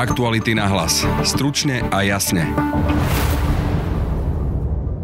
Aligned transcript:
Aktuality 0.00 0.56
na 0.56 0.64
hlas. 0.64 1.04
Stručne 1.28 1.84
a 1.92 2.00
jasne. 2.00 2.48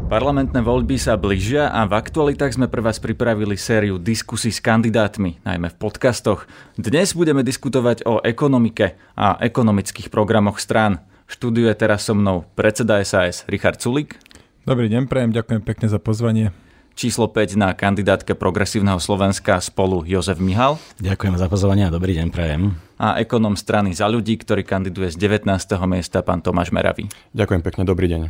Parlamentné 0.08 0.56
voľby 0.64 0.96
sa 0.96 1.20
blížia 1.20 1.68
a 1.68 1.84
v 1.84 2.00
aktualitách 2.00 2.56
sme 2.56 2.64
pre 2.64 2.80
vás 2.80 2.96
pripravili 2.96 3.60
sériu 3.60 4.00
diskusí 4.00 4.48
s 4.48 4.56
kandidátmi, 4.64 5.44
najmä 5.44 5.68
v 5.68 5.76
podcastoch. 5.76 6.48
Dnes 6.80 7.12
budeme 7.12 7.44
diskutovať 7.44 8.08
o 8.08 8.24
ekonomike 8.24 8.96
a 9.20 9.36
ekonomických 9.36 10.08
programoch 10.08 10.56
strán. 10.64 11.04
Štúdiu 11.28 11.68
je 11.68 11.76
teraz 11.76 12.08
so 12.08 12.16
mnou 12.16 12.48
predseda 12.56 12.96
SAS 13.04 13.44
Richard 13.52 13.84
Sulik. 13.84 14.16
Dobrý 14.64 14.88
deň, 14.88 15.12
prajem, 15.12 15.36
ďakujem 15.36 15.60
pekne 15.60 15.92
za 15.92 16.00
pozvanie. 16.00 16.56
Číslo 16.96 17.28
5 17.28 17.60
na 17.60 17.76
kandidátke 17.76 18.32
Progresívneho 18.32 18.96
Slovenska 18.96 19.60
spolu 19.60 20.00
Jozef 20.08 20.40
Mihal. 20.40 20.80
Ďakujem 20.96 21.36
za 21.36 21.44
pozvanie 21.52 21.84
a 21.84 21.92
dobrý 21.92 22.16
deň, 22.16 22.32
prajem. 22.32 22.72
A 22.96 23.20
ekonom 23.20 23.52
strany 23.52 23.92
za 23.92 24.08
ľudí, 24.08 24.40
ktorý 24.40 24.64
kandiduje 24.64 25.12
z 25.12 25.20
19. 25.20 25.44
miesta, 25.84 26.24
pán 26.24 26.40
Tomáš 26.40 26.72
Meravý. 26.72 27.04
Ďakujem 27.36 27.60
pekne, 27.60 27.84
dobrý 27.84 28.08
deň 28.08 28.22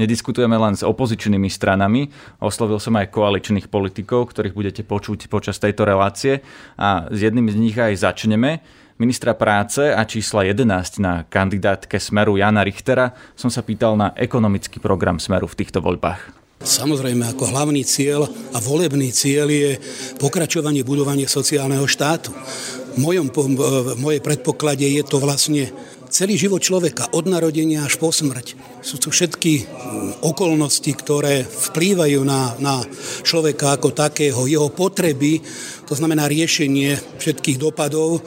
nediskutujeme 0.00 0.56
len 0.56 0.72
s 0.72 0.80
opozičnými 0.80 1.52
stranami. 1.52 2.08
Oslovil 2.40 2.80
som 2.80 2.96
aj 2.96 3.12
koaličných 3.12 3.68
politikov, 3.68 4.32
ktorých 4.32 4.56
budete 4.56 4.80
počuť 4.80 5.28
počas 5.28 5.60
tejto 5.60 5.84
relácie 5.84 6.40
a 6.80 7.04
s 7.12 7.18
jedným 7.20 7.52
z 7.52 7.56
nich 7.60 7.76
aj 7.76 8.00
začneme. 8.00 8.64
Ministra 8.96 9.36
práce 9.36 9.92
a 9.92 10.00
čísla 10.08 10.48
11 10.48 11.04
na 11.04 11.28
kandidátke 11.28 12.00
Smeru 12.00 12.40
Jana 12.40 12.64
Richtera 12.64 13.12
som 13.36 13.52
sa 13.52 13.60
pýtal 13.60 14.00
na 14.00 14.16
ekonomický 14.16 14.80
program 14.80 15.20
Smeru 15.20 15.44
v 15.44 15.58
týchto 15.60 15.84
voľbách. 15.84 16.39
Samozrejme, 16.60 17.24
ako 17.24 17.56
hlavný 17.56 17.88
cieľ 17.88 18.28
a 18.52 18.60
volebný 18.60 19.08
cieľ 19.16 19.48
je 19.48 19.80
pokračovanie 20.20 20.84
budovania 20.84 21.24
sociálneho 21.24 21.88
štátu. 21.88 22.36
V, 22.94 23.00
mojom, 23.00 23.32
v 23.32 23.96
mojej 23.96 24.20
predpoklade 24.20 24.84
je 24.84 25.00
to 25.00 25.16
vlastne 25.24 25.72
celý 26.12 26.36
život 26.36 26.60
človeka 26.60 27.16
od 27.16 27.24
narodenia 27.32 27.88
až 27.88 27.96
po 27.96 28.12
smrť. 28.12 28.60
Sú 28.84 29.00
to 29.00 29.08
všetky 29.08 29.64
mm, 29.64 30.20
okolnosti, 30.20 30.92
ktoré 30.92 31.48
vplývajú 31.48 32.20
na, 32.28 32.52
na 32.60 32.84
človeka 33.24 33.80
ako 33.80 33.96
takého, 33.96 34.44
jeho 34.44 34.68
potreby, 34.68 35.40
to 35.88 35.96
znamená 35.96 36.28
riešenie 36.28 36.92
všetkých 37.16 37.56
dopadov, 37.56 38.20
e, 38.20 38.22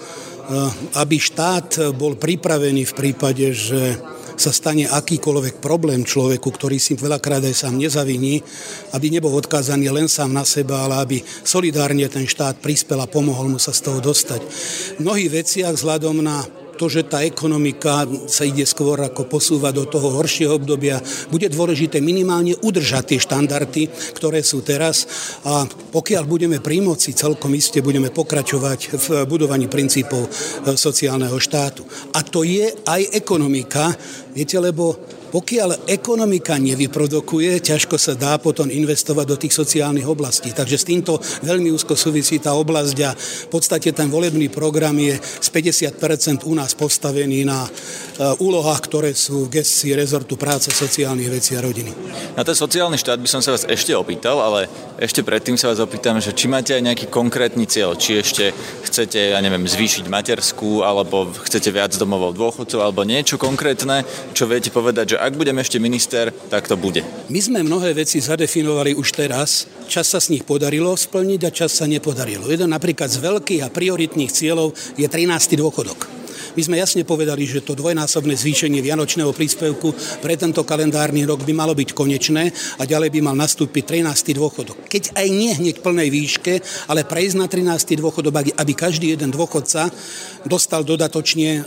aby 0.98 1.22
štát 1.22 1.94
bol 1.94 2.18
pripravený 2.18 2.82
v 2.90 2.98
prípade, 2.98 3.54
že 3.54 3.94
sa 4.40 4.52
stane 4.56 4.90
akýkoľvek 4.90 5.62
problém 5.62 6.02
človeku, 6.08 6.50
ktorý 6.50 6.78
si 6.82 6.96
veľakrát 6.98 7.44
aj 7.44 7.68
sám 7.68 7.76
nezaviní, 7.78 8.42
aby 8.96 9.08
nebol 9.14 9.36
odkázaný 9.36 9.92
len 9.92 10.08
sám 10.10 10.34
na 10.34 10.48
seba, 10.48 10.86
ale 10.88 10.96
aby 11.04 11.18
solidárne 11.44 12.08
ten 12.08 12.26
štát 12.26 12.58
prispel 12.64 12.98
a 13.02 13.08
pomohol 13.10 13.52
mu 13.52 13.60
sa 13.60 13.76
z 13.76 13.90
toho 13.90 14.00
dostať. 14.02 14.42
V 14.98 15.00
mnohých 15.04 15.44
veciach 15.44 15.74
vzhľadom 15.76 16.24
na 16.24 16.63
to, 16.78 16.90
že 16.90 17.08
tá 17.08 17.22
ekonomika 17.22 18.06
sa 18.28 18.44
ide 18.44 18.66
skôr 18.66 18.98
ako 19.02 19.30
posúva 19.30 19.70
do 19.70 19.86
toho 19.86 20.14
horšieho 20.20 20.58
obdobia, 20.58 21.02
bude 21.30 21.48
dôležité 21.50 22.02
minimálne 22.02 22.58
udržať 22.60 23.14
tie 23.14 23.20
štandardy, 23.22 23.90
ktoré 24.18 24.42
sú 24.42 24.66
teraz 24.66 25.06
a 25.46 25.66
pokiaľ 25.68 26.24
budeme 26.26 26.58
pri 26.60 26.82
moci, 26.82 27.14
celkom 27.14 27.54
iste 27.56 27.80
budeme 27.86 28.10
pokračovať 28.10 28.80
v 28.98 29.08
budovaní 29.30 29.70
princípov 29.70 30.28
sociálneho 30.74 31.38
štátu. 31.38 31.86
A 32.18 32.26
to 32.26 32.44
je 32.44 32.70
aj 32.86 33.02
ekonomika, 33.14 33.94
viete, 34.34 34.58
lebo 34.58 34.98
pokiaľ 35.34 35.90
ekonomika 35.90 36.62
nevyprodukuje, 36.62 37.58
ťažko 37.58 37.98
sa 37.98 38.14
dá 38.14 38.38
potom 38.38 38.70
investovať 38.70 39.26
do 39.26 39.38
tých 39.42 39.58
sociálnych 39.58 40.06
oblastí. 40.06 40.54
Takže 40.54 40.78
s 40.78 40.86
týmto 40.86 41.18
veľmi 41.42 41.74
úzko 41.74 41.98
súvisí 41.98 42.38
tá 42.38 42.54
oblasť 42.54 42.98
a 43.02 43.18
v 43.18 43.48
podstate 43.50 43.90
ten 43.98 44.14
volebný 44.14 44.54
program 44.54 44.94
je 45.02 45.18
z 45.18 45.48
50% 45.50 46.46
u 46.46 46.54
nás 46.54 46.78
postavený 46.78 47.50
na 47.50 47.66
eh, 47.66 48.46
úlohách, 48.46 48.86
ktoré 48.86 49.18
sú 49.18 49.50
v 49.50 49.58
gestii 49.58 49.98
rezortu 49.98 50.38
práce, 50.38 50.70
sociálnych 50.70 51.34
vecí 51.34 51.58
a 51.58 51.66
rodiny. 51.66 51.90
Na 52.38 52.46
ten 52.46 52.54
sociálny 52.54 53.02
štát 53.02 53.18
by 53.18 53.26
som 53.26 53.42
sa 53.42 53.58
vás 53.58 53.66
ešte 53.66 53.98
opýtal, 53.98 54.38
ale 54.38 54.70
ešte 55.02 55.26
predtým 55.26 55.58
sa 55.58 55.74
vás 55.74 55.82
opýtam, 55.82 56.22
že 56.22 56.38
či 56.38 56.46
máte 56.46 56.78
aj 56.78 56.86
nejaký 56.86 57.06
konkrétny 57.10 57.66
cieľ, 57.66 57.98
či 57.98 58.22
ešte 58.22 58.54
chcete, 58.86 59.34
ja 59.34 59.42
neviem, 59.42 59.66
zvýšiť 59.66 60.06
materskú, 60.06 60.86
alebo 60.86 61.34
chcete 61.50 61.74
viac 61.74 61.98
domovov 61.98 62.38
dôchodcov, 62.38 62.78
alebo 62.78 63.02
niečo 63.02 63.42
konkrétne, 63.42 64.06
čo 64.38 64.46
viete 64.46 64.70
povedať, 64.70 65.18
že 65.18 65.23
ak 65.24 65.40
budem 65.40 65.56
ešte 65.64 65.80
minister, 65.80 66.36
tak 66.52 66.68
to 66.68 66.76
bude. 66.76 67.00
My 67.32 67.40
sme 67.40 67.64
mnohé 67.64 67.96
veci 67.96 68.20
zadefinovali 68.20 68.92
už 68.92 69.16
teraz. 69.16 69.72
Čas 69.88 70.12
sa 70.12 70.20
z 70.20 70.36
nich 70.36 70.44
podarilo 70.44 70.92
splniť 70.92 71.42
a 71.48 71.56
čas 71.56 71.72
sa 71.80 71.88
nepodarilo. 71.88 72.52
Jeden 72.52 72.76
napríklad 72.76 73.08
z 73.08 73.24
veľkých 73.24 73.62
a 73.64 73.72
prioritných 73.72 74.32
cieľov 74.32 74.76
je 75.00 75.08
13. 75.08 75.56
dôchodok. 75.56 76.23
My 76.54 76.62
sme 76.62 76.78
jasne 76.78 77.02
povedali, 77.02 77.50
že 77.50 77.66
to 77.66 77.74
dvojnásobné 77.74 78.38
zvýšenie 78.38 78.78
vianočného 78.86 79.34
príspevku 79.34 79.90
pre 80.22 80.38
tento 80.38 80.62
kalendárny 80.62 81.26
rok 81.26 81.42
by 81.42 81.54
malo 81.54 81.74
byť 81.74 81.98
konečné 81.98 82.54
a 82.78 82.84
ďalej 82.86 83.10
by 83.10 83.20
mal 83.26 83.34
nastúpiť 83.34 84.06
13. 84.06 84.38
dôchodok. 84.38 84.86
Keď 84.86 85.18
aj 85.18 85.28
nie 85.34 85.50
hneď 85.50 85.82
plnej 85.82 86.14
výške, 86.14 86.54
ale 86.94 87.10
prejsť 87.10 87.36
na 87.42 87.50
13. 87.50 87.98
dôchodok, 87.98 88.54
aby 88.54 88.74
každý 88.78 89.18
jeden 89.18 89.34
dôchodca 89.34 89.90
dostal 90.46 90.86
dodatočne 90.86 91.66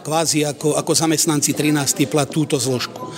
kvázi 0.00 0.48
ako, 0.48 0.80
ako 0.80 0.92
zamestnanci 0.96 1.52
13. 1.52 2.08
plat 2.08 2.30
túto 2.30 2.56
zložku. 2.56 3.12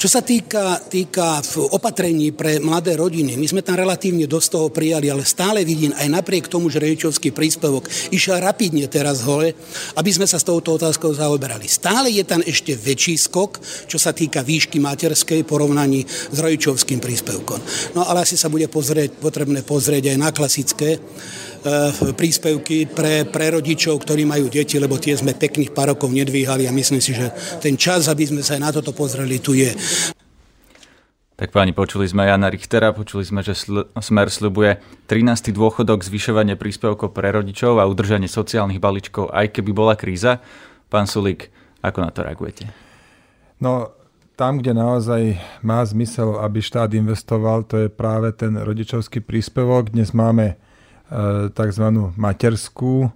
Čo 0.00 0.08
sa 0.08 0.24
týka, 0.24 0.80
týka 0.88 1.44
opatrení 1.76 2.32
pre 2.32 2.56
mladé 2.56 2.96
rodiny, 2.96 3.36
my 3.36 3.46
sme 3.46 3.60
tam 3.60 3.76
relatívne 3.76 4.24
dosť 4.24 4.48
toho 4.48 4.68
prijali, 4.72 5.12
ale 5.12 5.28
stále 5.28 5.60
vidím 5.60 5.92
aj 5.92 6.08
napriek 6.08 6.48
tomu, 6.48 6.72
že 6.72 6.80
rodičovský 6.80 7.36
príspevok 7.36 7.84
išiel 8.14 8.40
rapidne 8.40 8.88
teraz 8.88 9.20
hore, 9.28 9.52
aby 10.00 10.10
sme 10.10 10.24
sa 10.24 10.40
s 10.40 10.46
touto 10.54 10.78
otázkou 10.78 11.10
zaoberali. 11.10 11.66
Stále 11.66 12.14
je 12.14 12.22
tam 12.22 12.38
ešte 12.44 12.78
väčší 12.78 13.18
skok, 13.18 13.58
čo 13.90 13.98
sa 13.98 14.14
týka 14.14 14.46
výšky 14.46 14.78
materskej 14.78 15.42
porovnaní 15.42 16.06
s 16.06 16.38
rodičovským 16.38 17.02
príspevkom. 17.02 17.58
No 17.98 18.06
ale 18.06 18.22
asi 18.22 18.38
sa 18.38 18.46
bude 18.46 18.70
pozrieť, 18.70 19.18
potrebné 19.18 19.66
pozrieť 19.66 20.14
aj 20.14 20.16
na 20.22 20.30
klasické 20.30 21.02
E, 21.64 22.12
príspevky 22.12 22.84
pre, 22.92 23.24
pre 23.24 23.56
rodičov, 23.56 23.96
ktorí 24.04 24.28
majú 24.28 24.52
deti, 24.52 24.76
lebo 24.76 25.00
tie 25.00 25.16
sme 25.16 25.32
pekných 25.32 25.72
pár 25.72 25.96
rokov 25.96 26.12
nedvíhali 26.12 26.68
a 26.68 26.76
myslím 26.76 27.00
si, 27.00 27.16
že 27.16 27.32
ten 27.56 27.80
čas, 27.80 28.04
aby 28.12 28.28
sme 28.28 28.44
sa 28.44 28.60
aj 28.60 28.60
na 28.60 28.68
toto 28.68 28.92
pozreli, 28.92 29.40
tu 29.40 29.56
je. 29.56 29.72
Tak 31.34 31.50
páni, 31.50 31.74
počuli 31.74 32.06
sme 32.06 32.30
Jana 32.30 32.46
Richtera, 32.46 32.94
počuli 32.94 33.26
sme, 33.26 33.42
že 33.42 33.58
sl- 33.58 33.90
Smer 33.98 34.30
slibuje 34.30 34.78
13. 35.10 35.50
dôchodok, 35.50 36.06
zvyšovanie 36.06 36.54
príspevkov 36.54 37.10
pre 37.10 37.34
rodičov 37.34 37.82
a 37.82 37.90
udržanie 37.90 38.30
sociálnych 38.30 38.78
balíčkov, 38.78 39.34
aj 39.34 39.50
keby 39.58 39.74
bola 39.74 39.98
kríza. 39.98 40.38
Pán 40.86 41.10
Sulík, 41.10 41.50
ako 41.82 41.98
na 42.06 42.10
to 42.14 42.22
reagujete? 42.22 42.70
No, 43.58 43.90
tam, 44.38 44.62
kde 44.62 44.78
naozaj 44.78 45.38
má 45.66 45.82
zmysel, 45.82 46.38
aby 46.38 46.62
štát 46.62 46.94
investoval, 46.94 47.66
to 47.66 47.86
je 47.86 47.88
práve 47.90 48.30
ten 48.38 48.54
rodičovský 48.54 49.18
príspevok. 49.18 49.90
Dnes 49.90 50.14
máme 50.14 50.54
E, 51.04 51.52
tzv. 51.52 51.84
materskú 52.16 53.12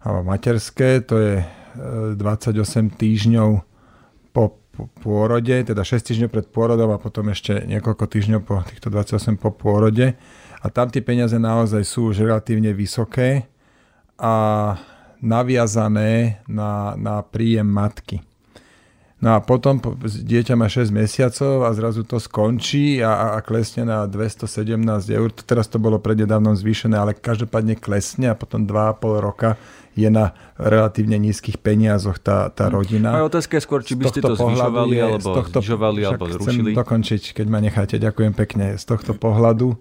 alebo 0.00 0.22
materské, 0.24 1.04
to 1.04 1.14
je 1.20 1.34
28 2.16 2.56
e, 2.56 2.90
týždňov 2.96 3.50
po 4.32 4.44
pôrode, 5.00 5.56
teda 5.64 5.80
6 5.80 6.04
týždňov 6.12 6.28
pred 6.28 6.46
pôrodom 6.52 6.92
a 6.92 7.00
potom 7.00 7.32
ešte 7.32 7.64
niekoľko 7.64 8.04
týždňov 8.04 8.40
po 8.44 8.60
týchto 8.68 8.92
28 8.92 9.40
po 9.40 9.48
pôrode. 9.56 10.12
A 10.60 10.66
tam 10.68 10.92
tie 10.92 11.00
peniaze 11.00 11.40
naozaj 11.40 11.80
sú 11.88 12.12
už 12.12 12.28
relatívne 12.28 12.76
vysoké 12.76 13.48
a 14.20 14.76
naviazané 15.22 16.44
na, 16.44 16.92
na 17.00 17.24
príjem 17.24 17.64
matky. 17.64 18.20
No 19.16 19.32
a 19.32 19.40
potom 19.40 19.80
dieťa 20.04 20.60
má 20.60 20.68
6 20.68 20.92
mesiacov 20.92 21.64
a 21.64 21.72
zrazu 21.72 22.04
to 22.04 22.20
skončí 22.20 23.00
a, 23.00 23.36
a 23.36 23.40
klesne 23.40 23.88
na 23.88 24.04
217 24.04 24.76
eur. 25.08 25.32
Teraz 25.32 25.72
to 25.72 25.80
bolo 25.80 25.96
prednedávnom 25.96 26.52
zvýšené, 26.52 27.00
ale 27.00 27.16
každopádne 27.16 27.80
klesne 27.80 28.28
a 28.28 28.36
potom 28.36 28.68
2,5 28.68 29.24
roka 29.24 29.56
je 29.96 30.12
na 30.12 30.36
relatívne 30.60 31.16
nízkych 31.16 31.56
peniazoch 31.56 32.20
tá, 32.20 32.52
tá 32.52 32.68
rodina. 32.68 33.16
Moja 33.16 33.32
otázka 33.32 33.56
je 33.56 33.62
skôr, 33.64 33.80
či 33.80 33.96
by 33.96 34.12
ste 34.12 34.20
to 34.20 34.36
zvyšovali, 34.36 34.92
je, 34.92 35.02
alebo 35.08 35.28
tohto, 35.32 35.58
znižovali, 35.64 36.00
alebo 36.04 36.24
zrušili. 36.28 36.70
Chcem 36.70 36.76
dokončiť, 36.76 37.22
keď 37.32 37.46
ma 37.48 37.58
necháte. 37.64 37.96
Ďakujem 37.96 38.36
pekne. 38.36 38.76
Z 38.76 38.84
tohto 38.84 39.16
pohľadu 39.16 39.80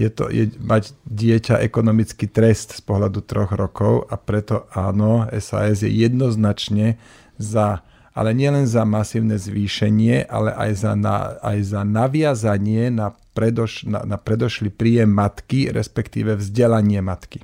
je 0.00 0.08
to 0.08 0.32
je 0.32 0.48
mať 0.56 0.96
dieťa 1.04 1.60
ekonomický 1.60 2.24
trest 2.32 2.72
z 2.72 2.80
pohľadu 2.80 3.20
troch 3.28 3.52
rokov 3.52 4.08
a 4.08 4.16
preto 4.16 4.64
áno, 4.72 5.28
SAS 5.36 5.84
je 5.84 5.92
jednoznačne 5.92 6.96
za 7.36 7.84
ale 8.12 8.36
nielen 8.36 8.68
za 8.68 8.84
masívne 8.84 9.40
zvýšenie, 9.40 10.28
ale 10.28 10.52
aj 10.52 10.70
za, 10.84 10.92
na, 10.92 11.40
aj 11.40 11.58
za 11.64 11.80
naviazanie 11.82 12.92
na, 12.92 13.16
predoš, 13.32 13.88
na, 13.88 14.04
na 14.04 14.16
predošlý 14.20 14.68
príjem 14.72 15.08
matky, 15.08 15.72
respektíve 15.72 16.36
vzdelanie 16.36 17.00
matky. 17.00 17.40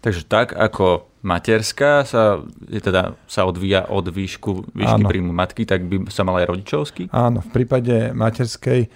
Takže 0.00 0.24
tak 0.24 0.56
ako 0.56 1.10
materská 1.20 2.08
sa, 2.08 2.40
je 2.66 2.80
teda, 2.80 3.20
sa 3.28 3.44
odvíja 3.44 3.84
od 3.84 4.08
výšku, 4.08 4.72
výšky 4.72 5.02
Áno. 5.04 5.08
príjmu 5.12 5.32
matky, 5.36 5.68
tak 5.68 5.84
by 5.84 6.08
sa 6.08 6.24
mal 6.24 6.40
aj 6.40 6.48
rodičovský? 6.48 7.12
Áno, 7.12 7.44
v 7.44 7.50
prípade 7.52 8.16
materskej 8.16 8.88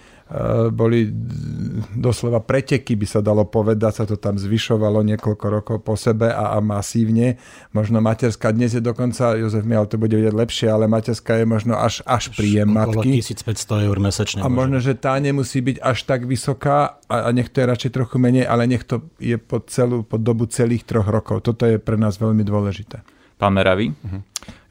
boli 0.74 1.06
doslova 1.94 2.42
preteky, 2.42 2.98
by 2.98 3.06
sa 3.06 3.20
dalo 3.22 3.46
povedať, 3.46 4.02
sa 4.02 4.04
to 4.06 4.18
tam 4.18 4.34
zvyšovalo 4.34 5.06
niekoľko 5.14 5.46
rokov 5.46 5.76
po 5.86 5.94
sebe 5.94 6.26
a, 6.26 6.54
a 6.54 6.58
masívne. 6.58 7.38
Možno 7.70 8.02
materská 8.02 8.50
dnes 8.50 8.74
je 8.74 8.82
dokonca, 8.82 9.38
Jozef 9.38 9.62
Mial 9.62 9.86
to 9.86 9.94
bude 9.94 10.14
vedieť 10.14 10.34
lepšie, 10.34 10.66
ale 10.70 10.90
materská 10.90 11.38
je 11.38 11.46
možno 11.46 11.78
až, 11.78 12.02
až 12.02 12.34
príjem 12.34 12.66
matky. 12.66 13.22
1500 13.22 13.86
eur 13.86 13.96
mesačne. 14.02 14.40
A 14.42 14.50
možno, 14.50 14.82
že 14.82 14.98
tá 14.98 15.14
nemusí 15.22 15.62
byť 15.62 15.78
až 15.78 15.98
tak 16.02 16.26
vysoká 16.26 16.98
a, 17.06 17.26
a 17.26 17.28
nech 17.30 17.50
to 17.54 17.62
je 17.62 17.70
radšej 17.70 17.90
trochu 17.94 18.16
menej, 18.18 18.44
ale 18.50 18.66
nech 18.66 18.82
to 18.82 19.06
je 19.22 19.38
po, 19.38 19.62
celú, 19.70 20.02
po 20.02 20.18
dobu 20.18 20.50
celých 20.50 20.82
troch 20.82 21.06
rokov. 21.06 21.46
Toto 21.46 21.62
je 21.62 21.78
pre 21.78 21.94
nás 21.94 22.18
veľmi 22.18 22.42
dôležité. 22.42 23.06
Pán 23.38 23.54
Meravý? 23.54 23.94
Mhm. 23.94 24.18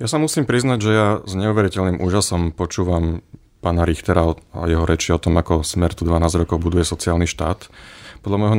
Ja 0.04 0.08
sa 0.12 0.20
musím 0.20 0.44
priznať, 0.44 0.80
že 0.84 0.92
ja 0.92 1.08
s 1.24 1.34
neuveriteľným 1.34 2.04
úžasom 2.04 2.52
počúvam 2.52 3.24
pána 3.64 3.88
Richtera 3.88 4.28
a 4.28 4.68
jeho 4.68 4.84
reči 4.84 5.16
o 5.16 5.20
tom, 5.24 5.40
ako 5.40 5.64
Smer 5.64 5.96
tu 5.96 6.04
12 6.04 6.44
rokov 6.44 6.60
buduje 6.60 6.84
sociálny 6.84 7.24
štát. 7.24 7.72
Podľa 8.20 8.38
môjho 8.38 8.58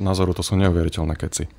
názoru 0.00 0.32
to 0.32 0.40
sú 0.40 0.56
neuveriteľné 0.56 1.12
keci. 1.20 1.52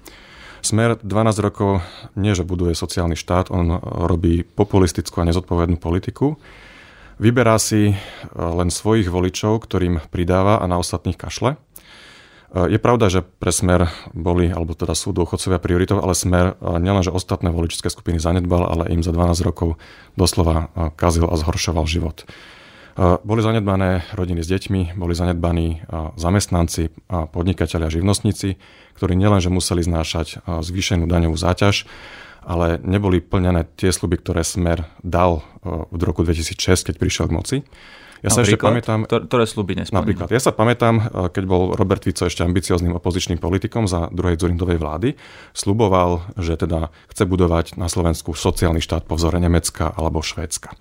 Smer 0.66 0.98
12 0.98 1.46
rokov 1.46 1.86
nie, 2.18 2.34
že 2.34 2.42
buduje 2.42 2.74
sociálny 2.74 3.14
štát, 3.14 3.54
on 3.54 3.78
robí 3.82 4.42
populistickú 4.42 5.22
a 5.22 5.30
nezodpovednú 5.30 5.78
politiku. 5.78 6.42
Vyberá 7.22 7.62
si 7.62 7.94
len 8.34 8.70
svojich 8.74 9.10
voličov, 9.10 9.62
ktorým 9.62 10.02
pridáva 10.10 10.58
a 10.58 10.66
na 10.66 10.82
ostatných 10.82 11.18
kašle. 11.18 11.62
Je 12.54 12.80
pravda, 12.80 13.10
že 13.12 13.22
pre 13.22 13.52
Smer 13.54 13.92
boli, 14.16 14.50
alebo 14.50 14.74
teda 14.74 14.96
sú 14.98 15.14
dôchodcovia 15.14 15.62
prioritou, 15.62 16.02
ale 16.02 16.18
Smer 16.18 16.58
nielenže 16.62 17.14
ostatné 17.14 17.54
voličské 17.54 17.90
skupiny 17.90 18.18
zanedbal, 18.18 18.66
ale 18.66 18.90
im 18.90 19.06
za 19.06 19.14
12 19.14 19.46
rokov 19.46 19.78
doslova 20.18 20.74
kazil 20.98 21.30
a 21.30 21.36
zhoršoval 21.38 21.86
život. 21.86 22.26
Boli 22.98 23.46
zanedbané 23.46 24.10
rodiny 24.18 24.42
s 24.42 24.50
deťmi, 24.50 24.98
boli 24.98 25.14
zanedbaní 25.14 25.86
zamestnanci, 26.18 26.90
podnikatelia, 27.30 27.94
živnostníci, 27.94 28.58
ktorí 28.98 29.14
nielenže 29.14 29.54
museli 29.54 29.86
znášať 29.86 30.42
zvýšenú 30.44 31.06
daňovú 31.06 31.38
záťaž, 31.38 31.86
ale 32.42 32.82
neboli 32.82 33.22
plnené 33.22 33.70
tie 33.78 33.94
sluby, 33.94 34.18
ktoré 34.18 34.42
Smer 34.42 34.90
dal 35.06 35.46
v 35.94 36.02
roku 36.02 36.26
2006, 36.26 36.90
keď 36.90 36.96
prišiel 36.98 37.26
k 37.30 37.36
moci. 37.38 37.58
Ja 38.26 38.34
sa 38.34 38.42
ešte 38.42 38.58
pamätám... 38.58 39.06
Ktoré 39.06 39.46
sluby 39.46 39.78
nesplnil? 39.78 40.02
Napríklad. 40.02 40.34
Ja 40.34 40.42
sa 40.42 40.50
pamätám, 40.50 41.30
keď 41.30 41.44
bol 41.46 41.78
Robert 41.78 42.02
Fico 42.02 42.26
ešte 42.26 42.42
ambiciozným 42.42 42.98
opozičným 42.98 43.38
politikom 43.38 43.86
za 43.86 44.10
druhej 44.10 44.42
Zurindovej 44.42 44.82
vlády, 44.82 45.14
sluboval, 45.54 46.34
že 46.34 46.58
teda 46.58 46.90
chce 47.14 47.30
budovať 47.30 47.78
na 47.78 47.86
Slovensku 47.86 48.34
sociálny 48.34 48.82
štát 48.82 49.06
po 49.06 49.22
vzore 49.22 49.38
Nemecka 49.38 49.94
alebo 49.94 50.26
Švédska. 50.26 50.74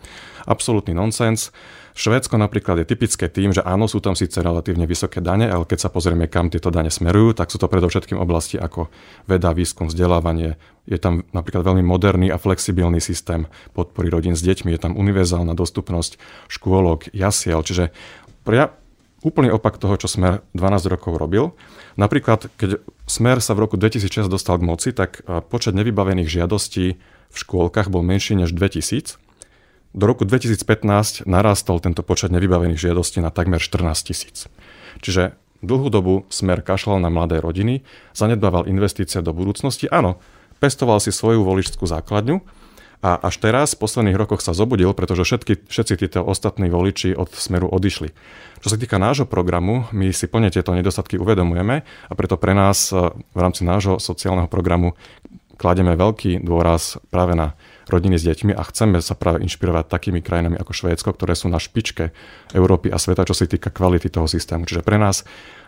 Absolutný 0.49 0.97
nonsens. 0.97 1.53
Švédsko 1.97 2.37
napríklad 2.37 2.85
je 2.85 2.93
typické 2.93 3.25
tým, 3.33 3.57
že 3.57 3.65
áno, 3.65 3.89
sú 3.89 4.05
tam 4.05 4.13
síce 4.13 4.37
relatívne 4.45 4.85
vysoké 4.85 5.25
dane, 5.25 5.49
ale 5.49 5.65
keď 5.65 5.89
sa 5.89 5.89
pozrieme, 5.89 6.29
kam 6.29 6.53
tieto 6.53 6.69
dane 6.69 6.93
smerujú, 6.93 7.33
tak 7.33 7.49
sú 7.49 7.57
to 7.57 7.73
predovšetkým 7.73 8.21
oblasti 8.21 8.61
ako 8.61 8.93
veda, 9.25 9.57
výskum, 9.57 9.89
vzdelávanie. 9.89 10.61
Je 10.85 11.01
tam 11.01 11.25
napríklad 11.33 11.65
veľmi 11.65 11.81
moderný 11.81 12.29
a 12.29 12.37
flexibilný 12.37 13.01
systém 13.01 13.49
podpory 13.73 14.13
rodín 14.13 14.37
s 14.37 14.45
deťmi, 14.45 14.77
je 14.77 14.81
tam 14.85 14.93
univerzálna 14.93 15.57
dostupnosť 15.57 16.21
škôlok, 16.53 17.17
jasiel, 17.17 17.65
čiže 17.65 17.89
ja 18.45 18.77
úplný 19.25 19.49
opak 19.49 19.81
toho, 19.81 19.97
čo 19.97 20.07
Smer 20.07 20.45
12 20.53 20.93
rokov 20.93 21.17
robil. 21.17 21.57
Napríklad, 21.97 22.53
keď 22.61 22.79
Smer 23.09 23.41
sa 23.41 23.57
v 23.57 23.65
roku 23.65 23.81
2006 23.81 24.29
dostal 24.29 24.61
k 24.61 24.69
moci, 24.69 24.93
tak 24.93 25.25
počet 25.49 25.73
nevybavených 25.73 26.29
žiadostí 26.29 27.01
v 27.33 27.37
škôlkach 27.41 27.89
bol 27.89 28.05
menší 28.05 28.37
než 28.37 28.53
2000 28.53 29.26
do 29.97 30.05
roku 30.05 30.29
2015 30.29 31.25
narastol 31.25 31.81
tento 31.81 32.05
počet 32.05 32.29
nevybavených 32.29 32.93
žiadostí 32.93 33.25
na 33.25 33.33
takmer 33.33 33.59
14 33.59 33.97
tisíc. 34.05 34.45
Čiže 35.01 35.33
dlhú 35.65 35.89
dobu 35.89 36.29
smer 36.29 36.61
kašľal 36.61 37.01
na 37.01 37.09
mladé 37.09 37.41
rodiny, 37.41 37.81
zanedbával 38.13 38.69
investície 38.69 39.25
do 39.25 39.33
budúcnosti. 39.33 39.89
Áno, 39.89 40.21
pestoval 40.61 41.01
si 41.01 41.09
svoju 41.09 41.41
voličskú 41.41 41.89
základňu 41.89 42.45
a 43.01 43.17
až 43.25 43.41
teraz 43.41 43.73
v 43.73 43.89
posledných 43.89 44.21
rokoch 44.21 44.45
sa 44.45 44.53
zobudil, 44.53 44.93
pretože 44.93 45.25
všetky, 45.25 45.69
všetci 45.69 45.95
títo 45.97 46.21
ostatní 46.25 46.69
voliči 46.69 47.17
od 47.17 47.33
smeru 47.33 47.69
odišli. 47.69 48.13
Čo 48.61 48.69
sa 48.73 48.77
týka 48.77 49.01
nášho 49.01 49.25
programu, 49.25 49.89
my 49.97 50.13
si 50.13 50.29
plne 50.29 50.53
tieto 50.53 50.77
nedostatky 50.77 51.17
uvedomujeme 51.17 51.85
a 51.85 52.13
preto 52.13 52.37
pre 52.37 52.53
nás 52.53 52.93
eh, 52.93 53.01
v 53.13 53.39
rámci 53.41 53.65
nášho 53.65 53.97
sociálneho 53.97 54.49
programu 54.49 54.93
kladieme 55.57 55.97
veľký 55.97 56.45
dôraz 56.45 57.01
práve 57.09 57.33
na 57.33 57.57
rodiny 57.87 58.19
s 58.19 58.27
deťmi 58.27 58.53
a 58.55 58.63
chceme 58.67 58.99
sa 58.99 59.15
práve 59.15 59.43
inšpirovať 59.47 59.87
takými 59.87 60.21
krajinami 60.21 60.59
ako 60.59 60.75
Švédsko, 60.75 61.15
ktoré 61.15 61.39
sú 61.39 61.47
na 61.47 61.63
špičke 61.63 62.11
Európy 62.51 62.91
a 62.91 62.99
sveta, 62.99 63.23
čo 63.23 63.35
sa 63.35 63.47
týka 63.47 63.71
kvality 63.71 64.11
toho 64.11 64.27
systému. 64.27 64.67
Čiže 64.67 64.83
pre 64.83 64.99
nás, 64.99 65.23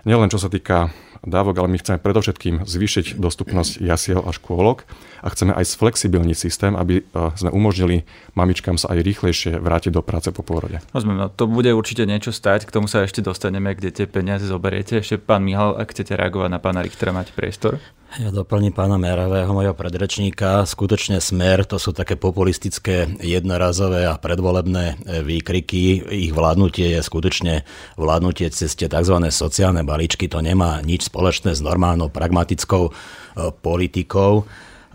nielen 0.06 0.30
čo 0.30 0.38
sa 0.38 0.50
týka 0.50 0.92
dávok, 1.26 1.58
ale 1.58 1.68
my 1.74 1.78
chceme 1.82 1.98
predovšetkým 1.98 2.62
zvýšiť 2.62 3.18
dostupnosť 3.18 3.82
jasiel 3.82 4.22
a 4.22 4.30
škôlok 4.30 4.86
a 5.22 5.28
chceme 5.34 5.50
aj 5.50 5.74
sflexibilniť 5.74 6.36
systém, 6.38 6.78
aby 6.78 7.02
e, 7.02 7.12
sme 7.34 7.50
umožnili 7.50 8.06
mamičkám 8.38 8.78
sa 8.78 8.94
aj 8.94 9.02
rýchlejšie 9.02 9.52
vrátiť 9.58 9.90
do 9.90 10.02
práce 10.04 10.30
po 10.30 10.46
pôrode. 10.46 10.78
Rozumiem, 10.94 11.18
no 11.18 11.28
to 11.32 11.50
bude 11.50 11.70
určite 11.74 12.06
niečo 12.06 12.30
stať, 12.30 12.70
k 12.70 12.74
tomu 12.74 12.86
sa 12.86 13.02
ešte 13.02 13.24
dostaneme, 13.24 13.74
kde 13.74 13.90
tie 13.90 14.06
peniaze 14.06 14.46
zoberiete. 14.46 15.02
Ešte 15.02 15.18
pán 15.18 15.42
Mihal, 15.42 15.74
ak 15.74 15.90
chcete 15.90 16.14
reagovať 16.14 16.50
na 16.54 16.62
pána 16.62 16.86
Richtera, 16.86 17.10
máte 17.10 17.34
priestor. 17.34 17.82
Ja 18.16 18.32
doplním 18.32 18.72
pána 18.72 18.96
Meravého, 18.96 19.52
mojho 19.52 19.76
predrečníka. 19.76 20.64
Skutočne 20.64 21.20
smer, 21.20 21.68
to 21.68 21.76
sú 21.76 21.92
také 21.92 22.16
populistické, 22.16 23.04
jednorazové 23.20 24.08
a 24.08 24.16
predvolebné 24.16 24.84
e, 25.04 25.20
výkriky. 25.20 26.08
Ich 26.08 26.32
vládnutie 26.32 26.96
je 26.96 27.04
skutočne 27.04 27.68
vládnutie 28.00 28.48
cez 28.48 28.72
tie 28.72 28.88
tzv. 28.88 29.12
sociálne 29.28 29.84
balíčky. 29.88 30.28
To 30.28 30.44
nemá 30.44 30.84
nič 30.84 31.08
spoločné 31.08 31.56
s 31.56 31.64
normálnou 31.64 32.12
pragmatickou 32.12 32.84
e, 32.88 32.92
politikou. 33.64 34.44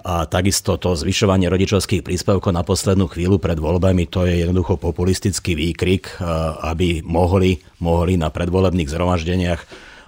A 0.04 0.28
takisto 0.30 0.76
to 0.78 0.94
zvyšovanie 0.94 1.48
rodičovských 1.48 2.04
príspevkov 2.06 2.52
na 2.52 2.62
poslednú 2.62 3.08
chvíľu 3.08 3.40
pred 3.40 3.56
voľbami, 3.56 4.04
to 4.12 4.28
je 4.28 4.44
jednoducho 4.44 4.76
populistický 4.78 5.58
výkrik, 5.58 6.22
e, 6.22 6.28
aby 6.70 7.02
mohli, 7.02 7.58
mohli 7.82 8.20
na 8.20 8.30
predvolebných 8.30 8.92
zhromaždeniach 8.92 9.62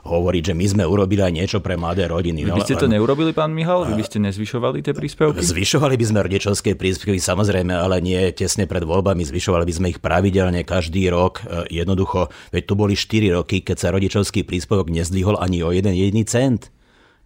hovoriť, 0.06 0.54
že 0.54 0.54
my 0.54 0.66
sme 0.70 0.84
urobili 0.86 1.26
aj 1.26 1.34
niečo 1.34 1.58
pre 1.66 1.74
mladé 1.76 2.06
rodiny. 2.06 2.46
Vy 2.46 2.54
by 2.54 2.62
ste 2.62 2.78
to 2.78 2.86
neurobili, 2.86 3.34
pán 3.34 3.52
Mihal? 3.52 3.90
Vy 3.90 3.98
by 3.98 4.06
ste 4.06 4.22
nezvyšovali 4.22 4.86
tie 4.86 4.94
príspevky? 4.94 5.42
Zvyšovali 5.42 5.98
by 5.98 6.06
sme 6.06 6.20
rodičovské 6.22 6.78
príspevky, 6.78 7.18
samozrejme, 7.18 7.74
ale 7.74 8.00
nie 8.06 8.22
tesne 8.38 8.70
pred 8.70 8.86
voľbami. 8.86 9.26
Zvyšovali 9.26 9.66
by 9.66 9.74
sme 9.74 9.88
ich 9.90 10.00
pravidelne 10.00 10.62
každý 10.62 11.10
rok. 11.10 11.42
E, 11.42 11.74
jednoducho, 11.82 12.30
veď 12.54 12.64
tu 12.70 12.74
boli 12.78 12.94
4 12.94 13.34
roky, 13.34 13.66
keď 13.66 13.78
sa 13.82 13.90
rodičovský 13.90 14.46
príspevok 14.46 14.94
nezdvihol 14.94 15.42
ani 15.42 15.66
o 15.66 15.74
jeden 15.74 15.98
jediný 15.98 16.22
cent. 16.30 16.70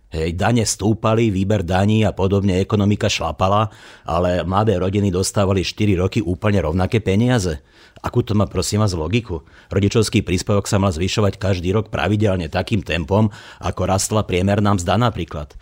Hej, 0.09 0.41
dane 0.41 0.65
stúpali, 0.65 1.29
výber 1.29 1.61
daní 1.61 2.01
a 2.01 2.09
podobne, 2.09 2.57
ekonomika 2.57 3.05
šlapala, 3.05 3.69
ale 4.09 4.41
mladé 4.41 4.81
rodiny 4.81 5.13
dostávali 5.13 5.61
4 5.61 6.01
roky 6.01 6.17
úplne 6.17 6.65
rovnaké 6.65 6.97
peniaze. 6.97 7.61
Akú 8.01 8.25
to 8.25 8.33
má 8.33 8.49
prosím 8.49 8.81
vás 8.81 8.97
logiku? 8.97 9.45
Rodičovský 9.69 10.25
príspevok 10.25 10.65
sa 10.65 10.81
mal 10.81 10.89
zvyšovať 10.89 11.37
každý 11.37 11.69
rok 11.77 11.93
pravidelne 11.93 12.49
takým 12.49 12.81
tempom, 12.81 13.29
ako 13.61 13.81
rastla 13.85 14.25
priemerná 14.25 14.73
mzda 14.73 14.97
napríklad. 14.97 15.53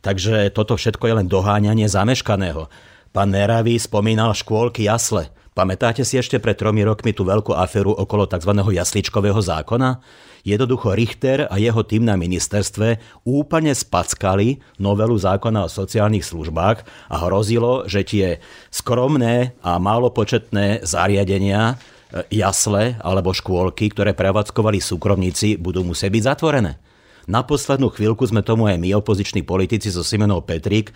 Takže 0.00 0.48
toto 0.56 0.80
všetko 0.80 1.04
je 1.04 1.14
len 1.20 1.28
doháňanie 1.28 1.84
zameškaného. 1.84 2.72
Pán 3.12 3.36
Neravý 3.36 3.76
spomínal 3.76 4.32
škôlky 4.32 4.88
jasle. 4.88 5.28
Pamätáte 5.50 6.06
si 6.06 6.14
ešte 6.14 6.38
pred 6.38 6.54
tromi 6.54 6.86
rokmi 6.86 7.10
tú 7.10 7.26
veľkú 7.26 7.50
aferu 7.58 7.90
okolo 7.90 8.30
tzv. 8.30 8.54
jasličkového 8.54 9.42
zákona? 9.42 9.98
Jednoducho 10.46 10.94
Richter 10.94 11.50
a 11.50 11.58
jeho 11.60 11.82
tým 11.84 12.06
na 12.06 12.14
ministerstve 12.14 13.02
úplne 13.26 13.74
spackali 13.74 14.62
novelu 14.78 15.12
zákona 15.12 15.66
o 15.66 15.72
sociálnych 15.72 16.24
službách 16.24 16.86
a 17.12 17.16
hrozilo, 17.26 17.84
že 17.90 18.06
tie 18.06 18.26
skromné 18.70 19.58
a 19.60 19.76
málopočetné 19.76 20.86
zariadenia, 20.86 21.76
e, 22.14 22.40
jasle 22.40 22.96
alebo 23.02 23.34
škôlky, 23.34 23.92
ktoré 23.92 24.16
prevádzkovali 24.16 24.78
súkromníci, 24.80 25.58
budú 25.60 25.84
musieť 25.84 26.14
byť 26.14 26.22
zatvorené. 26.24 26.89
Na 27.28 27.44
poslednú 27.44 27.92
chvíľku 27.92 28.24
sme 28.24 28.40
tomu 28.40 28.70
aj 28.70 28.80
my, 28.80 28.96
opoziční 28.96 29.44
politici 29.44 29.92
so 29.92 30.00
Simenou 30.00 30.40
Petrik, 30.40 30.92
e, 30.92 30.94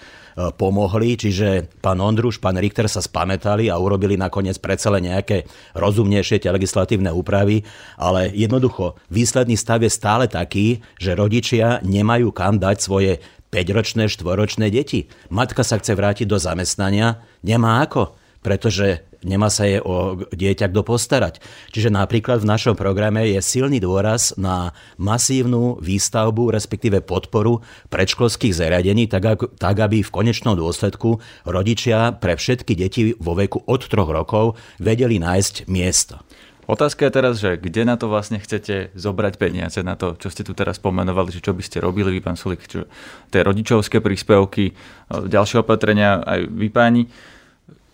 pomohli, 0.57 1.21
čiže 1.21 1.69
pán 1.85 2.01
Ondruš, 2.01 2.41
pán 2.41 2.57
Richter 2.57 2.89
sa 2.89 3.05
spametali 3.05 3.69
a 3.69 3.77
urobili 3.77 4.17
nakoniec 4.17 4.57
predsa 4.57 4.89
len 4.95 5.13
nejaké 5.13 5.45
rozumnejšie 5.77 6.41
tie 6.41 6.51
legislatívne 6.55 7.13
úpravy, 7.13 7.67
ale 8.01 8.33
jednoducho 8.33 8.97
výsledný 9.13 9.59
stav 9.59 9.85
je 9.85 9.93
stále 9.93 10.25
taký, 10.31 10.81
že 10.97 11.13
rodičia 11.19 11.85
nemajú 11.85 12.33
kam 12.33 12.57
dať 12.57 12.77
svoje 12.81 13.13
5-ročné, 13.55 14.11
4-ročné 14.11 14.67
deti. 14.75 15.07
Matka 15.31 15.63
sa 15.63 15.79
chce 15.79 15.95
vrátiť 15.95 16.27
do 16.27 16.43
zamestnania, 16.43 17.23
nemá 17.47 17.87
ako, 17.87 18.19
pretože 18.45 19.01
nemá 19.25 19.49
sa 19.49 19.65
je 19.65 19.81
o 19.81 20.21
dieťa 20.29 20.69
kto 20.69 20.85
postarať. 20.85 21.41
Čiže 21.73 21.89
napríklad 21.89 22.45
v 22.45 22.51
našom 22.53 22.77
programe 22.77 23.25
je 23.33 23.41
silný 23.41 23.81
dôraz 23.81 24.37
na 24.37 24.77
masívnu 25.01 25.81
výstavbu, 25.81 26.53
respektíve 26.53 27.01
podporu 27.01 27.65
predškolských 27.89 28.53
zariadení, 28.53 29.09
tak, 29.09 29.49
tak 29.57 29.77
aby 29.81 30.05
v 30.05 30.15
konečnom 30.15 30.55
dôsledku 30.55 31.19
rodičia 31.49 32.13
pre 32.13 32.37
všetky 32.37 32.77
deti 32.77 33.17
vo 33.17 33.33
veku 33.33 33.65
od 33.65 33.81
troch 33.89 34.13
rokov 34.13 34.61
vedeli 34.77 35.17
nájsť 35.17 35.67
miesto. 35.73 36.21
Otázka 36.65 37.05
je 37.05 37.13
teraz, 37.13 37.35
že 37.45 37.61
kde 37.61 37.85
na 37.85 38.01
to 38.01 38.09
vlastne 38.09 38.41
chcete 38.41 38.97
zobrať 38.97 39.37
peniaze, 39.37 39.77
na 39.85 40.01
to, 40.01 40.17
čo 40.17 40.33
ste 40.33 40.49
tu 40.49 40.57
teraz 40.57 40.81
pomenovali, 40.81 41.29
že 41.29 41.45
čo 41.45 41.53
by 41.53 41.61
ste 41.61 41.85
robili 41.85 42.09
vy, 42.17 42.21
pán 42.25 42.41
Sulik, 42.41 42.65
čo, 42.65 42.89
tie 43.29 43.45
rodičovské 43.45 44.01
príspevky, 44.01 44.73
ďalšie 45.13 45.61
opatrenia, 45.61 46.25
aj 46.25 46.49
vy 46.49 46.69
páni. 46.73 47.05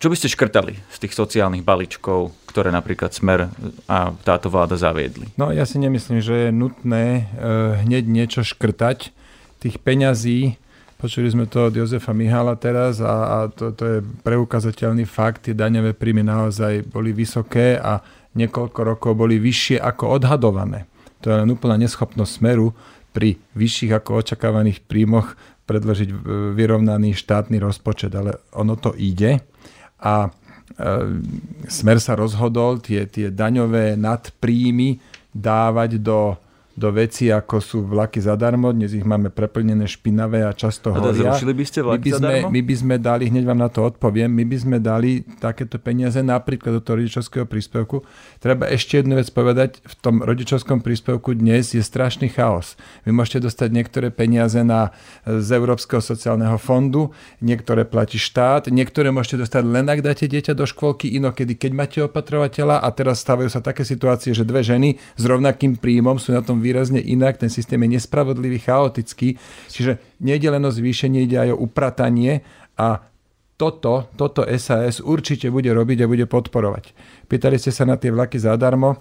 Čo 0.01 0.09
by 0.09 0.17
ste 0.17 0.33
škrtali 0.33 0.73
z 0.89 0.97
tých 0.97 1.13
sociálnych 1.13 1.61
balíčkov, 1.61 2.33
ktoré 2.49 2.73
napríklad 2.73 3.13
Smer 3.13 3.53
a 3.85 4.09
táto 4.25 4.49
vláda 4.49 4.73
zaviedli? 4.73 5.29
No 5.37 5.53
ja 5.53 5.61
si 5.69 5.77
nemyslím, 5.77 6.25
že 6.25 6.49
je 6.49 6.49
nutné 6.49 7.05
e, 7.05 7.23
hneď 7.85 8.09
niečo 8.09 8.41
škrtať. 8.41 9.13
Tých 9.61 9.77
peňazí, 9.77 10.57
počuli 10.97 11.29
sme 11.29 11.45
to 11.45 11.69
od 11.69 11.77
Jozefa 11.77 12.17
Mihala 12.17 12.57
teraz 12.57 12.97
a, 12.97 13.13
a 13.13 13.37
to, 13.53 13.77
to 13.77 13.83
je 13.85 13.97
preukazateľný 14.25 15.05
fakt, 15.05 15.45
tie 15.45 15.53
daňové 15.53 15.93
príjmy 15.93 16.25
naozaj 16.25 16.81
boli 16.89 17.13
vysoké 17.13 17.77
a 17.77 18.01
niekoľko 18.33 18.81
rokov 18.81 19.13
boli 19.13 19.37
vyššie 19.37 19.77
ako 19.77 20.17
odhadované. 20.17 20.89
To 21.21 21.29
je 21.29 21.45
len 21.45 21.49
úplná 21.53 21.77
neschopnosť 21.77 22.41
Smeru 22.41 22.73
pri 23.13 23.37
vyšších 23.53 23.93
ako 24.01 24.25
očakávaných 24.25 24.81
príjmoch 24.81 25.37
predložiť 25.69 26.09
e, 26.09 26.15
vyrovnaný 26.57 27.13
štátny 27.13 27.61
rozpočet, 27.61 28.09
ale 28.17 28.41
ono 28.57 28.73
to 28.81 28.97
ide 28.97 29.45
a 30.01 30.27
e, 30.27 30.31
Smer 31.69 32.01
sa 32.01 32.17
rozhodol 32.17 32.81
tie, 32.81 33.05
tie 33.05 33.29
daňové 33.29 33.95
nadpríjmy 33.95 34.97
dávať 35.31 36.01
do 36.01 36.35
do 36.81 36.89
veci, 36.89 37.29
ako 37.29 37.61
sú 37.61 37.77
vlaky 37.85 38.17
zadarmo. 38.17 38.73
Dnes 38.73 38.97
ich 38.97 39.05
máme 39.05 39.29
preplnené 39.29 39.85
špinavé 39.85 40.41
a 40.41 40.49
často 40.49 40.89
a 40.89 40.97
horia. 40.97 41.37
Zrušili 41.37 41.53
by 41.53 41.65
ste 41.69 41.79
vlaky 41.85 42.01
my 42.01 42.01
by, 42.01 42.09
sme, 42.09 42.31
zadarmo? 42.33 42.49
my 42.49 42.61
by 42.65 42.75
sme 42.81 42.95
dali, 42.97 43.23
hneď 43.29 43.43
vám 43.45 43.59
na 43.61 43.69
to 43.69 43.85
odpoviem, 43.85 44.33
my 44.33 44.43
by 44.49 44.57
sme 44.57 44.77
dali 44.81 45.21
takéto 45.37 45.77
peniaze 45.77 46.17
napríklad 46.25 46.73
do 46.73 46.81
toho 46.81 46.97
rodičovského 46.97 47.45
príspevku. 47.45 48.01
Treba 48.41 48.65
ešte 48.65 48.97
jednu 48.97 49.21
vec 49.21 49.29
povedať, 49.29 49.77
v 49.85 49.95
tom 50.01 50.25
rodičovskom 50.25 50.81
príspevku 50.81 51.37
dnes 51.37 51.77
je 51.77 51.83
strašný 51.85 52.33
chaos. 52.33 52.73
Vy 53.05 53.13
môžete 53.13 53.45
dostať 53.45 53.69
niektoré 53.69 54.09
peniaze 54.09 54.65
na, 54.65 54.89
z 55.29 55.49
Európskeho 55.53 56.01
sociálneho 56.01 56.57
fondu, 56.57 57.13
niektoré 57.45 57.85
platí 57.85 58.17
štát, 58.17 58.73
niektoré 58.73 59.13
môžete 59.13 59.45
dostať 59.45 59.63
len 59.69 59.85
ak 59.85 60.01
dáte 60.01 60.25
dieťa 60.25 60.57
do 60.57 60.65
škôlky, 60.65 61.13
inokedy 61.13 61.53
keď 61.53 61.71
máte 61.77 61.99
opatrovateľa 62.01 62.81
a 62.81 62.87
teraz 62.89 63.21
stavajú 63.21 63.53
sa 63.53 63.61
také 63.61 63.85
situácie, 63.85 64.33
že 64.33 64.47
dve 64.47 64.65
ženy 64.65 64.97
s 64.97 65.23
rovnakým 65.27 65.77
príjmom 65.77 66.17
sú 66.17 66.33
na 66.33 66.41
tom 66.41 66.63
výrazne 66.71 67.03
inak, 67.03 67.35
ten 67.35 67.51
systém 67.51 67.83
je 67.83 67.99
nespravodlivý, 67.99 68.63
chaotický, 68.63 69.35
čiže 69.67 69.99
nejde 70.23 70.47
len 70.47 70.63
o 70.63 70.71
zvýšenie, 70.71 71.27
ide 71.27 71.35
aj 71.35 71.51
o 71.51 71.67
upratanie 71.67 72.47
a 72.79 73.11
toto, 73.59 74.09
toto 74.17 74.41
SAS 74.57 75.03
určite 75.03 75.51
bude 75.53 75.69
robiť 75.69 76.01
a 76.01 76.09
bude 76.09 76.25
podporovať. 76.25 76.97
Pýtali 77.29 77.61
ste 77.61 77.69
sa 77.69 77.85
na 77.85 77.93
tie 77.99 78.09
vlaky 78.09 78.41
zadarmo. 78.41 78.97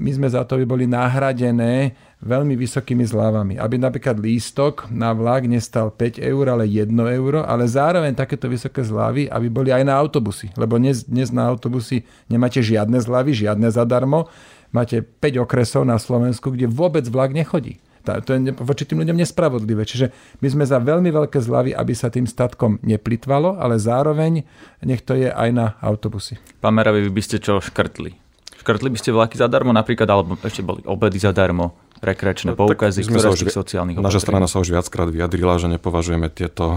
My 0.00 0.10
sme 0.16 0.26
za 0.32 0.42
to 0.48 0.56
by 0.58 0.64
boli 0.66 0.88
nahradené 0.88 1.94
veľmi 2.24 2.56
vysokými 2.58 3.04
zľavami. 3.04 3.54
Aby 3.60 3.78
napríklad 3.78 4.18
lístok 4.18 4.88
na 4.90 5.12
vlak 5.14 5.46
nestal 5.46 5.92
5 5.92 6.18
eur, 6.18 6.44
ale 6.50 6.66
1 6.66 6.90
euro, 6.90 7.44
ale 7.44 7.68
zároveň 7.68 8.16
takéto 8.16 8.50
vysoké 8.50 8.82
zľavy, 8.82 9.28
aby 9.30 9.46
boli 9.52 9.70
aj 9.70 9.84
na 9.86 9.94
autobusy. 9.94 10.50
Lebo 10.56 10.80
dnes, 10.80 11.06
dnes 11.06 11.30
na 11.30 11.46
autobusy 11.46 12.02
nemáte 12.26 12.64
žiadne 12.64 12.98
zľavy, 12.98 13.46
žiadne 13.46 13.68
zadarmo 13.70 14.26
máte 14.74 15.00
5 15.00 15.46
okresov 15.46 15.86
na 15.86 15.96
Slovensku, 15.96 16.50
kde 16.50 16.66
vôbec 16.66 17.06
vlak 17.06 17.30
nechodí. 17.30 17.78
To 18.04 18.36
je 18.36 18.52
voči 18.60 18.84
tým 18.84 19.00
ľuďom 19.00 19.16
nespravodlivé. 19.16 19.88
Čiže 19.88 20.12
my 20.44 20.48
sme 20.52 20.64
za 20.68 20.76
veľmi 20.76 21.08
veľké 21.08 21.40
zľavy, 21.40 21.72
aby 21.72 21.96
sa 21.96 22.12
tým 22.12 22.28
statkom 22.28 22.76
neplitvalo, 22.84 23.56
ale 23.56 23.80
zároveň 23.80 24.44
nech 24.84 25.00
to 25.00 25.16
je 25.16 25.32
aj 25.32 25.48
na 25.56 25.66
autobusy. 25.80 26.36
Pán 26.60 26.76
Meravi, 26.76 27.00
vy 27.08 27.10
by 27.16 27.22
ste 27.24 27.40
čo 27.40 27.64
škrtli? 27.64 28.12
Škrtli 28.60 28.92
by 28.92 28.98
ste 29.00 29.08
vlaky 29.08 29.40
zadarmo 29.40 29.72
napríklad, 29.72 30.04
alebo 30.04 30.36
ešte 30.36 30.60
boli 30.60 30.84
obedy 30.84 31.16
zadarmo, 31.16 31.72
rekreačné 32.04 32.52
no, 32.52 32.60
poukazy, 32.60 33.08
ktoré 33.08 33.32
z 33.32 33.48
tých 33.48 33.56
sociálnych 33.56 33.96
Naša 33.96 34.20
strana 34.20 34.44
sa 34.44 34.60
už 34.60 34.76
viackrát 34.76 35.08
vyjadrila, 35.08 35.56
že 35.56 35.72
nepovažujeme 35.72 36.28
tieto, 36.28 36.76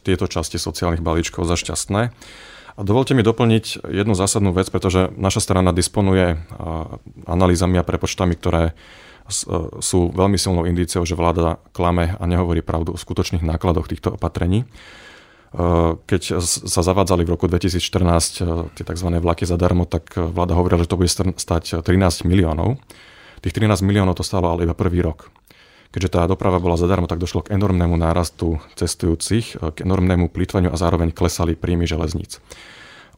tieto 0.00 0.24
časti 0.24 0.56
sociálnych 0.56 1.04
balíčkov 1.04 1.44
za 1.44 1.60
šťastné. 1.60 2.12
Dovolte 2.78 3.12
mi 3.12 3.20
doplniť 3.20 3.84
jednu 3.84 4.16
zásadnú 4.16 4.56
vec, 4.56 4.72
pretože 4.72 5.12
naša 5.16 5.44
strana 5.44 5.76
disponuje 5.76 6.40
analýzami 7.28 7.76
a 7.76 7.84
prepočtami, 7.84 8.32
ktoré 8.36 8.72
sú 9.80 10.10
veľmi 10.10 10.40
silnou 10.40 10.66
indíciou, 10.66 11.06
že 11.06 11.14
vláda 11.14 11.62
klame 11.70 12.16
a 12.18 12.24
nehovorí 12.26 12.64
pravdu 12.64 12.96
o 12.96 13.00
skutočných 13.00 13.44
nákladoch 13.44 13.86
týchto 13.86 14.16
opatrení. 14.16 14.64
Keď 16.08 16.40
sa 16.42 16.80
zavádzali 16.80 17.28
v 17.28 17.32
roku 17.36 17.44
2014 17.44 18.72
tie 18.72 18.84
tzv. 18.88 19.08
vlaky 19.20 19.44
zadarmo, 19.44 19.84
tak 19.84 20.16
vláda 20.16 20.56
hovorila, 20.56 20.80
že 20.80 20.90
to 20.90 20.96
bude 20.96 21.12
stať 21.12 21.84
13 21.84 22.24
miliónov. 22.24 22.80
Tých 23.44 23.52
13 23.58 23.84
miliónov 23.84 24.16
to 24.16 24.24
stálo 24.24 24.48
ale 24.48 24.64
iba 24.64 24.72
prvý 24.72 25.04
rok. 25.04 25.28
Keďže 25.92 26.08
tá 26.08 26.24
doprava 26.24 26.56
bola 26.56 26.80
zadarmo, 26.80 27.04
tak 27.04 27.20
došlo 27.20 27.44
k 27.44 27.52
enormnému 27.52 28.00
nárastu 28.00 28.64
cestujúcich, 28.80 29.60
k 29.60 29.76
enormnému 29.84 30.32
plýtvaniu 30.32 30.72
a 30.72 30.80
zároveň 30.80 31.12
klesali 31.12 31.52
príjmy 31.52 31.84
železníc. 31.84 32.40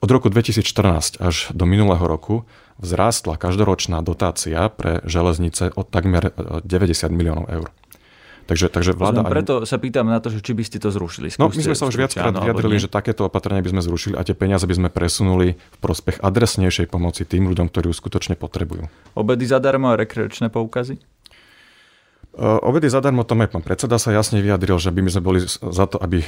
Od 0.02 0.10
roku 0.10 0.26
2014 0.26 1.22
až 1.22 1.54
do 1.54 1.64
minulého 1.70 2.02
roku 2.02 2.42
vzrástla 2.82 3.38
každoročná 3.38 4.02
dotácia 4.02 4.66
pre 4.68 5.00
železnice 5.06 5.70
od 5.72 5.86
takmer 5.88 6.34
90 6.66 6.66
e, 6.66 7.14
miliónov 7.14 7.46
eur. 7.46 7.70
Takže, 8.44 8.68
takže 8.68 8.92
vláda... 8.92 9.24
Ani... 9.24 9.32
Preto 9.32 9.64
sa 9.64 9.80
pýtam 9.80 10.04
na 10.04 10.20
to, 10.20 10.28
že 10.28 10.44
či 10.44 10.52
by 10.52 10.60
ste 10.68 10.76
to 10.76 10.92
zrušili. 10.92 11.32
Skúste, 11.32 11.40
no, 11.40 11.48
my 11.48 11.64
sme 11.64 11.76
sa 11.78 11.88
už 11.88 11.96
viackrát 11.96 12.36
vyjadrili, 12.36 12.76
že 12.76 12.92
takéto 12.92 13.24
opatrenia 13.24 13.64
by 13.64 13.72
sme 13.72 13.80
zrušili 13.80 14.14
a 14.20 14.22
tie 14.26 14.36
peniaze 14.36 14.68
by 14.68 14.74
sme 14.76 14.88
presunuli 14.92 15.56
v 15.56 15.78
prospech 15.80 16.20
adresnejšej 16.20 16.92
pomoci 16.92 17.24
tým 17.24 17.48
ľuďom, 17.48 17.72
ktorí 17.72 17.88
ju 17.88 17.94
skutočne 17.96 18.36
potrebujú. 18.36 18.84
Obedy 19.16 19.48
zadarmo 19.48 19.88
a 19.88 19.96
rekreačné 19.96 20.52
poukazy? 20.52 21.00
Obedy 22.34 22.90
zadarmo, 22.90 23.22
to 23.22 23.38
aj 23.38 23.46
pán 23.46 23.62
predseda 23.62 23.94
sa 23.94 24.10
jasne 24.10 24.42
vyjadril, 24.42 24.74
že 24.82 24.90
by 24.90 25.00
my 25.06 25.10
sme 25.14 25.22
boli 25.22 25.38
za 25.46 25.86
to, 25.86 26.02
aby 26.02 26.26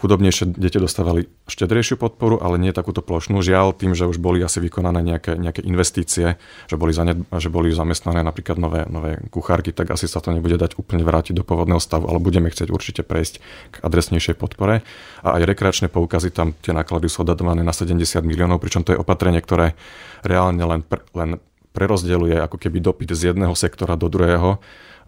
chudobnejšie 0.00 0.56
deti 0.56 0.80
dostávali 0.80 1.28
štedrejšiu 1.44 2.00
podporu, 2.00 2.40
ale 2.40 2.56
nie 2.56 2.72
takúto 2.72 3.04
plošnú. 3.04 3.44
Žiaľ, 3.44 3.76
tým, 3.76 3.92
že 3.92 4.08
už 4.08 4.16
boli 4.16 4.40
asi 4.40 4.58
vykonané 4.58 5.04
nejaké, 5.04 5.36
nejaké 5.36 5.60
investície, 5.62 6.40
že 6.66 6.76
boli, 6.80 6.96
zaned, 6.96 7.20
že 7.36 7.52
boli 7.52 7.68
zamestnané 7.70 8.24
napríklad 8.24 8.56
nové, 8.56 8.88
nové 8.88 9.20
kuchárky, 9.28 9.76
tak 9.76 9.92
asi 9.92 10.08
sa 10.08 10.24
to 10.24 10.32
nebude 10.32 10.56
dať 10.56 10.80
úplne 10.80 11.04
vrátiť 11.04 11.36
do 11.36 11.44
pôvodného 11.44 11.78
stavu, 11.78 12.08
ale 12.08 12.16
budeme 12.16 12.48
chcieť 12.48 12.72
určite 12.72 13.04
prejsť 13.04 13.34
k 13.70 13.74
adresnejšej 13.84 14.40
podpore. 14.40 14.82
A 15.20 15.36
aj 15.36 15.46
rekreačné 15.46 15.92
poukazy, 15.92 16.32
tam 16.32 16.56
tie 16.58 16.72
náklady 16.72 17.12
sú 17.12 17.22
odhadované 17.22 17.60
na 17.60 17.76
70 17.76 18.24
miliónov, 18.24 18.58
pričom 18.58 18.80
to 18.82 18.96
je 18.96 18.98
opatrenie, 18.98 19.44
ktoré 19.44 19.76
reálne 20.24 20.64
len, 20.64 20.80
len 21.12 21.36
prerozdeľuje 21.76 22.40
ako 22.40 22.56
keby 22.56 22.82
dopyt 22.82 23.12
z 23.14 23.30
jedného 23.30 23.52
sektora 23.54 23.94
do 24.00 24.08
druhého 24.08 24.58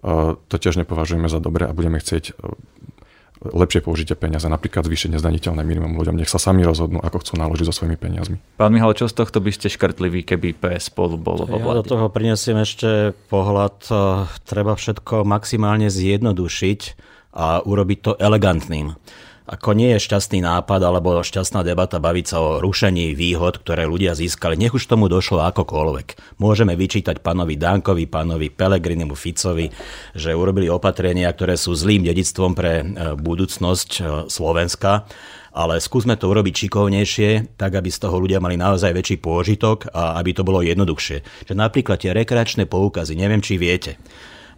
to 0.03 0.57
tiež 0.59 0.83
nepovažujeme 0.83 1.31
za 1.31 1.39
dobré 1.39 1.71
a 1.71 1.73
budeme 1.73 2.03
chcieť 2.03 2.25
e, 2.31 2.53
lepšie 3.55 3.87
použitie 3.87 4.19
peniaze, 4.19 4.47
napríklad 4.51 4.87
zvýšenie 4.87 5.19
zdaniteľné 5.19 5.63
minimum 5.63 5.95
ľuďom. 5.95 6.19
Nech 6.19 6.31
sa 6.31 6.43
sami 6.43 6.67
rozhodnú, 6.67 6.99
ako 6.99 7.23
chcú 7.23 7.33
naložiť 7.39 7.67
so 7.71 7.75
svojimi 7.75 7.99
peniazmi. 7.99 8.37
Pán 8.59 8.75
Mihal, 8.75 8.99
čo 8.99 9.07
z 9.07 9.15
tohto 9.15 9.39
by 9.39 9.55
ste 9.55 9.71
škrtli 9.71 10.11
vy, 10.11 10.21
keby 10.27 10.59
PS 10.59 10.91
spolu 10.91 11.15
bolo 11.15 11.47
vo 11.47 11.59
Ja 11.59 11.79
do 11.79 11.87
toho 11.87 12.07
prinesiem 12.11 12.59
ešte 12.59 13.15
pohľad. 13.31 13.77
E, 13.87 13.95
treba 14.43 14.75
všetko 14.75 15.23
maximálne 15.23 15.87
zjednodušiť 15.87 16.81
a 17.33 17.65
urobiť 17.65 17.99
to 18.03 18.13
elegantným 18.21 18.93
ako 19.47 19.75
nie 19.75 19.95
je 19.97 20.05
šťastný 20.07 20.43
nápad 20.43 20.81
alebo 20.83 21.19
šťastná 21.19 21.67
debata 21.67 21.99
baviť 21.99 22.27
sa 22.27 22.39
o 22.39 22.51
rušení 22.63 23.15
výhod, 23.19 23.59
ktoré 23.63 23.91
ľudia 23.91 24.15
získali. 24.15 24.55
Nech 24.55 24.75
už 24.75 24.87
tomu 24.87 25.11
došlo 25.11 25.43
akokoľvek. 25.51 26.39
Môžeme 26.39 26.79
vyčítať 26.79 27.19
pánovi 27.19 27.59
Dankovi, 27.59 28.07
pánovi 28.07 28.55
Pelegrinimu 28.55 29.19
Ficovi, 29.19 29.71
že 30.15 30.37
urobili 30.37 30.71
opatrenia, 30.71 31.31
ktoré 31.35 31.59
sú 31.59 31.75
zlým 31.75 32.07
dedictvom 32.07 32.55
pre 32.55 32.73
e, 32.81 32.85
budúcnosť 33.19 33.91
e, 33.99 34.01
Slovenska 34.31 35.09
ale 35.53 35.85
skúsme 35.85 36.17
to 36.17 36.33
urobiť 36.33 36.65
šikovnejšie, 36.65 37.61
tak 37.61 37.77
aby 37.77 37.93
z 37.93 38.01
toho 38.01 38.17
ľudia 38.17 38.41
mali 38.41 38.57
naozaj 38.57 38.89
väčší 38.97 39.21
pôžitok 39.21 39.93
a 39.93 40.17
aby 40.17 40.33
to 40.33 40.49
bolo 40.49 40.65
jednoduchšie. 40.65 41.45
Že 41.45 41.55
napríklad 41.55 42.01
tie 42.01 42.17
rekreačné 42.17 42.65
poukazy, 42.65 43.13
neviem, 43.13 43.45
či 43.45 43.61
viete, 43.61 44.01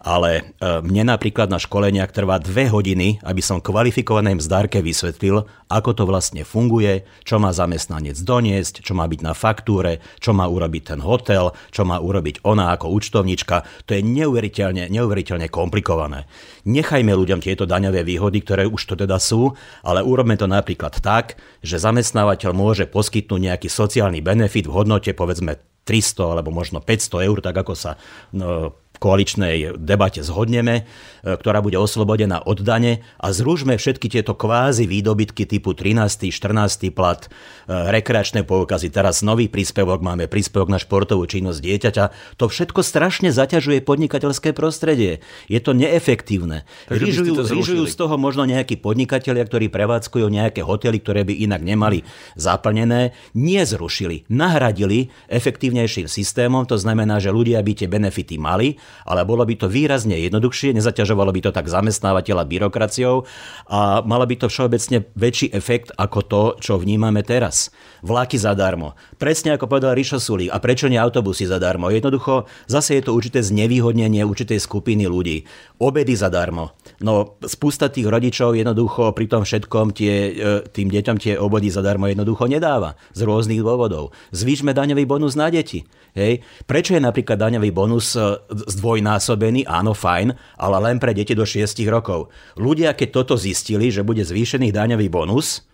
ale 0.05 0.29
e, 0.37 0.41
mne 0.85 1.17
napríklad 1.17 1.49
na 1.49 1.57
školeniach 1.57 2.13
trvá 2.13 2.37
dve 2.37 2.69
hodiny, 2.69 3.17
aby 3.25 3.41
som 3.41 3.57
kvalifikovanej 3.57 4.37
mzdárke 4.37 4.77
vysvetlil, 4.85 5.49
ako 5.65 5.91
to 5.97 6.03
vlastne 6.05 6.45
funguje, 6.45 7.09
čo 7.25 7.41
má 7.41 7.49
zamestnanec 7.49 8.13
doniesť, 8.21 8.85
čo 8.85 8.93
má 8.93 9.09
byť 9.09 9.21
na 9.25 9.33
faktúre, 9.33 10.05
čo 10.21 10.37
má 10.37 10.45
urobiť 10.45 10.93
ten 10.93 11.01
hotel, 11.01 11.57
čo 11.73 11.89
má 11.89 11.97
urobiť 11.97 12.45
ona 12.45 12.77
ako 12.77 12.93
účtovnička. 12.93 13.65
To 13.89 13.97
je 13.97 14.05
neuveriteľne, 14.05 14.93
neuveriteľne 14.93 15.49
komplikované. 15.49 16.29
Nechajme 16.69 17.09
ľuďom 17.09 17.41
tieto 17.41 17.65
daňové 17.65 18.05
výhody, 18.05 18.45
ktoré 18.45 18.69
už 18.69 18.93
to 18.93 18.93
teda 18.93 19.17
sú, 19.17 19.57
ale 19.81 20.05
urobme 20.05 20.37
to 20.37 20.45
napríklad 20.45 21.01
tak, 21.01 21.41
že 21.65 21.81
zamestnávateľ 21.81 22.53
môže 22.53 22.85
poskytnúť 22.85 23.41
nejaký 23.41 23.67
sociálny 23.73 24.21
benefit 24.21 24.69
v 24.69 24.75
hodnote 24.77 25.17
povedzme 25.17 25.57
300 25.85 26.33
alebo 26.37 26.53
možno 26.53 26.77
500 26.81 27.25
eur, 27.25 27.37
tak 27.41 27.57
ako 27.57 27.73
sa 27.73 27.97
no, 28.33 28.73
koaličnej 29.05 29.77
debate 29.77 30.25
zhodneme, 30.25 30.81
e, 31.21 31.37
ktorá 31.37 31.61
bude 31.61 31.77
oslobodená 31.77 32.41
od 32.41 32.65
dane 32.65 33.05
a 33.21 33.29
zružme 33.29 33.77
všetky 33.77 34.09
tieto 34.09 34.33
kvázi 34.33 34.89
výdobytky 34.89 35.45
typu 35.45 35.77
13., 35.77 36.33
14. 36.33 36.89
plat, 36.89 37.21
e, 37.21 37.29
rekreačné 37.69 38.41
poukazy, 38.41 38.89
teraz 38.89 39.21
nový 39.21 39.45
príspevok, 39.45 40.01
máme 40.01 40.25
príspevok 40.25 40.73
na 40.73 40.81
športovú 40.81 41.29
činnosť 41.29 41.61
dieťaťa. 41.61 42.05
To 42.41 42.49
všetko 42.49 42.81
strašne 42.81 43.29
zaťažuje 43.29 43.85
podnikateľské 43.85 44.57
prostredie. 44.57 45.21
Je 45.45 45.61
to 45.61 45.77
neefektívne. 45.77 46.65
Rýžujú 46.89 47.85
z 47.85 47.93
toho 47.93 48.17
možno 48.17 48.49
nejakí 48.49 48.81
podnikatelia, 48.81 49.45
ktorí 49.45 49.69
prevádzkujú 49.69 50.25
nejaké 50.25 50.65
hotely, 50.65 50.97
ktoré 50.97 51.21
by 51.21 51.45
inak 51.45 51.61
nemali 51.61 52.01
zaplnené. 52.33 53.13
Nie 53.37 53.69
zrušili, 53.69 54.25
nahradili 54.33 55.13
efektívnejším 55.29 56.09
systémom, 56.09 56.65
to 56.65 56.81
znamená, 56.81 57.21
že 57.21 57.29
ľudia 57.29 57.61
by 57.61 57.71
tie 57.77 57.91
benefity 57.91 58.41
mali 58.41 58.79
ale 59.03 59.27
bolo 59.27 59.43
by 59.43 59.59
to 59.59 59.67
výrazne 59.67 60.15
jednoduchšie, 60.15 60.71
nezaťažovalo 60.79 61.35
by 61.35 61.41
to 61.43 61.51
tak 61.51 61.67
zamestnávateľa 61.67 62.47
byrokraciou 62.47 63.27
a 63.67 63.99
malo 64.07 64.23
by 64.23 64.39
to 64.39 64.47
všeobecne 64.47 65.03
väčší 65.19 65.51
efekt 65.51 65.91
ako 65.99 66.19
to, 66.23 66.43
čo 66.63 66.79
vnímame 66.79 67.25
teraz. 67.27 67.73
Vlaky 68.05 68.39
zadarmo. 68.39 68.93
Presne 69.17 69.57
ako 69.57 69.65
povedal 69.65 69.97
Rišo 69.97 70.21
Sulík. 70.21 70.53
A 70.53 70.61
prečo 70.61 70.85
nie 70.85 71.01
autobusy 71.01 71.49
zadarmo? 71.49 71.89
Jednoducho, 71.89 72.45
zase 72.69 73.01
je 73.01 73.03
to 73.09 73.17
určité 73.17 73.41
znevýhodnenie 73.41 74.21
určitej 74.21 74.61
skupiny 74.61 75.09
ľudí. 75.09 75.47
Obedy 75.81 76.13
zadarmo. 76.13 76.77
No, 77.01 77.41
spústa 77.41 77.89
tých 77.89 78.05
rodičov 78.05 78.53
jednoducho 78.53 79.11
pri 79.17 79.25
tom 79.25 79.41
všetkom 79.41 79.91
tie, 79.97 80.13
e, 80.31 80.33
tým 80.69 80.87
deťom 80.93 81.17
tie 81.17 81.33
obody 81.41 81.73
zadarmo 81.73 82.05
jednoducho 82.05 82.45
nedáva. 82.45 82.93
Z 83.17 83.25
rôznych 83.25 83.59
dôvodov. 83.65 84.13
Zvýšme 84.31 84.71
daňový 84.71 85.03
bonus 85.09 85.33
na 85.33 85.49
deti. 85.49 85.83
Hej. 86.15 86.45
Prečo 86.63 86.95
je 86.95 87.03
napríklad 87.03 87.35
daňový 87.35 87.75
bonus 87.75 88.15
e, 88.15 88.39
zdvojnásobený, 88.85 89.65
áno, 89.65 89.97
fajn, 89.97 90.37
ale 90.61 90.77
len 90.85 91.01
pre 91.01 91.17
deti 91.17 91.33
do 91.33 91.41
6 91.41 91.81
rokov. 91.89 92.29
Ľudia, 92.53 92.93
keď 92.93 93.25
toto 93.25 93.33
zistili, 93.33 93.89
že 93.89 94.05
bude 94.05 94.21
zvýšený 94.21 94.69
daňový 94.69 95.09
bonus, 95.09 95.65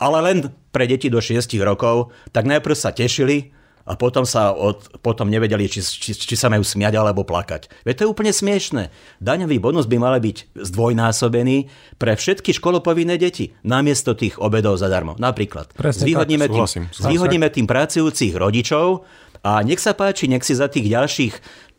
ale 0.00 0.24
len 0.24 0.38
pre 0.72 0.88
deti 0.88 1.12
do 1.12 1.20
6 1.20 1.44
rokov, 1.60 2.08
tak 2.32 2.48
najprv 2.48 2.72
sa 2.72 2.96
tešili, 2.96 3.52
a 3.84 4.00
potom 4.00 4.24
sa 4.24 4.56
od, 4.56 4.96
potom 5.04 5.28
nevedeli, 5.28 5.68
či, 5.68 5.84
či, 5.84 6.16
či 6.16 6.34
sa 6.40 6.48
majú 6.48 6.64
smiať 6.64 6.96
alebo 6.96 7.20
plakať. 7.20 7.68
Veď 7.84 7.94
to 8.00 8.02
je 8.08 8.12
úplne 8.16 8.32
smiešné. 8.32 8.88
Daňový 9.20 9.60
bonus 9.60 9.84
by 9.84 10.00
mal 10.00 10.16
byť 10.16 10.56
zdvojnásobený 10.56 11.68
pre 12.00 12.16
všetky 12.16 12.56
školopovinné 12.56 13.20
deti, 13.20 13.52
namiesto 13.60 14.16
tých 14.16 14.40
obedov 14.40 14.80
zadarmo. 14.80 15.20
Napríklad. 15.20 15.76
Presne 15.76 16.08
zvýhodníme, 16.08 16.48
tak, 16.48 16.56
tým, 16.56 16.88
zvýhodníme 16.96 17.48
tým 17.52 17.68
pracujúcich 17.68 18.32
rodičov 18.32 19.04
a 19.44 19.60
nech 19.60 19.84
sa 19.84 19.92
páči, 19.92 20.32
nech 20.32 20.48
si 20.48 20.56
za 20.56 20.72
tých 20.72 20.88
ďalších 20.88 21.34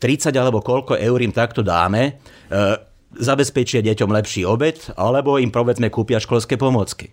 30 0.05 0.29
alebo 0.37 0.61
koľko 0.61 0.93
eur 1.01 1.17
im 1.17 1.33
takto 1.33 1.65
dáme, 1.65 2.21
e, 2.45 2.61
zabezpečia 3.17 3.81
deťom 3.81 4.13
lepší 4.13 4.45
obed, 4.45 4.93
alebo 4.93 5.41
im 5.41 5.49
povedzme 5.49 5.89
kúpia 5.89 6.21
školské 6.21 6.61
pomôcky. 6.61 7.09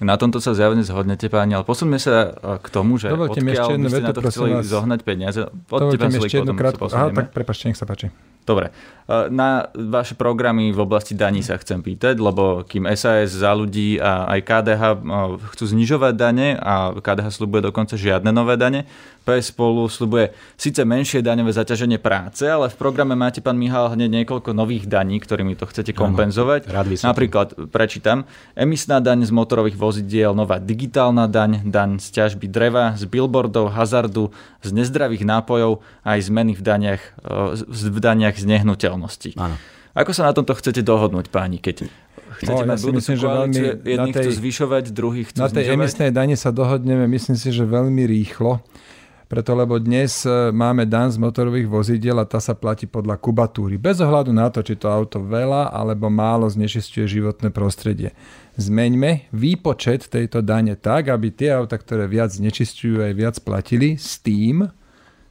Na 0.00 0.16
tomto 0.16 0.40
sa 0.40 0.56
zjavne 0.56 0.80
zhodnete, 0.80 1.28
páni, 1.28 1.58
ale 1.58 1.66
posuňme 1.66 1.98
sa 1.98 2.32
e, 2.32 2.56
k 2.62 2.66
tomu, 2.70 2.96
že 3.02 3.10
Dovolte 3.10 3.42
mi 3.42 3.52
ešte 3.52 3.74
jednu 3.74 3.90
vetu, 3.90 4.06
na 4.06 4.14
to 4.14 4.22
chceli 4.30 4.50
vás. 4.56 4.64
zohnať 4.64 5.00
peniaze. 5.02 5.40
Dovolte 5.68 6.06
mi 6.06 6.16
ešte 6.22 6.36
jednu 6.40 6.54
krátku. 6.54 6.86
Aha, 6.86 7.10
tak 7.10 7.34
prepačte, 7.34 7.68
nech 7.68 7.76
sa 7.76 7.84
páči. 7.84 8.14
Dobre. 8.46 8.72
E, 9.10 9.26
na 9.30 9.66
vaše 9.74 10.14
programy 10.14 10.70
v 10.70 10.80
oblasti 10.80 11.18
daní 11.18 11.42
sa 11.42 11.58
chcem 11.58 11.82
pýtať, 11.82 12.22
lebo 12.22 12.62
kým 12.62 12.86
SAS 12.94 13.34
za 13.34 13.50
ľudí 13.50 13.98
a 13.98 14.30
aj 14.30 14.40
KDH 14.46 14.82
e, 14.82 14.98
chcú 15.56 15.64
znižovať 15.66 16.14
dane 16.14 16.48
a 16.54 16.94
KDH 16.94 17.34
slúbuje 17.34 17.66
dokonca 17.66 17.98
žiadne 17.98 18.30
nové 18.30 18.54
dane, 18.54 18.86
PS 19.20 19.52
spolu 19.52 19.84
slubuje 19.86 20.32
síce 20.56 20.80
menšie 20.80 21.20
daňové 21.20 21.52
zaťaženie 21.52 22.00
práce, 22.00 22.40
ale 22.48 22.72
v 22.72 22.76
programe 22.80 23.12
máte, 23.12 23.44
pán 23.44 23.54
Mihal, 23.60 23.92
hneď 23.92 24.24
niekoľko 24.24 24.56
nových 24.56 24.88
daní, 24.88 25.20
ktorými 25.20 25.54
to 25.60 25.68
chcete 25.68 25.92
kompenzovať. 25.92 26.66
Rád 26.66 26.88
Napríklad, 27.04 27.48
prečítam, 27.68 28.24
emisná 28.56 28.98
daň 28.98 29.28
z 29.28 29.32
motorových 29.34 29.76
vozidiel, 29.76 30.32
nová 30.32 30.56
digitálna 30.56 31.28
daň, 31.28 31.62
daň 31.68 32.00
z 32.00 32.08
ťažby 32.16 32.48
dreva, 32.48 32.96
z 32.96 33.04
billboardov, 33.04 33.76
hazardu, 33.76 34.32
z 34.64 34.70
nezdravých 34.72 35.22
nápojov 35.28 35.84
aj 36.02 36.18
zmeny 36.26 36.52
v 36.56 36.62
daniach, 36.64 37.02
v 37.68 37.98
daniach 38.00 38.29
z 38.36 38.46
nehnuteľností. 38.46 39.34
Áno. 39.40 39.56
Ako 39.90 40.14
sa 40.14 40.30
na 40.30 40.32
tomto 40.36 40.54
chcete 40.54 40.86
dohodnúť, 40.86 41.34
páni, 41.34 41.58
keď 41.58 41.90
chcete 42.38 42.62
no, 42.62 42.70
mať 42.70 42.78
ja 42.78 42.92
myslím, 42.94 43.16
že 43.18 43.26
veľmi, 43.26 43.60
jedných 43.82 44.14
tej, 44.14 44.22
chcú 44.22 44.30
zvyšovať, 44.38 44.84
druhých 44.94 45.26
chcú 45.34 45.40
Na 45.42 45.50
tej 45.50 45.66
znižovať? 45.66 45.76
emisnej 45.82 46.10
dane 46.14 46.36
sa 46.38 46.54
dohodneme, 46.54 47.10
myslím 47.10 47.34
si, 47.34 47.50
že 47.50 47.66
veľmi 47.66 48.06
rýchlo 48.06 48.62
preto 49.30 49.54
lebo 49.54 49.78
dnes 49.78 50.26
e, 50.26 50.50
máme 50.50 50.90
dan 50.90 51.06
z 51.06 51.22
motorových 51.22 51.70
vozidiel 51.70 52.18
a 52.18 52.26
tá 52.26 52.42
sa 52.42 52.58
platí 52.58 52.90
podľa 52.90 53.14
kubatúry. 53.14 53.78
Bez 53.78 54.02
ohľadu 54.02 54.34
na 54.34 54.50
to, 54.50 54.58
či 54.58 54.74
to 54.74 54.90
auto 54.90 55.22
veľa 55.22 55.70
alebo 55.70 56.10
málo 56.10 56.50
znečistuje 56.50 57.06
životné 57.06 57.54
prostredie. 57.54 58.10
Zmeňme 58.58 59.30
výpočet 59.30 60.10
tejto 60.10 60.42
dane 60.42 60.74
tak, 60.74 61.14
aby 61.14 61.30
tie 61.30 61.54
auta, 61.54 61.78
ktoré 61.78 62.10
viac 62.10 62.34
znečistujú, 62.34 63.06
aj 63.06 63.12
viac 63.14 63.36
platili 63.46 63.94
s 63.94 64.18
tým, 64.18 64.66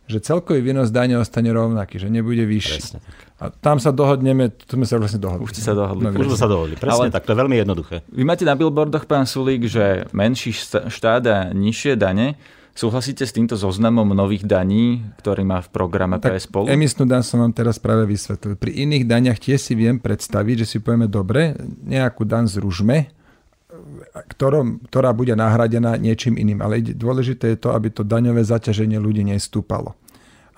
že 0.10 0.18
celkový 0.26 0.66
výnos 0.66 0.90
dane 0.90 1.14
ostane 1.22 1.54
rovnaký, 1.54 2.02
že 2.02 2.10
nebude 2.10 2.42
vyšší. 2.50 2.98
A 3.40 3.54
tam 3.54 3.78
sa 3.78 3.94
dohodneme, 3.94 4.50
tu 4.52 4.76
sme 4.76 4.90
sa 4.90 4.98
vlastne 4.98 5.22
dohodli. 5.22 5.46
Už 5.46 5.54
ste 5.54 5.64
sa 5.64 5.78
dohodli. 5.78 6.10
No, 6.10 6.18
už 6.18 6.34
sme 6.34 6.40
sa 6.42 6.50
dohodli, 6.50 6.76
presne 6.76 7.08
Ale 7.08 7.14
tak, 7.14 7.30
to 7.30 7.32
je 7.32 7.40
veľmi 7.40 7.56
jednoduché. 7.62 8.02
Vy 8.10 8.26
máte 8.26 8.44
na 8.44 8.58
billboardoch, 8.58 9.06
pán 9.06 9.30
Sulík, 9.30 9.70
že 9.70 10.10
menší 10.12 10.52
štát 10.90 11.24
a 11.30 11.38
nižšie 11.54 11.94
dane, 11.94 12.36
Súhlasíte 12.80 13.28
s 13.28 13.36
týmto 13.36 13.60
zoznamom 13.60 14.08
nových 14.16 14.48
daní, 14.48 15.04
ktorý 15.20 15.44
má 15.44 15.60
v 15.60 15.68
programe 15.68 16.16
tak 16.16 16.40
PS 16.40 16.48
Spolu? 16.48 16.72
Emisnú 16.72 17.04
daň 17.04 17.28
som 17.28 17.44
vám 17.44 17.52
teraz 17.52 17.76
práve 17.76 18.08
vysvetlil. 18.08 18.56
Pri 18.56 18.72
iných 18.72 19.04
daniach 19.04 19.36
tiež 19.36 19.60
si 19.60 19.76
viem 19.76 20.00
predstaviť, 20.00 20.64
že 20.64 20.66
si 20.66 20.78
povieme, 20.80 21.12
dobre, 21.12 21.60
nejakú 21.84 22.24
daň 22.24 22.48
zružme, 22.48 23.12
ktorom, 24.36 24.84
ktorá 24.90 25.14
bude 25.14 25.34
nahradená 25.36 25.96
niečím 25.96 26.38
iným. 26.40 26.60
Ale 26.62 26.82
dôležité 26.82 27.56
je 27.56 27.60
to, 27.62 27.70
aby 27.76 27.90
to 27.94 28.08
daňové 28.08 28.42
zaťaženie 28.46 28.98
ľudí 28.98 29.26
nestúpalo. 29.26 29.96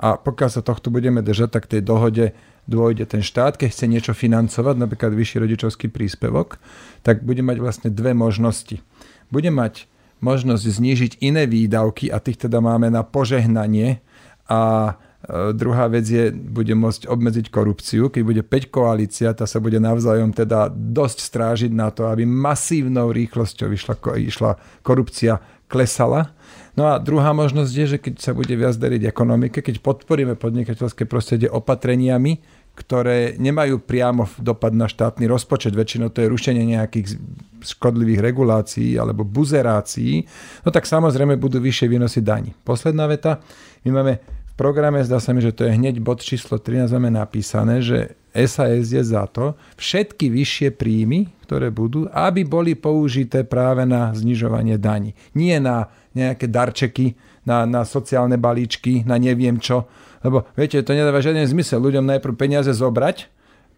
A 0.01 0.17
pokiaľ 0.17 0.49
sa 0.49 0.61
tohto 0.65 0.89
budeme 0.89 1.21
držať, 1.21 1.49
tak 1.53 1.69
tej 1.69 1.85
dohode 1.85 2.33
dôjde 2.65 3.05
ten 3.05 3.21
štát, 3.21 3.57
keď 3.57 3.69
chce 3.69 3.85
niečo 3.85 4.13
financovať, 4.17 4.75
napríklad 4.77 5.13
vyšší 5.13 5.37
rodičovský 5.45 5.87
príspevok, 5.93 6.57
tak 7.05 7.21
bude 7.21 7.45
mať 7.45 7.57
vlastne 7.61 7.89
dve 7.93 8.17
možnosti. 8.17 8.81
Bude 9.29 9.53
mať 9.53 9.85
možnosť 10.21 10.63
znížiť 10.63 11.11
iné 11.21 11.49
výdavky 11.49 12.13
a 12.13 12.21
tých 12.21 12.45
teda 12.45 12.61
máme 12.61 12.93
na 12.93 13.01
požehnanie 13.01 14.01
a 14.49 14.93
druhá 15.29 15.85
vec 15.87 16.05
je, 16.09 16.33
bude 16.33 16.73
môcť 16.73 17.05
obmedziť 17.05 17.53
korupciu. 17.53 18.09
Keď 18.09 18.21
bude 18.25 18.41
5 18.41 18.73
koalícia, 18.73 19.37
tá 19.37 19.45
sa 19.45 19.61
bude 19.61 19.77
navzájom 19.77 20.33
teda 20.33 20.73
dosť 20.73 21.17
strážiť 21.21 21.71
na 21.71 21.93
to, 21.93 22.09
aby 22.09 22.25
masívnou 22.25 23.13
rýchlosťou 23.13 23.69
išla, 23.69 23.95
išla 24.17 24.51
korupcia 24.81 25.37
klesala. 25.69 26.33
No 26.75 26.87
a 26.87 26.99
druhá 26.99 27.31
možnosť 27.35 27.71
je, 27.71 27.85
že 27.95 27.97
keď 27.99 28.13
sa 28.19 28.31
bude 28.31 28.51
viac 28.55 28.75
dariť 28.75 29.07
ekonomike, 29.07 29.59
keď 29.59 29.83
podporíme 29.83 30.39
podnikateľské 30.39 31.03
prostredie 31.07 31.51
opatreniami, 31.51 32.39
ktoré 32.71 33.35
nemajú 33.35 33.83
priamo 33.83 34.25
dopad 34.39 34.71
na 34.71 34.87
štátny 34.87 35.27
rozpočet, 35.27 35.75
väčšinou 35.75 36.07
to 36.09 36.23
je 36.23 36.31
rušenie 36.31 36.63
nejakých 36.71 37.19
škodlivých 37.61 38.23
regulácií 38.23 38.95
alebo 38.95 39.27
buzerácií, 39.27 40.23
no 40.63 40.71
tak 40.71 40.87
samozrejme 40.87 41.35
budú 41.35 41.59
vyššie 41.59 41.91
výnosy 41.91 42.23
daní. 42.23 42.55
Posledná 42.63 43.05
veta, 43.11 43.43
my 43.83 43.89
máme 43.91 44.13
v 44.51 44.53
programe, 44.59 44.99
zdá 44.99 45.23
sa 45.23 45.31
mi, 45.31 45.39
že 45.39 45.55
to 45.55 45.63
je 45.63 45.71
hneď 45.71 46.03
bod 46.03 46.19
číslo 46.19 46.59
13, 46.59 46.91
máme 46.91 47.15
napísané, 47.15 47.79
že 47.79 48.19
SAS 48.35 48.91
je 48.91 49.03
za 49.03 49.27
to 49.27 49.55
všetky 49.75 50.27
vyššie 50.31 50.75
príjmy, 50.75 51.31
ktoré 51.47 51.71
budú, 51.71 52.07
aby 52.11 52.43
boli 52.43 52.75
použité 52.75 53.47
práve 53.47 53.87
na 53.87 54.11
znižovanie 54.11 54.75
daní. 54.75 55.15
Nie 55.35 55.59
na 55.59 55.91
nejaké 56.15 56.47
darčeky, 56.51 57.15
na, 57.47 57.63
na 57.65 57.87
sociálne 57.87 58.35
balíčky, 58.37 59.07
na 59.07 59.17
neviem 59.17 59.57
čo, 59.57 59.87
lebo 60.21 60.45
viete, 60.53 60.77
to 60.85 60.93
nedáva 60.93 61.23
žiaden 61.23 61.47
zmysel 61.47 61.81
ľuďom 61.81 62.05
najprv 62.05 62.33
peniaze 62.37 62.69
zobrať, 62.69 63.31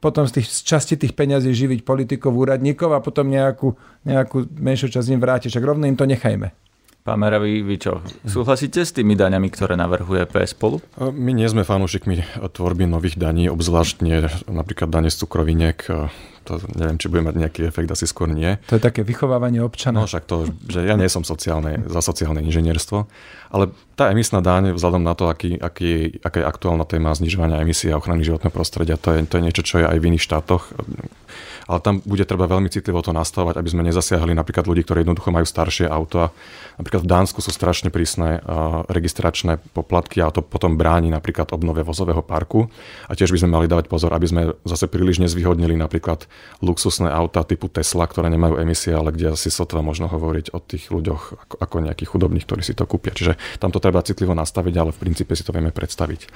potom 0.04 0.28
z, 0.28 0.42
tých, 0.42 0.52
z 0.52 0.60
časti 0.68 0.96
tých 1.00 1.16
peňazí 1.16 1.56
živiť 1.56 1.88
politikov, 1.88 2.36
úradníkov 2.36 2.92
a 2.92 3.00
potom 3.00 3.32
nejakú, 3.32 3.72
nejakú 4.04 4.52
menšiu 4.60 4.92
časť 4.92 5.16
im 5.16 5.24
vrátiť. 5.24 5.48
Však 5.56 5.64
rovno 5.64 5.88
im 5.88 5.96
to 5.96 6.04
nechajme. 6.04 6.52
Pán 7.04 7.20
Meravi, 7.20 7.68
vy 7.68 7.76
čo, 7.84 8.00
súhlasíte 8.24 8.80
s 8.80 8.96
tými 8.96 9.20
daňami, 9.20 9.52
ktoré 9.52 9.76
navrhuje 9.76 10.24
PS 10.24 10.56
spolu? 10.56 10.80
My 10.96 11.36
nie 11.36 11.44
sme 11.52 11.68
fanúšikmi 11.68 12.40
tvorby 12.48 12.88
nových 12.88 13.20
daní, 13.20 13.52
obzvlášť 13.52 14.08
nie 14.08 14.24
napríklad 14.48 14.88
dane 14.88 15.12
z 15.12 15.20
cukroviniek. 15.20 15.84
to 16.48 16.64
neviem, 16.72 16.96
či 16.96 17.12
bude 17.12 17.28
mať 17.28 17.36
nejaký 17.44 17.62
efekt, 17.68 17.92
asi 17.92 18.08
skôr 18.08 18.32
nie. 18.32 18.56
To 18.72 18.80
je 18.80 18.84
také 18.88 19.04
vychovávanie 19.04 19.60
občana. 19.60 20.00
No 20.00 20.08
však 20.08 20.24
to, 20.24 20.48
že 20.72 20.88
ja 20.88 20.96
nie 20.96 21.12
som 21.12 21.28
sociálne, 21.28 21.84
za 21.92 22.00
sociálne 22.00 22.40
inžinierstvo, 22.40 23.04
ale 23.52 23.76
tá 24.00 24.08
emisná 24.08 24.40
dáň, 24.40 24.72
vzhľadom 24.72 25.04
na 25.04 25.12
to, 25.12 25.28
aký, 25.28 25.60
aký, 25.60 26.24
aká 26.24 26.40
je 26.40 26.48
aktuálna 26.48 26.88
téma 26.88 27.12
znižovania 27.12 27.60
emisí 27.68 27.92
a 27.92 28.00
ochrany 28.00 28.24
životného 28.24 28.56
prostredia, 28.56 28.96
to 28.96 29.12
je, 29.12 29.28
to 29.28 29.44
je 29.44 29.44
niečo, 29.44 29.64
čo 29.68 29.84
je 29.84 29.92
aj 29.92 30.00
v 30.00 30.08
iných 30.08 30.24
štátoch 30.24 30.72
ale 31.68 31.80
tam 31.80 32.04
bude 32.04 32.28
treba 32.28 32.48
veľmi 32.48 32.68
citlivo 32.68 33.00
to 33.00 33.16
nastavovať, 33.16 33.56
aby 33.60 33.70
sme 33.70 33.88
nezasiahli 33.88 34.36
napríklad 34.36 34.68
ľudí, 34.68 34.84
ktorí 34.84 35.08
jednoducho 35.08 35.30
majú 35.32 35.48
staršie 35.48 35.88
auto. 35.88 36.32
Napríklad 36.76 37.06
v 37.06 37.10
Dánsku 37.10 37.40
sú 37.40 37.52
strašne 37.54 37.94
prísne 37.94 38.44
registračné 38.90 39.62
poplatky 39.72 40.20
a 40.20 40.34
to 40.34 40.44
potom 40.44 40.76
bráni 40.76 41.14
napríklad 41.14 41.54
obnove 41.54 41.86
vozového 41.86 42.26
parku. 42.26 42.68
A 43.08 43.14
tiež 43.14 43.32
by 43.32 43.40
sme 43.46 43.54
mali 43.56 43.66
dávať 43.72 43.88
pozor, 43.88 44.12
aby 44.12 44.28
sme 44.28 44.42
zase 44.66 44.90
príliš 44.90 45.22
nezvýhodnili 45.24 45.78
napríklad 45.78 46.26
luxusné 46.64 47.08
auta 47.12 47.46
typu 47.46 47.70
Tesla, 47.70 48.10
ktoré 48.10 48.28
nemajú 48.34 48.60
emisie, 48.60 48.92
ale 48.92 49.14
kde 49.14 49.38
asi 49.38 49.54
sotva 49.54 49.80
možno 49.80 50.10
hovoriť 50.10 50.52
o 50.52 50.60
tých 50.60 50.90
ľuďoch 50.90 51.22
ako, 51.48 51.56
ako 51.62 51.76
nejakých 51.86 52.10
chudobných, 52.10 52.46
ktorí 52.48 52.62
si 52.66 52.74
to 52.74 52.90
kúpia. 52.90 53.14
Čiže 53.14 53.38
tam 53.62 53.70
to 53.70 53.78
treba 53.78 54.02
citlivo 54.04 54.34
nastaviť, 54.34 54.74
ale 54.76 54.92
v 54.92 55.02
princípe 55.02 55.38
si 55.38 55.46
to 55.46 55.54
vieme 55.54 55.70
predstaviť. 55.70 56.28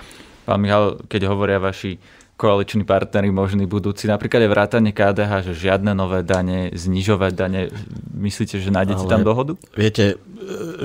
Pán 0.47 0.63
Michal, 0.63 1.01
keď 1.11 1.27
hovoria 1.27 1.59
vaši 1.59 1.99
koaliční 2.37 2.85
partnery 2.85 3.33
možní 3.33 3.65
budúci. 3.65 4.05
Napríklad 4.05 4.45
je 4.45 4.53
vrátanie 4.53 4.91
KDH, 4.93 5.51
že 5.51 5.53
žiadne 5.67 5.97
nové 5.97 6.21
dane, 6.21 6.69
znižovať 6.69 7.31
dane. 7.33 7.73
Myslíte, 8.13 8.61
že 8.61 8.69
nájdete 8.69 9.03
Ale, 9.03 9.11
tam 9.11 9.21
dohodu? 9.25 9.57
Viete, 9.73 10.21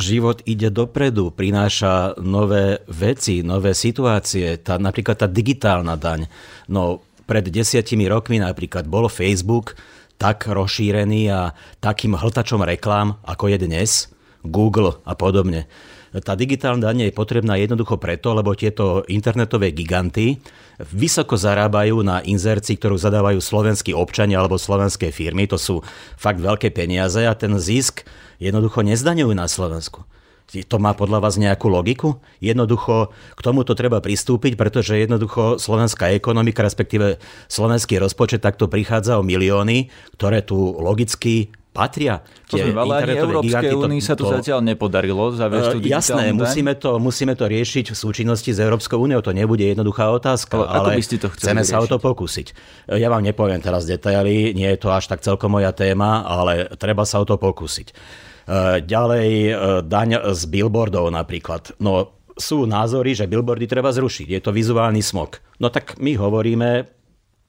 život 0.01 0.41
ide 0.49 0.73
dopredu, 0.73 1.29
prináša 1.29 2.17
nové 2.25 2.81
veci, 2.89 3.45
nové 3.45 3.77
situácie. 3.77 4.57
Tá, 4.65 4.81
napríklad 4.81 5.21
tá 5.21 5.29
digitálna 5.29 6.01
daň. 6.01 6.25
No, 6.73 7.05
pred 7.29 7.45
desiatimi 7.53 8.09
rokmi 8.09 8.41
napríklad 8.41 8.89
bol 8.89 9.13
Facebook 9.13 9.77
tak 10.17 10.49
rozšírený 10.49 11.23
a 11.29 11.53
takým 11.85 12.17
hltačom 12.17 12.65
reklám, 12.65 13.21
ako 13.27 13.53
je 13.53 13.59
dnes, 13.61 13.91
Google 14.41 14.99
a 15.05 15.13
podobne. 15.13 15.69
Tá 16.13 16.37
digitálna 16.37 16.93
daň 16.93 17.09
je 17.09 17.17
potrebná 17.17 17.57
jednoducho 17.57 17.97
preto, 17.97 18.37
lebo 18.37 18.53
tieto 18.53 19.01
internetové 19.09 19.73
giganty 19.73 20.37
vysoko 20.93 21.41
zarábajú 21.41 22.05
na 22.05 22.21
inzercii, 22.21 22.77
ktorú 22.77 23.01
zadávajú 23.01 23.41
slovenskí 23.41 23.97
občania 23.97 24.37
alebo 24.37 24.61
slovenské 24.61 25.09
firmy. 25.09 25.49
To 25.49 25.57
sú 25.57 25.81
fakt 26.21 26.37
veľké 26.37 26.69
peniaze 26.77 27.25
a 27.25 27.33
ten 27.33 27.57
zisk 27.57 28.05
jednoducho 28.37 28.85
nezdaňujú 28.85 29.33
na 29.33 29.49
Slovensku. 29.49 30.05
To 30.53 30.77
má 30.77 30.93
podľa 30.93 31.25
vás 31.25 31.41
nejakú 31.41 31.73
logiku? 31.73 32.21
Jednoducho 32.45 33.09
k 33.33 33.41
tomuto 33.41 33.73
treba 33.73 34.05
pristúpiť, 34.05 34.53
pretože 34.61 35.01
jednoducho 35.01 35.57
slovenská 35.57 36.13
ekonomika, 36.13 36.61
respektíve 36.61 37.17
slovenský 37.49 37.97
rozpočet 37.97 38.45
takto 38.45 38.69
prichádza 38.69 39.17
o 39.17 39.25
milióny, 39.25 39.89
ktoré 40.21 40.45
tu 40.45 40.77
logicky 40.77 41.57
patria. 41.73 42.21
To 42.53 42.61
sme, 42.61 42.77
ale 42.77 42.93
ani 43.01 43.17
Európskej 43.17 43.73
únii 43.73 44.01
sa 44.05 44.13
to, 44.13 44.29
to 44.29 44.37
zatiaľ 44.39 44.61
nepodarilo 44.61 45.33
zaviesť 45.33 45.81
uh, 45.81 45.89
Jasné, 45.89 46.37
musíme 46.37 46.77
to, 46.77 47.01
musíme 47.01 47.33
to 47.33 47.49
riešiť 47.49 47.91
v 47.91 47.97
súčinnosti 47.97 48.53
s 48.53 48.61
Európskou 48.61 49.01
úniou, 49.01 49.25
to 49.25 49.33
nebude 49.33 49.65
jednoduchá 49.65 50.13
otázka, 50.13 50.61
ale, 50.61 50.93
ale 50.93 51.01
by 51.01 51.05
ste 51.05 51.17
to 51.17 51.33
chceme 51.33 51.65
riešiť? 51.65 51.73
sa 51.73 51.81
o 51.81 51.89
to 51.89 51.97
pokúsiť. 51.97 52.47
E, 52.93 53.01
ja 53.01 53.09
vám 53.09 53.25
nepoviem 53.25 53.59
teraz 53.65 53.89
detaily, 53.89 54.53
nie 54.53 54.69
je 54.77 54.79
to 54.79 54.93
až 54.93 55.09
tak 55.09 55.25
celkom 55.25 55.57
moja 55.57 55.73
téma, 55.73 56.29
ale 56.29 56.69
treba 56.77 57.09
sa 57.09 57.19
o 57.19 57.27
to 57.27 57.41
pokúsiť. 57.41 57.89
E, 57.89 57.95
ďalej 58.85 59.29
daň 59.89 60.29
z 60.37 60.43
billboardov 60.53 61.09
napríklad. 61.09 61.73
No, 61.81 62.21
sú 62.37 62.65
názory, 62.65 63.17
že 63.17 63.29
billboardy 63.29 63.69
treba 63.69 63.93
zrušiť. 63.93 64.29
Je 64.29 64.41
to 64.41 64.53
vizuálny 64.53 65.05
smog. 65.05 65.41
No 65.61 65.69
tak 65.69 66.01
my 66.01 66.17
hovoríme, 66.17 66.89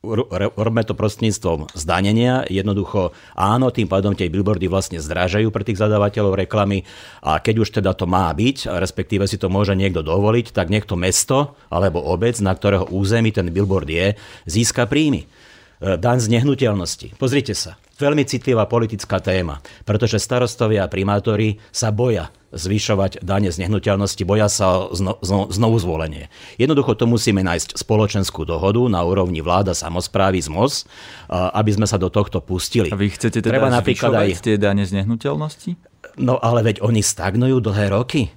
robíme 0.03 0.83
to 0.83 0.93
prostredníctvom 0.93 1.71
zdanenia. 1.73 2.43
Jednoducho 2.51 3.15
áno, 3.39 3.71
tým 3.71 3.87
pádom 3.87 4.11
tie 4.11 4.27
billboardy 4.27 4.67
vlastne 4.67 4.99
zdrážajú 4.99 5.47
pre 5.47 5.63
tých 5.63 5.79
zadávateľov 5.79 6.43
reklamy 6.43 6.83
a 7.23 7.39
keď 7.39 7.55
už 7.63 7.69
teda 7.79 7.95
to 7.95 8.03
má 8.03 8.27
byť, 8.35 8.67
respektíve 8.67 9.23
si 9.31 9.39
to 9.39 9.47
môže 9.47 9.71
niekto 9.73 10.03
dovoliť, 10.03 10.51
tak 10.51 10.67
nech 10.67 10.83
to 10.83 10.99
mesto 10.99 11.55
alebo 11.71 12.03
obec, 12.03 12.35
na 12.43 12.51
ktorého 12.51 12.91
území 12.91 13.31
ten 13.31 13.47
billboard 13.47 13.87
je, 13.87 14.19
získa 14.43 14.91
príjmy. 14.91 15.23
E, 15.23 15.95
daň 15.95 16.19
z 16.19 16.27
nehnuteľnosti. 16.35 17.15
Pozrite 17.15 17.55
sa, 17.55 17.79
veľmi 17.97 18.25
citlivá 18.25 18.65
politická 18.65 19.21
téma, 19.21 19.61
pretože 19.85 20.17
starostovia 20.17 20.85
a 20.85 20.91
primátori 20.91 21.61
sa 21.69 21.93
boja 21.93 22.33
zvyšovať 22.53 23.25
dane 23.25 23.49
z 23.49 23.65
nehnuteľnosti, 23.65 24.21
boja 24.29 24.45
sa 24.45 24.85
zno, 24.93 25.17
zno, 25.25 25.49
znovu 25.49 25.81
zvolenie. 25.81 26.29
Jednoducho 26.61 26.93
to 26.93 27.09
musíme 27.09 27.41
nájsť 27.41 27.73
spoločenskú 27.81 28.45
dohodu 28.45 28.77
na 28.85 29.01
úrovni 29.01 29.41
vláda, 29.41 29.73
samozprávy 29.73 30.37
z 30.37 30.53
MOS, 30.53 30.85
aby 31.33 31.71
sme 31.73 31.89
sa 31.89 31.97
do 31.97 32.13
tohto 32.13 32.45
pustili. 32.45 32.93
A 32.93 32.97
vy 32.97 33.09
chcete 33.09 33.41
teda 33.41 33.57
Treba 33.57 33.73
napríklad 33.73 34.13
aj 34.13 34.45
tie 34.45 34.61
dane 34.61 34.85
z 34.85 35.01
nehnuteľnosti? 35.01 35.73
No 36.21 36.37
ale 36.37 36.61
veď 36.61 36.85
oni 36.85 37.01
stagnujú 37.01 37.57
dlhé 37.57 37.89
roky 37.89 38.29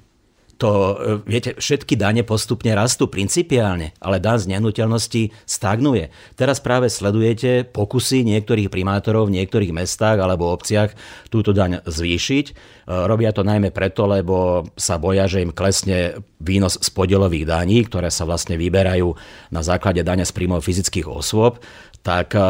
to, 0.57 0.71
e, 0.73 0.95
viete, 1.29 1.51
všetky 1.57 2.01
dane 2.01 2.25
postupne 2.25 2.73
rastú 2.73 3.12
principiálne, 3.12 3.92
ale 4.01 4.16
dan 4.16 4.40
z 4.40 4.49
nehnuteľnosti 4.57 5.33
stagnuje. 5.45 6.09
Teraz 6.33 6.64
práve 6.64 6.88
sledujete 6.88 7.69
pokusy 7.69 8.25
niektorých 8.25 8.73
primátorov 8.73 9.29
v 9.29 9.40
niektorých 9.40 9.77
mestách 9.77 10.16
alebo 10.16 10.53
obciach 10.53 10.97
túto 11.29 11.53
daň 11.53 11.85
zvýšiť. 11.85 12.47
E, 12.49 12.53
robia 12.88 13.37
to 13.37 13.45
najmä 13.45 13.69
preto, 13.69 14.09
lebo 14.09 14.64
sa 14.81 14.97
boja, 14.97 15.29
že 15.29 15.45
im 15.45 15.53
klesne 15.53 16.25
výnos 16.40 16.81
z 16.81 16.88
podielových 16.88 17.45
daní, 17.45 17.85
ktoré 17.85 18.09
sa 18.09 18.25
vlastne 18.25 18.57
vyberajú 18.57 19.12
na 19.53 19.61
základe 19.61 20.01
dania 20.01 20.25
z 20.25 20.33
príjmov 20.33 20.64
fyzických 20.64 21.05
osôb, 21.05 21.61
tak 22.01 22.33
e, 22.33 22.40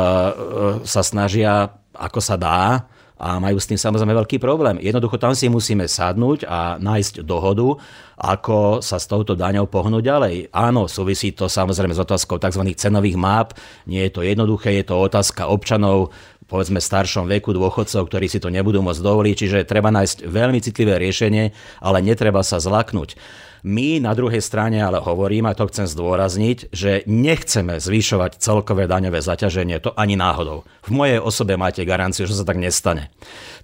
sa 0.86 1.02
snažia, 1.02 1.74
ako 1.90 2.20
sa 2.22 2.38
dá, 2.38 2.86
a 3.16 3.40
majú 3.40 3.56
s 3.56 3.68
tým 3.68 3.80
samozrejme 3.80 4.12
veľký 4.12 4.36
problém. 4.36 4.76
Jednoducho 4.76 5.16
tam 5.16 5.32
si 5.32 5.48
musíme 5.48 5.88
sadnúť 5.88 6.44
a 6.44 6.76
nájsť 6.76 7.24
dohodu, 7.24 7.80
ako 8.16 8.84
sa 8.84 9.00
s 9.00 9.08
touto 9.08 9.32
daňou 9.32 9.68
pohnúť 9.68 10.04
ďalej. 10.04 10.34
Áno, 10.52 10.84
súvisí 10.84 11.32
to 11.32 11.48
samozrejme 11.48 11.96
s 11.96 12.00
otázkou 12.04 12.36
tzv. 12.36 12.62
cenových 12.76 13.16
map. 13.16 13.56
Nie 13.88 14.08
je 14.08 14.12
to 14.12 14.20
jednoduché, 14.20 14.76
je 14.76 14.84
to 14.84 15.00
otázka 15.00 15.48
občanov 15.48 16.12
povedzme 16.46 16.78
staršom 16.78 17.26
veku 17.26 17.50
dôchodcov, 17.50 18.06
ktorí 18.06 18.30
si 18.30 18.38
to 18.38 18.54
nebudú 18.54 18.78
môcť 18.78 19.02
dovoliť, 19.02 19.34
čiže 19.34 19.58
treba 19.66 19.90
nájsť 19.90 20.30
veľmi 20.30 20.62
citlivé 20.62 20.94
riešenie, 21.02 21.50
ale 21.82 21.98
netreba 22.06 22.40
sa 22.46 22.62
zlaknúť. 22.62 23.18
My 23.64 24.02
na 24.02 24.12
druhej 24.12 24.44
strane 24.44 24.82
ale 24.82 25.00
hovorím, 25.00 25.48
a 25.48 25.56
to 25.56 25.70
chcem 25.70 25.88
zdôrazniť, 25.88 26.74
že 26.74 27.06
nechceme 27.08 27.80
zvyšovať 27.80 28.42
celkové 28.42 28.84
daňové 28.90 29.22
zaťaženie, 29.22 29.80
to 29.80 29.96
ani 29.96 30.18
náhodou. 30.18 30.68
V 30.84 30.90
mojej 30.92 31.20
osobe 31.22 31.56
máte 31.56 31.86
garanciu, 31.88 32.28
že 32.28 32.36
sa 32.36 32.44
tak 32.44 32.60
nestane. 32.60 33.08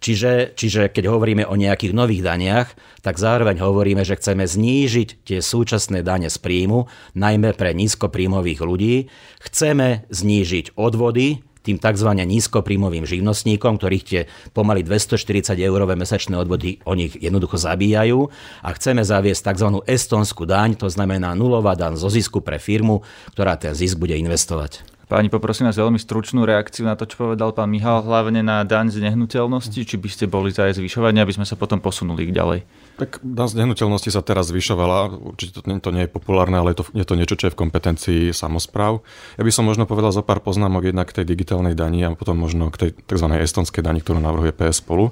Čiže, 0.03 0.57
čiže 0.57 0.89
keď 0.89 1.13
hovoríme 1.13 1.45
o 1.47 1.55
nejakých 1.55 1.93
nových 1.93 2.25
daniach, 2.25 2.73
tak 3.05 3.19
zároveň 3.19 3.61
hovoríme, 3.61 4.03
že 4.03 4.19
chceme 4.19 4.49
znížiť 4.49 5.27
tie 5.27 5.39
súčasné 5.43 6.01
dane 6.07 6.31
z 6.31 6.39
príjmu, 6.41 6.87
najmä 7.19 7.55
pre 7.55 7.75
nízkopríjmových 7.77 8.61
ľudí. 8.63 9.11
Chceme 9.43 10.07
znížiť 10.11 10.75
odvody, 10.79 11.43
tým 11.63 11.79
tzv. 11.79 12.11
nízkopríjmovým 12.13 13.07
živnostníkom, 13.07 13.79
ktorých 13.79 14.05
tie 14.05 14.21
pomaly 14.53 14.83
240 14.83 15.57
eurové 15.63 15.95
mesačné 15.95 16.35
odvody 16.37 16.83
o 16.83 16.93
nich 16.99 17.15
jednoducho 17.17 17.57
zabíjajú 17.57 18.29
a 18.61 18.69
chceme 18.75 19.07
zaviesť 19.07 19.55
tzv. 19.55 19.69
estonskú 19.87 20.45
daň, 20.45 20.75
to 20.77 20.91
znamená 20.91 21.33
nulová 21.39 21.79
daň 21.79 21.95
zo 21.97 22.11
zisku 22.11 22.43
pre 22.43 22.59
firmu, 22.59 23.07
ktorá 23.33 23.55
ten 23.57 23.73
zisk 23.73 23.97
bude 23.97 24.19
investovať. 24.19 24.93
Páni, 25.13 25.29
poprosím 25.29 25.69
vás 25.69 25.77
veľmi 25.77 26.01
stručnú 26.01 26.49
reakciu 26.49 26.89
na 26.89 26.97
to, 26.97 27.05
čo 27.05 27.21
povedal 27.21 27.53
pán 27.53 27.69
Michal, 27.69 28.01
hlavne 28.01 28.41
na 28.41 28.65
daň 28.65 28.89
z 28.89 29.05
nehnuteľnosti, 29.05 29.85
či 29.85 30.01
by 30.01 30.09
ste 30.09 30.25
boli 30.25 30.49
za 30.49 30.65
jej 30.73 30.81
zvyšovanie, 30.81 31.21
aby 31.21 31.37
sme 31.37 31.45
sa 31.45 31.53
potom 31.53 31.85
posunuli 31.85 32.33
ďalej. 32.33 32.65
Tak 33.03 33.19
daň 33.19 33.49
z 33.51 33.59
nehnuteľnosti 33.59 34.15
sa 34.15 34.23
teraz 34.23 34.55
zvyšovala, 34.55 35.11
určite 35.35 35.59
to, 35.59 35.67
to 35.67 35.91
nie 35.91 36.07
je 36.07 36.11
populárne, 36.15 36.55
ale 36.55 36.71
je 36.71 36.79
to, 36.79 36.85
je 36.95 37.03
to 37.03 37.19
niečo, 37.19 37.35
čo 37.35 37.51
je 37.51 37.55
v 37.59 37.61
kompetencii 37.67 38.21
samozpráv. 38.31 39.03
Ja 39.35 39.43
by 39.43 39.51
som 39.51 39.67
možno 39.67 39.91
povedal 39.91 40.15
zo 40.15 40.23
pár 40.23 40.39
poznámok 40.39 40.87
jednak 40.87 41.11
k 41.11 41.19
tej 41.19 41.27
digitálnej 41.27 41.75
dani 41.75 42.07
a 42.07 42.15
potom 42.15 42.39
možno 42.39 42.71
k 42.71 42.79
tej 42.79 42.91
tzv. 42.95 43.27
estonskej 43.43 43.83
dani, 43.83 43.99
ktorú 43.99 44.23
navrhuje 44.23 44.55
PS 44.55 44.87
spolu. 44.87 45.11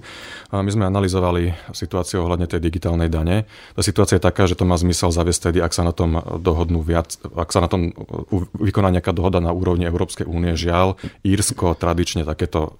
My 0.54 0.70
sme 0.70 0.86
analyzovali 0.86 1.50
situáciu 1.74 2.22
ohľadne 2.22 2.46
tej 2.46 2.62
digitálnej 2.62 3.10
dane. 3.10 3.50
Tá 3.74 3.82
situácia 3.82 4.22
je 4.22 4.26
taká, 4.30 4.46
že 4.46 4.54
to 4.54 4.62
má 4.62 4.78
zmysel 4.78 5.10
zaviesť 5.10 5.50
tedy, 5.50 5.58
ak 5.58 5.74
sa 5.74 5.82
na 5.82 5.90
tom 5.90 6.22
dohodnú 6.38 6.86
viac, 6.86 7.18
ak 7.26 7.50
sa 7.50 7.58
na 7.58 7.66
tom 7.66 7.90
vykoná 8.54 8.94
nejaká 8.94 9.10
dohoda 9.10 9.42
na 9.42 9.50
úrovni 9.50 9.90
Európskej 9.90 10.30
únie. 10.30 10.54
Žiaľ, 10.54 10.94
Írsko 11.26 11.74
tradične 11.74 12.22
takéto 12.22 12.78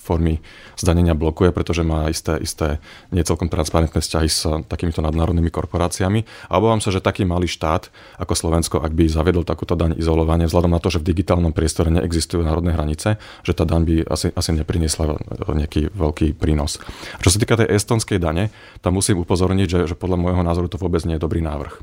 formy 0.00 0.40
zdanenia 0.80 1.12
blokuje, 1.12 1.52
pretože 1.52 1.84
má 1.84 2.08
isté, 2.08 2.40
isté 2.40 2.80
nie 3.12 3.20
celkom 3.20 3.52
transparentné 3.52 4.00
vzťahy 4.00 4.28
s 4.32 4.48
takýmito 4.66 5.04
nadnárodnými 5.04 5.52
korporáciami. 5.52 6.24
A 6.48 6.56
obávam 6.56 6.80
sa, 6.80 6.88
že 6.88 7.04
taký 7.04 7.28
malý 7.28 7.46
štát 7.46 7.92
ako 8.16 8.32
Slovensko, 8.32 8.80
ak 8.80 8.96
by 8.96 9.12
zaviedol 9.12 9.44
takúto 9.44 9.76
daň 9.76 10.00
izolovanie, 10.00 10.48
vzhľadom 10.48 10.72
na 10.72 10.80
to, 10.80 10.88
že 10.88 11.04
v 11.04 11.12
digitálnom 11.12 11.52
priestore 11.52 11.92
neexistujú 11.92 12.40
národné 12.40 12.72
hranice, 12.72 13.20
že 13.44 13.52
tá 13.52 13.68
daň 13.68 13.82
by 13.84 13.94
asi, 14.08 14.32
asi 14.32 14.50
nepriniesla 14.56 15.20
nejaký 15.52 15.92
veľký 15.92 16.40
prínos. 16.40 16.80
A 17.14 17.20
čo 17.20 17.28
sa 17.28 17.38
týka 17.38 17.60
tej 17.60 17.76
estonskej 17.76 18.16
dane, 18.16 18.48
tam 18.80 18.96
musím 18.96 19.20
upozorniť, 19.20 19.68
že, 19.68 19.80
že 19.92 19.94
podľa 19.94 20.16
môjho 20.16 20.42
názoru 20.42 20.72
to 20.72 20.80
vôbec 20.80 21.04
nie 21.04 21.20
je 21.20 21.22
dobrý 21.22 21.44
návrh 21.44 21.74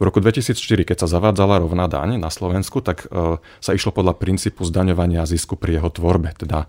V 0.00 0.02
roku 0.08 0.24
2004, 0.24 0.56
keď 0.88 0.96
sa 1.04 1.08
zavádzala 1.20 1.60
rovná 1.60 1.84
daň 1.84 2.16
na 2.16 2.32
Slovensku, 2.32 2.80
tak 2.80 3.04
e, 3.12 3.36
sa 3.60 3.70
išlo 3.76 3.92
podľa 3.92 4.16
princípu 4.16 4.64
zdaňovania 4.64 5.28
zisku 5.28 5.60
pri 5.60 5.76
jeho 5.76 5.92
tvorbe, 5.92 6.32
teda 6.40 6.64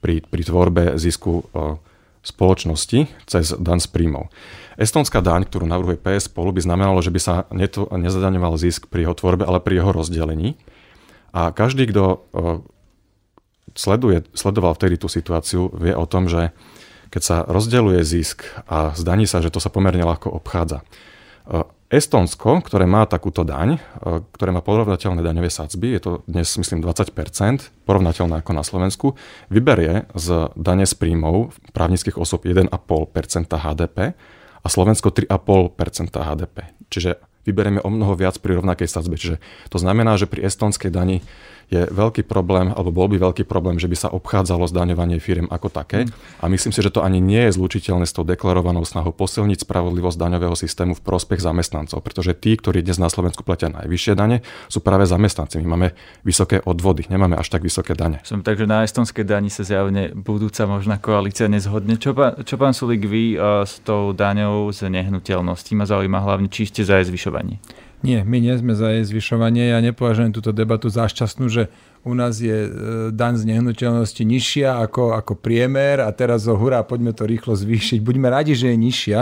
pri, 0.00 0.24
pri 0.24 0.42
tvorbe 0.44 1.00
zisku 1.00 1.46
e, 1.52 1.76
spoločnosti 2.26 3.06
cez 3.26 3.54
daň 3.54 3.78
z 3.78 3.88
príjmov. 3.90 4.32
Estonská 4.76 5.22
daň, 5.22 5.46
ktorú 5.48 5.64
navrhuje 5.64 5.96
PS 5.96 6.28
spolu, 6.28 6.52
by 6.52 6.60
znamenalo, 6.60 6.98
že 7.00 7.14
by 7.14 7.20
sa 7.22 7.34
neto, 7.54 7.88
nezadaňoval 7.88 8.60
zisk 8.60 8.90
pri 8.90 9.08
jeho 9.08 9.14
tvorbe, 9.16 9.46
ale 9.46 9.62
pri 9.62 9.80
jeho 9.80 9.90
rozdelení. 9.94 10.58
A 11.32 11.54
každý, 11.54 11.88
kto 11.88 12.04
e, 12.04 12.16
sleduje, 13.76 14.24
sledoval 14.32 14.74
vtedy 14.74 14.96
tú 14.98 15.06
situáciu, 15.06 15.70
vie 15.76 15.92
o 15.92 16.08
tom, 16.08 16.26
že 16.26 16.50
keď 17.12 17.22
sa 17.22 17.36
rozdeľuje 17.46 18.00
zisk 18.02 18.42
a 18.66 18.90
zdaní 18.98 19.30
sa, 19.30 19.38
že 19.38 19.54
to 19.54 19.62
sa 19.62 19.70
pomerne 19.70 20.02
ľahko 20.02 20.26
obchádza. 20.32 20.82
Estonsko, 21.86 22.66
ktoré 22.66 22.82
má 22.82 23.06
takúto 23.06 23.46
daň, 23.46 23.78
e, 23.78 24.20
ktoré 24.34 24.50
má 24.50 24.58
porovnateľné 24.58 25.22
daňové 25.22 25.46
sadzby, 25.46 25.94
je 25.94 26.00
to 26.02 26.10
dnes 26.26 26.50
myslím 26.58 26.82
20%, 26.82 27.14
porovnateľné 27.86 28.42
ako 28.42 28.52
na 28.58 28.66
Slovensku, 28.66 29.14
vyberie 29.54 30.10
z 30.18 30.50
dane 30.58 30.82
z 30.82 30.94
príjmov 30.98 31.54
právnických 31.70 32.18
osob 32.18 32.42
1,5% 32.42 33.54
HDP 33.54 34.18
a 34.62 34.66
Slovensko 34.66 35.14
3,5% 35.14 36.10
HDP. 36.10 36.56
Čiže 36.90 37.22
vyberieme 37.46 37.78
o 37.78 37.90
mnoho 37.94 38.18
viac 38.18 38.34
pri 38.42 38.58
rovnakej 38.58 38.90
sadzbe. 38.90 39.14
Čiže 39.14 39.38
to 39.70 39.78
znamená, 39.78 40.18
že 40.18 40.26
pri 40.26 40.50
estonskej 40.50 40.90
dani 40.90 41.22
je 41.66 41.82
veľký 41.90 42.22
problém, 42.26 42.70
alebo 42.70 42.94
bol 42.94 43.10
by 43.10 43.18
veľký 43.18 43.44
problém, 43.44 43.76
že 43.76 43.90
by 43.90 43.96
sa 43.98 44.08
obchádzalo 44.14 44.70
zdaňovanie 44.70 45.18
firm 45.18 45.50
ako 45.50 45.68
také. 45.68 46.06
Mm. 46.06 46.14
A 46.40 46.44
myslím 46.46 46.72
si, 46.72 46.80
že 46.80 46.94
to 46.94 47.02
ani 47.02 47.18
nie 47.18 47.42
je 47.50 47.58
zlučiteľné 47.58 48.06
s 48.06 48.14
tou 48.14 48.22
deklarovanou 48.22 48.86
snahou 48.86 49.10
posilniť 49.10 49.66
spravodlivosť 49.66 50.14
daňového 50.14 50.54
systému 50.54 50.94
v 50.94 51.02
prospech 51.02 51.42
zamestnancov, 51.42 52.00
pretože 52.06 52.38
tí, 52.38 52.54
ktorí 52.54 52.86
dnes 52.86 53.02
na 53.02 53.10
Slovensku 53.10 53.42
platia 53.42 53.66
najvyššie 53.68 54.14
dane, 54.14 54.46
sú 54.70 54.78
práve 54.78 55.10
zamestnanci. 55.10 55.58
My 55.62 55.66
máme 55.74 55.88
vysoké 56.22 56.62
odvody, 56.62 57.10
nemáme 57.10 57.34
až 57.34 57.50
tak 57.50 57.66
vysoké 57.66 57.98
dane. 57.98 58.22
Som 58.22 58.46
takže 58.46 58.70
na 58.70 58.86
estonskej 58.86 59.26
dani 59.26 59.50
sa 59.50 59.66
zjavne 59.66 60.14
budúca 60.14 60.70
možná 60.70 61.02
koalícia 61.02 61.50
nezhodne. 61.50 61.98
Čo, 61.98 62.14
pán, 62.14 62.46
čo 62.46 62.54
pán 62.54 62.78
Sulik, 62.78 63.02
vy 63.10 63.34
uh, 63.34 63.66
s 63.66 63.82
tou 63.82 64.14
daňou 64.14 64.70
z 64.70 64.86
nehnuteľností 64.86 65.74
ma 65.74 65.82
zaujíma 65.82 66.22
hlavne, 66.22 66.46
či 66.46 66.70
ste 66.70 66.86
za 66.86 67.02
jej 67.02 67.10
zvyšovanie? 67.10 67.58
Nie, 68.04 68.24
my 68.28 68.36
nie 68.40 68.52
sme 68.60 68.76
za 68.76 68.92
jej 68.92 69.04
zvyšovanie. 69.08 69.72
Ja 69.72 69.80
nepovažujem 69.80 70.36
túto 70.36 70.52
debatu 70.52 70.92
za 70.92 71.08
šťastnú, 71.08 71.48
že 71.48 71.72
u 72.04 72.12
nás 72.12 72.38
je 72.38 72.68
e, 72.68 72.70
daň 73.10 73.40
z 73.40 73.44
nehnuteľnosti 73.56 74.20
nižšia 74.20 74.78
ako, 74.84 75.16
ako 75.16 75.32
priemer 75.34 76.04
a 76.04 76.12
teraz 76.12 76.44
ho 76.44 76.54
hurá, 76.54 76.84
poďme 76.84 77.16
to 77.16 77.24
rýchlo 77.24 77.56
zvýšiť. 77.56 78.04
Buďme 78.04 78.28
radi, 78.28 78.52
že 78.52 78.70
je 78.70 78.76
nižšia, 78.76 79.20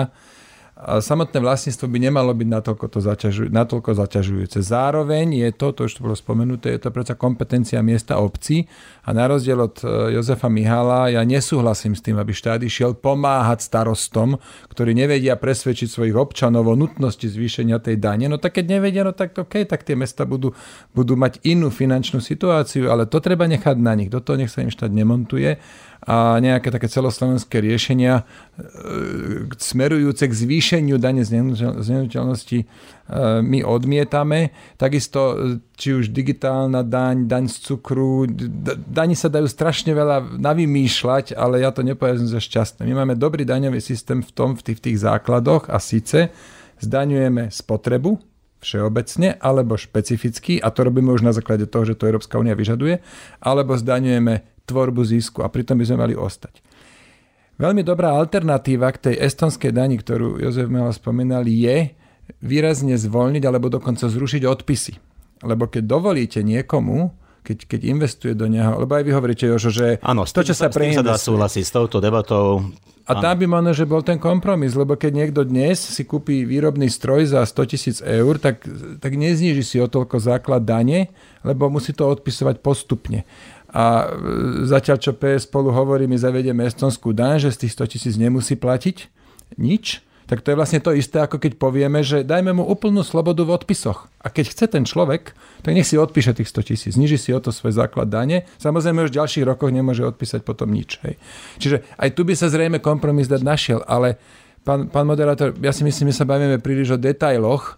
a 0.75 0.99
samotné 0.99 1.39
vlastníctvo 1.39 1.87
by 1.87 1.99
nemalo 2.03 2.35
byť 2.35 2.49
natoľko, 2.51 2.85
to 2.91 2.99
zaťažuj, 2.99 3.47
natoľko 3.47 3.95
zaťažujúce. 3.95 4.59
Zároveň 4.59 5.47
je 5.47 5.49
to, 5.55 5.71
to 5.71 5.87
už 5.87 5.93
to 5.95 6.01
bolo 6.03 6.19
spomenuté, 6.19 6.75
je 6.75 6.83
to 6.83 6.91
predsa 6.91 7.15
kompetencia 7.15 7.79
miesta 7.79 8.19
obcí 8.19 8.67
a 9.07 9.15
na 9.15 9.31
rozdiel 9.31 9.55
od 9.55 9.79
e, 9.87 10.19
Jozefa 10.19 10.51
Mihala 10.51 11.15
ja 11.15 11.23
nesúhlasím 11.23 11.95
s 11.95 12.03
tým, 12.03 12.19
aby 12.19 12.35
štát 12.35 12.59
išiel 12.59 12.99
pomáhať 12.99 13.63
starostom, 13.63 14.43
ktorí 14.67 14.99
nevedia 14.99 15.39
presvedčiť 15.39 15.87
svojich 15.87 16.17
občanov 16.19 16.67
o 16.67 16.75
nutnosti 16.75 17.23
zvýšenia 17.23 17.79
tej 17.79 18.03
dane. 18.03 18.27
No 18.27 18.43
tak 18.43 18.59
keď 18.59 18.75
nevedia, 18.75 19.07
no 19.07 19.15
tak 19.15 19.31
OK, 19.39 19.63
tak 19.71 19.87
tie 19.87 19.95
mesta 19.95 20.27
budú, 20.27 20.59
budú 20.91 21.15
mať 21.15 21.39
inú 21.47 21.71
finančnú 21.71 22.19
situáciu, 22.19 22.91
ale 22.91 23.07
to 23.07 23.23
treba 23.23 23.47
nechať 23.47 23.79
na 23.79 23.95
nich. 23.95 24.11
Do 24.11 24.19
toho 24.19 24.43
nech 24.43 24.51
sa 24.51 24.67
im 24.67 24.75
štát 24.75 24.91
nemontuje 24.91 25.55
a 26.05 26.37
nejaké 26.37 26.69
také 26.69 26.85
celoslovenské 26.85 27.65
riešenia 27.65 28.21
e, 28.21 28.25
smerujúce 29.57 30.29
k 30.29 30.35
zvýšeniu 30.37 31.01
dane 31.01 31.25
z 31.25 31.41
nehnuteľnosti 31.89 32.59
e, 32.61 32.67
my 33.41 33.65
odmietame. 33.65 34.53
Takisto 34.77 35.21
e, 35.33 35.35
či 35.81 35.97
už 35.97 36.13
digitálna 36.13 36.85
daň, 36.85 37.25
daň 37.25 37.49
z 37.49 37.57
cukru, 37.57 38.29
dani 38.85 39.17
sa 39.17 39.33
dajú 39.33 39.49
strašne 39.49 39.97
veľa 39.97 40.37
navymýšľať, 40.37 41.33
ale 41.33 41.65
ja 41.65 41.73
to 41.73 41.81
nepovedem 41.81 42.29
za 42.29 42.39
šťastné. 42.39 42.85
My 42.85 43.01
máme 43.05 43.17
dobrý 43.17 43.49
daňový 43.49 43.81
systém 43.81 44.21
v 44.21 44.31
tom, 44.37 44.61
v 44.61 44.61
tých, 44.61 44.79
v 44.85 44.85
tých 44.93 44.99
základoch 45.01 45.73
a 45.73 45.81
síce 45.81 46.29
zdaňujeme 46.85 47.49
spotrebu, 47.49 48.21
všeobecne 48.61 49.37
alebo 49.41 49.77
špecificky, 49.77 50.57
a 50.61 50.69
to 50.69 50.85
robíme 50.85 51.13
už 51.13 51.25
na 51.25 51.37
základe 51.37 51.69
toho, 51.69 51.85
že 51.85 51.97
to 51.97 52.09
Európska 52.09 52.41
únia 52.41 52.57
vyžaduje, 52.57 53.01
alebo 53.41 53.77
zdaňujeme 53.77 54.54
tvorbu 54.65 55.05
zisku 55.05 55.45
a 55.45 55.49
pritom 55.49 55.77
by 55.79 55.85
sme 55.87 55.99
mali 56.01 56.15
ostať. 56.17 56.65
Veľmi 57.55 57.87
dobrá 57.87 58.19
alternatíva 58.19 58.91
k 58.91 59.11
tej 59.11 59.15
estonskej 59.23 59.71
dani, 59.71 59.95
ktorú 59.95 60.43
Jozef 60.43 60.67
Mela 60.67 60.91
spomínal, 60.91 61.47
je 61.47 61.95
výrazne 62.43 62.99
zvolniť 62.99 63.43
alebo 63.47 63.71
dokonca 63.71 64.11
zrušiť 64.11 64.43
odpisy. 64.43 64.93
Lebo 65.47 65.71
keď 65.71 65.87
dovolíte 65.87 66.41
niekomu, 66.43 67.15
keď, 67.45 67.69
keď 67.69 67.81
investuje 67.85 68.33
do 68.33 68.49
neho, 68.49 68.81
lebo 68.81 68.97
aj 68.97 69.05
vy 69.05 69.13
hovoríte, 69.13 69.45
Jožo, 69.45 69.69
že 69.69 70.01
Áno, 70.01 70.25
to, 70.25 70.41
čo 70.41 70.57
sa 70.57 70.73
preinvestuje... 70.73 71.05
sa 71.05 71.13
dá 71.15 71.17
súhlasiť 71.21 71.63
s 71.63 71.73
touto 71.77 72.01
debatou. 72.01 72.65
A 73.05 73.21
tam 73.21 73.37
by 73.37 73.45
možno, 73.45 73.77
že 73.77 73.85
bol 73.85 74.01
ten 74.01 74.17
kompromis, 74.17 74.73
lebo 74.73 74.97
keď 74.97 75.13
niekto 75.13 75.45
dnes 75.45 75.77
si 75.77 76.09
kúpi 76.09 76.49
výrobný 76.49 76.89
stroj 76.89 77.37
za 77.37 77.45
100 77.45 77.69
tisíc 77.69 77.97
eur, 78.01 78.41
tak, 78.41 78.65
tak 78.97 79.13
nezniží 79.13 79.61
si 79.61 79.77
o 79.77 79.93
toľko 79.93 80.17
základ 80.25 80.65
dane, 80.65 81.13
lebo 81.45 81.69
musí 81.69 81.93
to 81.93 82.09
odpisovať 82.09 82.65
postupne. 82.65 83.29
A 83.75 84.07
e, 84.07 84.67
zatiaľ, 84.71 85.03
čo 85.03 85.19
PS 85.19 85.51
spolu 85.51 85.75
hovorí, 85.75 86.07
my 86.07 86.15
zavedieme 86.15 86.63
estonskú 86.63 87.11
daň, 87.11 87.43
že 87.43 87.59
z 87.59 87.67
tých 87.67 87.75
100 87.75 87.93
tisíc 87.99 88.15
nemusí 88.15 88.55
platiť 88.55 89.11
nič, 89.59 89.99
tak 90.25 90.41
to 90.41 90.53
je 90.53 90.57
vlastne 90.57 90.81
to 90.81 90.97
isté, 90.97 91.21
ako 91.21 91.37
keď 91.37 91.61
povieme, 91.61 92.01
že 92.01 92.25
dajme 92.25 92.57
mu 92.57 92.65
úplnú 92.65 93.05
slobodu 93.05 93.45
v 93.45 93.61
odpisoch. 93.61 94.09
A 94.25 94.33
keď 94.33 94.57
chce 94.57 94.65
ten 94.73 94.85
človek, 94.89 95.37
tak 95.61 95.77
nech 95.77 95.85
si 95.85 96.01
odpíše 96.01 96.33
tých 96.33 96.49
100 96.49 96.69
tisíc, 96.73 96.93
zniží 96.97 97.21
si 97.21 97.31
o 97.37 97.41
to 97.45 97.53
svoj 97.53 97.77
základ 97.77 98.09
dane. 98.09 98.49
Samozrejme 98.57 99.05
už 99.05 99.13
v 99.13 99.19
ďalších 99.21 99.45
rokoch 99.45 99.69
nemôže 99.69 100.01
odpísať 100.01 100.41
potom 100.41 100.73
nič. 100.73 100.97
Hej. 101.05 101.21
Čiže 101.61 101.77
aj 102.01 102.09
tu 102.17 102.25
by 102.25 102.35
sa 102.39 102.49
zrejme 102.49 102.81
kompromis 102.81 103.29
dať 103.29 103.43
našiel, 103.45 103.81
ale 103.85 104.17
pán, 104.65 104.89
pán 104.89 105.05
moderátor, 105.05 105.53
ja 105.61 105.77
si 105.77 105.85
myslím, 105.85 106.09
že 106.09 106.25
sa 106.25 106.29
bavíme 106.29 106.57
príliš 106.57 106.97
o 106.97 106.99
detailoch 106.99 107.77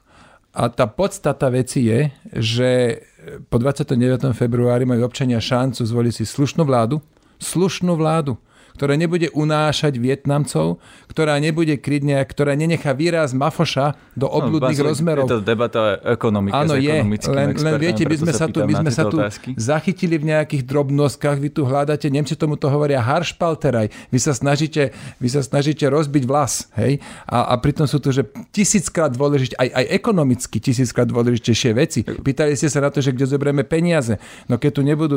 a 0.54 0.70
tá 0.70 0.86
podstata 0.86 1.50
veci 1.50 1.84
je, 1.90 2.00
že 2.32 2.70
po 3.50 3.58
29. 3.58 4.30
februári 4.32 4.86
majú 4.86 5.02
občania 5.02 5.42
šancu 5.42 5.82
zvoliť 5.82 6.22
si 6.22 6.24
slušnú 6.24 6.62
vládu, 6.62 7.02
slušnú 7.42 7.98
vládu, 7.98 8.38
ktorá 8.76 8.92
nebude 8.94 9.32
unášať 9.32 9.96
Vietnamcov, 9.96 10.76
ktorá 11.08 11.40
nebude 11.40 11.80
kryť 11.80 12.02
nejak, 12.04 12.28
ktorá 12.28 12.52
nenechá 12.52 12.92
výraz 12.92 13.32
Mafoša 13.32 13.96
do 14.12 14.28
obludných 14.28 14.76
no, 14.76 14.84
rozmerov. 14.92 15.26
Je 15.26 15.32
to 15.32 15.40
debata 15.40 15.96
ekonomika 16.04 16.60
Áno, 16.60 16.76
je. 16.76 16.92
Len, 17.32 17.56
len 17.56 17.74
viete, 17.80 18.04
by 18.04 18.16
sme 18.20 18.32
sa 18.36 18.46
tu, 18.52 18.60
by 18.60 18.74
sme 18.84 18.92
sa 18.92 19.08
tu 19.08 19.16
zachytili 19.56 20.20
v 20.20 20.36
nejakých 20.36 20.68
drobnoskách, 20.68 21.40
vy 21.40 21.48
tu 21.48 21.64
hľadáte, 21.64 22.12
Nemci 22.12 22.36
tomu 22.36 22.60
to 22.60 22.68
hovoria 22.68 23.00
Haršpalteraj. 23.00 24.12
Vy 24.12 24.18
sa 24.20 24.36
snažíte, 24.36 24.92
vy 25.16 25.28
sa 25.32 25.40
snažíte 25.40 25.88
rozbiť 25.88 26.28
vlas, 26.28 26.68
hej? 26.76 27.00
A, 27.24 27.48
a 27.50 27.54
pritom 27.56 27.88
sú 27.88 27.96
tu, 27.96 28.12
že 28.12 28.28
tisíckrát 28.52 29.08
dôležité, 29.08 29.56
aj, 29.56 29.68
aj 29.72 29.84
ekonomicky 29.96 30.60
tisíckrát 30.60 31.08
dôležitejšie 31.08 31.70
veci. 31.72 32.00
Pýtali 32.04 32.52
ste 32.52 32.68
sa 32.68 32.84
na 32.84 32.92
to, 32.92 33.00
že 33.00 33.16
kde 33.16 33.24
zoberieme 33.24 33.64
peniaze. 33.64 34.20
No 34.50 34.60
keď 34.60 34.70
tu 34.76 34.82
nebudú 34.84 35.16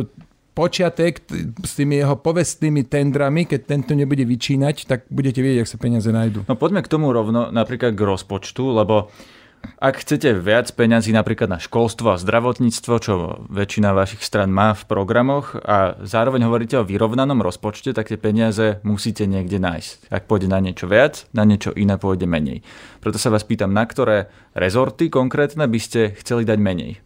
počiatek 0.53 1.23
s 1.63 1.71
tými 1.77 2.01
jeho 2.01 2.15
povestnými 2.19 2.85
tendrami, 2.87 3.47
keď 3.47 3.61
tento 3.65 3.93
nebude 3.95 4.25
vyčínať, 4.25 4.89
tak 4.89 4.99
budete 5.07 5.39
vedieť, 5.39 5.63
ak 5.63 5.71
sa 5.71 5.77
peniaze 5.79 6.09
nájdú. 6.09 6.45
No 6.49 6.55
poďme 6.59 6.83
k 6.83 6.91
tomu 6.91 7.11
rovno 7.13 7.53
napríklad 7.53 7.95
k 7.95 8.01
rozpočtu, 8.01 8.63
lebo 8.75 9.11
ak 9.79 10.03
chcete 10.03 10.35
viac 10.39 10.71
peňazí 10.75 11.11
napríklad 11.15 11.47
na 11.51 11.59
školstvo 11.59 12.15
a 12.15 12.19
zdravotníctvo, 12.19 12.93
čo 12.99 13.13
väčšina 13.47 13.95
vašich 13.95 14.23
stran 14.23 14.51
má 14.51 14.75
v 14.75 14.87
programoch 14.87 15.55
a 15.55 15.99
zároveň 16.03 16.47
hovoríte 16.47 16.79
o 16.79 16.87
vyrovnanom 16.87 17.39
rozpočte, 17.43 17.95
tak 17.95 18.11
tie 18.11 18.19
peniaze 18.19 18.83
musíte 18.83 19.23
niekde 19.27 19.59
nájsť. 19.59 20.11
Ak 20.11 20.27
pôjde 20.27 20.51
na 20.51 20.59
niečo 20.63 20.87
viac, 20.87 21.27
na 21.31 21.47
niečo 21.47 21.71
iné 21.75 21.95
pôjde 21.95 22.27
menej. 22.27 22.63
Preto 22.99 23.19
sa 23.19 23.31
vás 23.31 23.47
pýtam, 23.47 23.71
na 23.71 23.83
ktoré 23.87 24.31
rezorty 24.55 25.07
konkrétne 25.07 25.67
by 25.67 25.79
ste 25.79 26.15
chceli 26.19 26.43
dať 26.43 26.59
menej? 26.59 26.99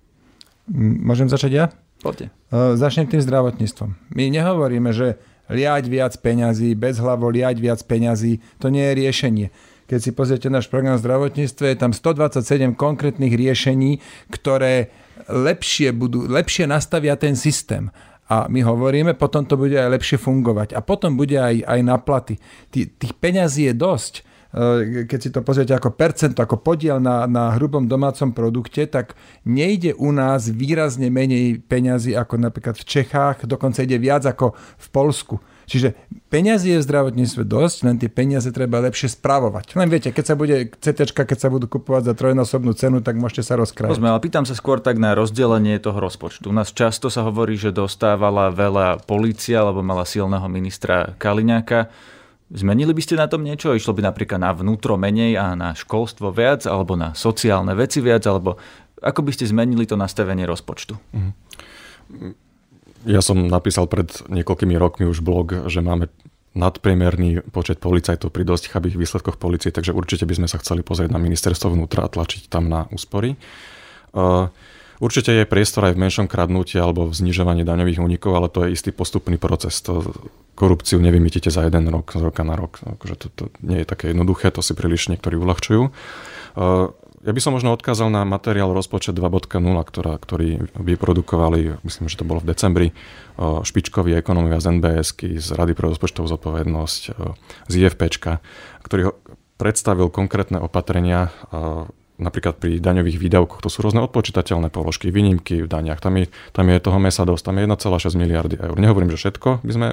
Môžem 1.04 1.30
začať 1.30 1.52
ja? 1.52 1.66
Poďte. 2.04 2.36
Začnem 2.52 3.08
tým 3.08 3.24
zdravotníctvom. 3.24 3.96
My 4.12 4.28
nehovoríme, 4.28 4.92
že 4.92 5.16
liať 5.48 5.88
viac 5.88 6.14
peňazí, 6.20 6.76
bez 6.76 7.00
hlavo 7.00 7.32
liať 7.32 7.64
viac 7.64 7.80
peňazí, 7.80 8.44
to 8.60 8.68
nie 8.68 8.84
je 8.92 8.94
riešenie. 9.00 9.48
Keď 9.88 10.00
si 10.00 10.12
pozriete 10.12 10.48
náš 10.52 10.68
program 10.68 11.00
zdravotníctve, 11.00 11.66
je 11.72 11.78
tam 11.80 11.92
127 11.96 12.76
konkrétnych 12.76 13.32
riešení, 13.32 14.04
ktoré 14.32 14.92
lepšie, 15.32 15.96
budú, 15.96 16.28
lepšie 16.28 16.68
nastavia 16.68 17.16
ten 17.16 17.40
systém. 17.40 17.88
A 18.32 18.48
my 18.48 18.64
hovoríme, 18.64 19.16
potom 19.20 19.44
to 19.44 19.60
bude 19.60 19.76
aj 19.76 19.92
lepšie 19.92 20.16
fungovať. 20.20 20.76
A 20.76 20.80
potom 20.80 21.20
bude 21.20 21.36
aj, 21.36 21.68
aj 21.68 21.80
na 21.84 22.00
platy. 22.00 22.40
Tých 22.72 23.14
peňazí 23.20 23.68
je 23.72 23.76
dosť 23.76 24.24
keď 25.10 25.20
si 25.20 25.34
to 25.34 25.42
pozriete 25.42 25.74
ako 25.74 25.98
percento, 25.98 26.46
ako 26.46 26.62
podiel 26.62 27.02
na, 27.02 27.26
na 27.26 27.58
hrubom 27.58 27.90
domácom 27.90 28.30
produkte, 28.30 28.86
tak 28.86 29.18
nejde 29.50 29.98
u 29.98 30.14
nás 30.14 30.46
výrazne 30.46 31.10
menej 31.10 31.58
peňazí 31.66 32.14
ako 32.14 32.38
napríklad 32.38 32.78
v 32.78 32.86
Čechách, 32.86 33.50
dokonca 33.50 33.82
ide 33.82 33.98
viac 33.98 34.30
ako 34.30 34.54
v 34.54 34.88
Polsku. 34.94 35.42
Čiže 35.64 35.96
peniazy 36.28 36.76
je 36.76 36.78
v 36.84 36.86
zdravotníctve 36.86 37.44
dosť, 37.48 37.78
len 37.88 37.96
tie 37.96 38.12
peniaze 38.12 38.52
treba 38.52 38.84
lepšie 38.84 39.16
správovať. 39.16 39.80
Len 39.80 39.88
viete, 39.88 40.12
keď 40.12 40.26
sa 40.28 40.36
bude 40.36 40.70
CT, 40.70 41.16
keď 41.16 41.40
sa 41.40 41.48
budú 41.48 41.72
kupovať 41.72 42.12
za 42.12 42.14
trojnásobnú 42.14 42.76
cenu, 42.76 43.00
tak 43.00 43.16
môžete 43.16 43.48
sa 43.48 43.56
rozkrájať. 43.56 43.96
Rozumiem, 43.96 44.12
ale 44.12 44.22
pýtam 44.22 44.44
sa 44.44 44.54
skôr 44.60 44.84
tak 44.84 45.00
na 45.00 45.16
rozdelenie 45.16 45.80
toho 45.80 45.98
rozpočtu. 46.04 46.52
U 46.52 46.56
nás 46.56 46.76
často 46.76 47.08
sa 47.08 47.24
hovorí, 47.24 47.56
že 47.56 47.72
dostávala 47.72 48.52
veľa 48.52 49.08
polícia, 49.08 49.64
alebo 49.64 49.80
mala 49.80 50.04
silného 50.04 50.46
ministra 50.52 51.16
Kaliňáka. 51.16 51.88
Zmenili 52.52 52.92
by 52.92 53.02
ste 53.02 53.16
na 53.16 53.32
tom 53.32 53.46
niečo? 53.46 53.72
Išlo 53.72 53.96
by 53.96 54.04
napríklad 54.04 54.40
na 54.42 54.52
vnútro 54.52 55.00
menej 55.00 55.40
a 55.40 55.56
na 55.56 55.72
školstvo 55.72 56.36
viac, 56.36 56.68
alebo 56.68 57.00
na 57.00 57.16
sociálne 57.16 57.72
veci 57.78 58.04
viac, 58.04 58.28
alebo 58.28 58.60
ako 59.04 59.20
by 59.24 59.32
ste 59.36 59.48
zmenili 59.48 59.88
to 59.88 59.96
nastavenie 60.00 60.48
rozpočtu? 60.48 60.96
Mm. 61.16 61.34
Ja 63.04 63.20
som 63.20 63.52
napísal 63.52 63.92
pred 63.92 64.08
niekoľkými 64.32 64.76
rokmi 64.80 65.04
už 65.08 65.20
blog, 65.20 65.68
že 65.68 65.84
máme 65.84 66.08
nadpriemerný 66.54 67.44
počet 67.50 67.82
policajtov 67.82 68.30
pri 68.30 68.46
dosť 68.46 68.72
chabých 68.72 68.96
výsledkoch 68.96 69.42
policie, 69.42 69.74
takže 69.74 69.92
určite 69.92 70.24
by 70.24 70.38
sme 70.38 70.48
sa 70.48 70.62
chceli 70.62 70.86
pozrieť 70.86 71.10
na 71.12 71.20
ministerstvo 71.20 71.74
vnútra 71.74 72.06
a 72.06 72.12
tlačiť 72.14 72.48
tam 72.48 72.70
na 72.70 72.86
úspory. 72.94 73.36
Určite 75.02 75.34
je 75.34 75.50
priestor 75.50 75.90
aj 75.90 75.94
v 75.98 76.02
menšom 76.06 76.28
kradnutí 76.30 76.78
alebo 76.78 77.10
v 77.10 77.18
znižovaní 77.18 77.66
daňových 77.66 78.02
únikov, 78.02 78.38
ale 78.38 78.48
to 78.52 78.68
je 78.68 78.78
istý 78.78 78.94
postupný 78.94 79.42
proces. 79.42 79.82
To 79.86 80.06
korupciu 80.54 81.02
nevymytíte 81.02 81.50
za 81.50 81.66
jeden 81.66 81.90
rok, 81.90 82.14
z 82.14 82.22
roka 82.22 82.46
na 82.46 82.54
rok. 82.54 82.78
Akože 82.86 83.16
to, 83.18 83.28
to 83.34 83.44
nie 83.66 83.82
je 83.82 83.90
také 83.90 84.14
jednoduché, 84.14 84.54
to 84.54 84.62
si 84.62 84.78
príliš 84.78 85.10
niektorí 85.10 85.36
uľahčujú. 85.38 85.90
Ja 87.24 87.32
by 87.32 87.40
som 87.40 87.56
možno 87.56 87.72
odkázal 87.72 88.12
na 88.12 88.28
materiál 88.28 88.76
rozpočet 88.76 89.16
2.0, 89.16 89.48
ktorá, 89.88 90.20
ktorý 90.20 90.68
vyprodukovali, 90.76 91.80
myslím, 91.88 92.12
že 92.12 92.20
to 92.20 92.28
bolo 92.28 92.44
v 92.44 92.52
decembri, 92.52 92.88
špičkoví 93.40 94.12
ekonomovia 94.20 94.60
z 94.60 94.76
NBS, 94.76 95.16
z 95.40 95.48
Rady 95.56 95.72
pre 95.72 95.88
rozpočtovú 95.88 96.28
zodpovednosť, 96.28 97.02
z 97.72 97.74
IFPčka, 97.80 98.44
ktorý 98.84 99.16
predstavil 99.56 100.12
konkrétne 100.12 100.60
opatrenia 100.60 101.32
napríklad 102.22 102.62
pri 102.62 102.78
daňových 102.78 103.18
výdavkoch, 103.18 103.62
to 103.66 103.70
sú 103.74 103.82
rôzne 103.82 104.06
odpočítateľné 104.06 104.70
položky, 104.70 105.10
výnimky 105.10 105.66
v 105.66 105.70
daniach, 105.70 105.98
tam 105.98 106.22
je, 106.22 106.30
tam 106.54 106.70
je 106.70 106.78
toho 106.78 107.00
mesa 107.02 107.26
dosť, 107.26 107.44
tam 107.50 107.56
je 107.58 107.64
1,6 107.66 108.22
miliardy 108.22 108.56
eur. 108.62 108.76
Nehovorím, 108.78 109.10
že 109.10 109.18
všetko 109.18 109.66
by 109.66 109.72
sme, 109.74 109.88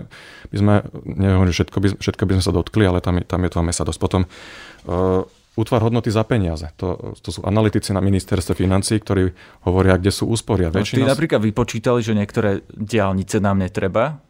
by 0.53 0.57
sme 0.57 0.75
nehovorím, 1.05 1.51
že 1.53 1.57
všetko 1.65 1.79
by, 1.81 1.89
všetko 1.97 2.23
by 2.29 2.33
sme 2.37 2.45
sa 2.45 2.53
dotkli, 2.53 2.85
ale 2.85 3.01
tam 3.01 3.21
je, 3.21 3.25
tam 3.25 3.41
je 3.45 3.51
toho 3.51 3.65
mesa 3.65 3.83
dosť. 3.89 3.99
Potom 4.01 4.23
uh, 4.29 5.25
útvar 5.57 5.81
hodnoty 5.83 6.13
za 6.13 6.23
peniaze. 6.23 6.69
To, 6.79 7.17
to 7.19 7.29
sú 7.33 7.41
analytici 7.43 7.91
na 7.97 8.05
ministerstve 8.05 8.55
financí, 8.55 9.01
ktorí 9.01 9.33
hovoria, 9.67 9.97
kde 9.97 10.13
sú 10.15 10.29
úspory. 10.31 10.69
No, 10.69 10.77
väčšina... 10.77 11.09
Ty 11.09 11.13
napríklad 11.17 11.41
vypočítali, 11.41 12.01
že 12.05 12.13
niektoré 12.15 12.63
diálnice 12.71 13.43
nám 13.43 13.65
netreba, 13.65 14.21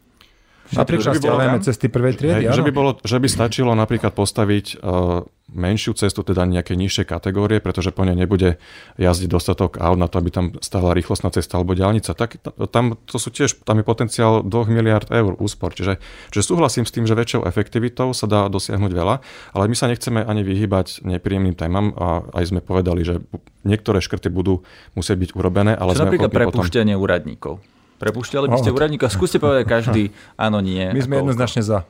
Napríklad 0.71 1.19
stiahujeme 1.19 1.59
cesty 1.59 1.87
prvej 1.91 2.13
triedy, 2.15 2.47
hej, 2.47 2.55
že, 2.55 2.63
by 2.63 2.71
bolo, 2.71 2.91
že 3.03 3.17
by 3.19 3.27
stačilo 3.27 3.75
napríklad 3.75 4.15
postaviť 4.15 4.79
uh, 4.79 5.27
menšiu 5.51 5.91
cestu, 5.93 6.23
teda 6.23 6.47
nejaké 6.47 6.79
nižšie 6.79 7.03
kategórie, 7.03 7.59
pretože 7.59 7.91
po 7.91 8.07
nej 8.07 8.15
nebude 8.15 8.55
jazdiť 8.95 9.27
dostatok 9.27 9.77
aut 9.83 9.99
na 9.99 10.07
to, 10.07 10.23
aby 10.23 10.31
tam 10.31 10.45
stála 10.63 10.95
rýchlostná 10.95 11.27
cesta 11.29 11.59
alebo 11.59 11.75
diálnica. 11.75 12.15
Tak, 12.15 12.39
tam, 12.71 12.95
to 13.03 13.17
sú 13.19 13.29
tiež, 13.35 13.59
tam 13.67 13.83
je 13.83 13.85
potenciál 13.85 14.47
2 14.47 14.71
miliard 14.71 15.07
eur 15.11 15.35
úspor. 15.37 15.75
Čiže, 15.75 15.99
čiže 16.31 16.43
súhlasím 16.55 16.87
s 16.87 16.95
tým, 16.95 17.03
že 17.03 17.19
väčšou 17.19 17.43
efektivitou 17.43 18.15
sa 18.15 18.25
dá 18.31 18.47
dosiahnuť 18.47 18.91
veľa, 18.95 19.15
ale 19.51 19.63
my 19.67 19.75
sa 19.75 19.91
nechceme 19.91 20.23
ani 20.23 20.41
vyhybať 20.47 21.03
nepríjemným 21.03 21.55
témam 21.59 21.91
a 21.99 22.23
aj 22.31 22.55
sme 22.55 22.63
povedali, 22.63 23.03
že 23.03 23.19
niektoré 23.67 23.99
škrty 23.99 24.31
budú 24.31 24.63
musieť 24.95 25.19
byť 25.19 25.29
urobené, 25.35 25.75
ale 25.75 25.93
Čo 25.93 26.07
sme 26.07 26.15
napríklad 26.15 26.31
prepuštenie 26.31 26.95
potom... 26.95 27.03
úradníkov. 27.03 27.53
Prepušťali 28.01 28.49
by 28.49 28.57
ste 28.57 28.73
úradníka? 28.73 29.05
Skúste 29.13 29.37
povedať 29.37 29.69
každý 29.69 30.03
áno, 30.33 30.57
nie. 30.57 30.81
My 30.89 31.01
sme 31.05 31.21
jednoznačne 31.21 31.61
za. 31.61 31.85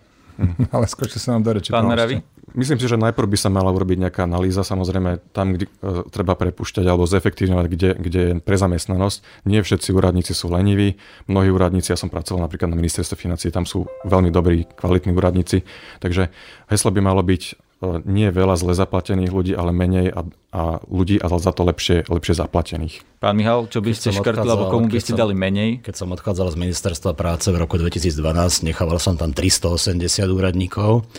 Ale 0.75 0.85
skočte 0.89 1.21
sa 1.21 1.37
nám 1.37 1.47
do 1.47 1.51
reči. 1.55 1.71
Pán 1.71 1.87
Meravi? 1.87 2.19
Myslím 2.51 2.83
si, 2.83 2.89
že 2.89 2.99
najprv 2.99 3.31
by 3.31 3.37
sa 3.39 3.47
mala 3.47 3.71
urobiť 3.71 3.95
nejaká 4.03 4.27
analýza, 4.27 4.67
samozrejme 4.67 5.23
tam, 5.31 5.55
kde 5.55 5.71
uh, 5.79 6.03
treba 6.11 6.35
prepušťať 6.35 6.83
alebo 6.83 7.07
zefektívňovať, 7.07 7.65
kde, 7.71 7.89
kde 7.95 8.21
je 8.27 8.33
prezamestnanosť. 8.43 9.47
Nie 9.47 9.63
všetci 9.63 9.95
úradníci 9.95 10.35
sú 10.35 10.51
leniví. 10.51 10.99
Mnohí 11.31 11.47
úradníci, 11.47 11.95
ja 11.95 11.99
som 11.99 12.11
pracoval 12.11 12.43
napríklad 12.43 12.67
na 12.67 12.75
ministerstve 12.75 13.15
financí, 13.15 13.55
tam 13.55 13.63
sú 13.63 13.87
veľmi 14.03 14.35
dobrí, 14.35 14.67
kvalitní 14.67 15.15
úradníci. 15.15 15.63
Takže 16.03 16.27
heslo 16.67 16.91
by 16.91 16.99
malo 16.99 17.23
byť 17.23 17.70
nie 17.81 18.29
veľa 18.29 18.55
zle 18.61 18.77
zaplatených 18.77 19.33
ľudí, 19.33 19.53
ale 19.57 19.73
menej 19.73 20.13
a, 20.13 20.21
a 20.53 20.61
ľudí 20.85 21.17
a 21.17 21.25
za 21.33 21.49
to 21.49 21.65
lepšie, 21.65 22.05
lepšie 22.05 22.37
zaplatených. 22.37 23.01
Pán 23.17 23.33
Michal, 23.33 23.65
čo 23.73 23.81
by 23.81 23.91
ste 23.97 24.13
škrtli, 24.13 24.45
alebo 24.45 24.69
komu 24.69 24.85
by 24.85 25.01
ste 25.01 25.17
som, 25.17 25.25
dali 25.25 25.33
menej? 25.33 25.81
Keď 25.81 25.93
som 25.97 26.13
odchádzal 26.13 26.53
z 26.53 26.57
ministerstva 26.61 27.17
práce 27.17 27.49
v 27.49 27.57
roku 27.57 27.81
2012, 27.81 28.69
nechával 28.69 29.01
som 29.01 29.17
tam 29.17 29.33
380 29.33 29.97
úradníkov. 30.29 31.09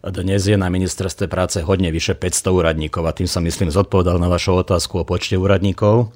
Dnes 0.00 0.46
je 0.46 0.56
na 0.56 0.72
ministerstve 0.72 1.28
práce 1.28 1.60
hodne 1.60 1.92
vyše 1.92 2.16
500 2.16 2.56
úradníkov 2.56 3.04
a 3.04 3.12
tým 3.12 3.28
som 3.28 3.44
myslím 3.44 3.68
zodpovedal 3.68 4.16
na 4.16 4.32
vašu 4.32 4.56
otázku 4.56 5.02
o 5.02 5.04
počte 5.04 5.36
úradníkov. 5.36 6.14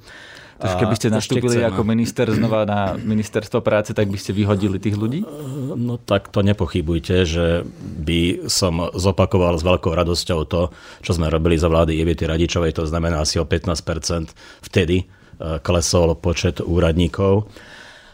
Takže 0.63 0.77
keby 0.79 0.95
ste 0.95 1.09
nastúpili 1.11 1.59
ako 1.67 1.83
minister 1.83 2.31
znova 2.31 2.63
na 2.63 2.95
ministerstvo 2.95 3.59
práce, 3.67 3.91
tak 3.91 4.07
by 4.07 4.15
ste 4.15 4.31
vyhodili 4.31 4.79
tých 4.79 4.95
ľudí? 4.95 5.27
No 5.75 5.99
tak 5.99 6.31
to 6.31 6.47
nepochybujte, 6.47 7.27
že 7.27 7.67
by 7.83 8.47
som 8.47 8.95
zopakoval 8.95 9.59
s 9.59 9.67
veľkou 9.67 9.91
radosťou 9.91 10.41
to, 10.47 10.71
čo 11.03 11.13
sme 11.19 11.27
robili 11.27 11.59
za 11.59 11.67
vlády 11.67 11.99
Jevity 11.99 12.31
Radičovej, 12.31 12.79
to 12.79 12.87
znamená 12.87 13.27
asi 13.27 13.43
o 13.43 13.47
15% 13.47 14.31
vtedy 14.63 15.03
eh, 15.03 15.59
klesol 15.59 16.15
počet 16.15 16.63
úradníkov. 16.63 17.51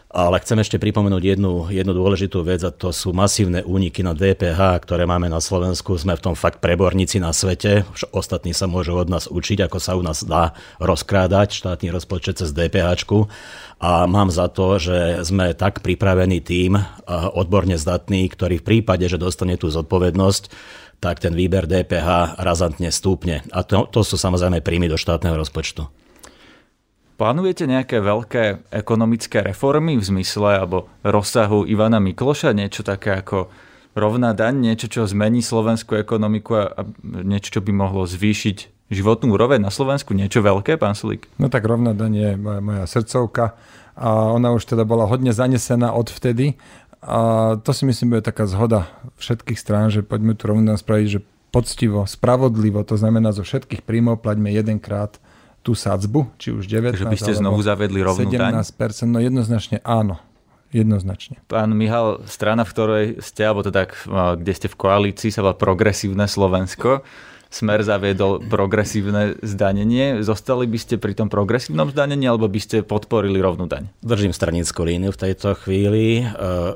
Ale 0.09 0.41
chcem 0.41 0.57
ešte 0.57 0.81
pripomenúť 0.81 1.37
jednu, 1.37 1.69
jednu 1.69 1.93
dôležitú 1.93 2.41
vec 2.41 2.65
a 2.65 2.73
to 2.73 2.89
sú 2.89 3.13
masívne 3.13 3.61
úniky 3.61 4.01
na 4.01 4.17
DPH, 4.17 4.81
ktoré 4.81 5.05
máme 5.05 5.29
na 5.29 5.37
Slovensku. 5.37 5.93
Sme 6.01 6.17
v 6.17 6.25
tom 6.25 6.33
fakt 6.33 6.65
preborníci 6.65 7.21
na 7.21 7.29
svete. 7.29 7.85
Ostatní 8.09 8.57
sa 8.57 8.65
môžu 8.65 8.97
od 8.97 9.05
nás 9.05 9.29
učiť, 9.29 9.69
ako 9.69 9.77
sa 9.77 9.93
u 9.93 10.01
nás 10.01 10.25
dá 10.25 10.57
rozkrádať 10.81 11.61
štátny 11.61 11.93
rozpočet 11.93 12.41
cez 12.41 12.49
DPH. 12.57 13.05
A 13.77 14.09
mám 14.09 14.33
za 14.33 14.49
to, 14.49 14.81
že 14.81 15.21
sme 15.29 15.53
tak 15.53 15.85
pripravení 15.85 16.41
tým, 16.41 16.81
odborne 17.37 17.77
zdatný, 17.77 18.33
ktorý 18.33 18.65
v 18.65 18.65
prípade, 18.65 19.05
že 19.05 19.21
dostane 19.21 19.61
tú 19.61 19.69
zodpovednosť, 19.69 20.49
tak 20.97 21.21
ten 21.21 21.37
výber 21.37 21.69
DPH 21.69 22.41
razantne 22.41 22.89
stúpne. 22.89 23.45
A 23.53 23.61
to, 23.61 23.85
to 23.85 24.01
sú 24.01 24.17
samozrejme 24.17 24.65
príjmy 24.65 24.89
do 24.89 24.97
štátneho 24.97 25.37
rozpočtu. 25.37 25.85
Plánujete 27.19 27.67
nejaké 27.67 27.99
veľké 27.99 28.71
ekonomické 28.71 29.43
reformy 29.43 29.99
v 29.99 30.07
zmysle 30.07 30.63
alebo 30.63 30.87
rozsahu 31.03 31.67
Ivana 31.67 31.99
Mikloša? 31.99 32.55
Niečo 32.55 32.79
také 32.79 33.11
ako 33.19 33.51
rovná 33.91 34.31
daň, 34.31 34.71
niečo, 34.71 34.87
čo 34.87 35.03
zmení 35.03 35.43
slovenskú 35.43 35.99
ekonomiku 35.99 36.51
a 36.55 36.87
niečo, 37.03 37.59
čo 37.59 37.61
by 37.61 37.75
mohlo 37.75 38.07
zvýšiť 38.07 38.87
životnú 38.87 39.35
úroveň 39.35 39.59
na 39.59 39.67
Slovensku? 39.67 40.15
Niečo 40.15 40.39
veľké, 40.39 40.79
pán 40.79 40.95
Sulík? 40.95 41.27
No 41.35 41.51
tak 41.51 41.67
rovná 41.67 41.91
daň 41.91 42.13
je 42.15 42.29
moja, 42.39 42.63
moja 42.63 42.83
srdcovka 42.87 43.59
a 43.99 44.31
ona 44.31 44.55
už 44.55 44.71
teda 44.71 44.87
bola 44.87 45.03
hodne 45.03 45.35
zanesená 45.35 45.91
od 45.91 46.07
vtedy. 46.07 46.55
A 47.03 47.59
to 47.59 47.75
si 47.75 47.83
myslím, 47.83 48.15
bude 48.15 48.23
taká 48.23 48.47
zhoda 48.47 48.87
všetkých 49.19 49.59
strán, 49.59 49.91
že 49.91 50.07
poďme 50.07 50.39
tu 50.39 50.47
rovnú 50.47 50.71
spraviť, 50.71 51.07
že 51.11 51.19
poctivo, 51.51 52.07
spravodlivo, 52.07 52.79
to 52.87 52.95
znamená 52.95 53.35
zo 53.35 53.43
všetkých 53.43 53.83
príjmov 53.83 54.23
plaťme 54.23 54.55
jedenkrát 54.55 55.19
tú 55.59 55.75
sadzbu, 55.75 56.31
či 56.39 56.55
už 56.55 56.65
19 56.65 56.95
Takže 56.95 57.07
by 57.11 57.17
ste 57.19 57.33
znovu 57.35 57.59
zavedli 57.59 57.99
rovnú 57.99 58.31
17%, 58.31 58.39
daň? 58.39 58.53
no 59.11 59.19
jednoznačne 59.19 59.77
áno. 59.83 60.19
Jednoznačne. 60.69 61.41
Pán 61.49 61.73
Michal, 61.73 62.21
strana, 62.29 62.61
v 62.61 62.71
ktorej 62.77 63.05
ste, 63.25 63.41
alebo 63.41 63.65
teda 63.65 63.89
kde 64.37 64.53
ste 64.53 64.69
v 64.69 64.77
koalícii, 64.77 65.33
sa 65.33 65.41
volá 65.41 65.57
Progresívne 65.57 66.29
Slovensko. 66.29 67.01
Smer 67.49 67.81
zaviedol 67.81 68.45
progresívne 68.45 69.33
zdanenie. 69.41 70.21
Zostali 70.21 70.69
by 70.69 70.77
ste 70.77 71.01
pri 71.01 71.17
tom 71.17 71.33
progresívnom 71.33 71.89
zdanení, 71.89 72.29
alebo 72.29 72.45
by 72.45 72.61
ste 72.61 72.85
podporili 72.85 73.41
rovnú 73.41 73.65
daň? 73.65 73.89
Držím 74.05 74.37
stranickú 74.37 74.85
líniu 74.85 75.09
v 75.09 75.17
tejto 75.17 75.57
chvíli. 75.57 76.21
E, 76.21 76.23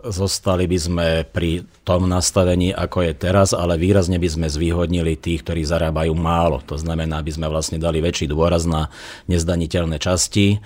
zostali 0.10 0.66
by 0.66 0.78
sme 0.82 1.08
pri 1.30 1.62
tom 1.86 2.10
nastavení, 2.10 2.74
ako 2.74 3.06
je 3.06 3.14
teraz, 3.14 3.54
ale 3.54 3.78
výrazne 3.78 4.18
by 4.18 4.26
sme 4.26 4.48
zvýhodnili 4.50 5.14
tých, 5.14 5.46
ktorí 5.46 5.62
zarábajú 5.62 6.18
málo. 6.18 6.66
To 6.66 6.74
znamená, 6.74 7.22
aby 7.22 7.30
sme 7.30 7.46
vlastne 7.54 7.78
dali 7.78 8.02
väčší 8.02 8.26
dôraz 8.26 8.66
na 8.66 8.90
nezdaniteľné 9.30 10.02
časti 10.02 10.58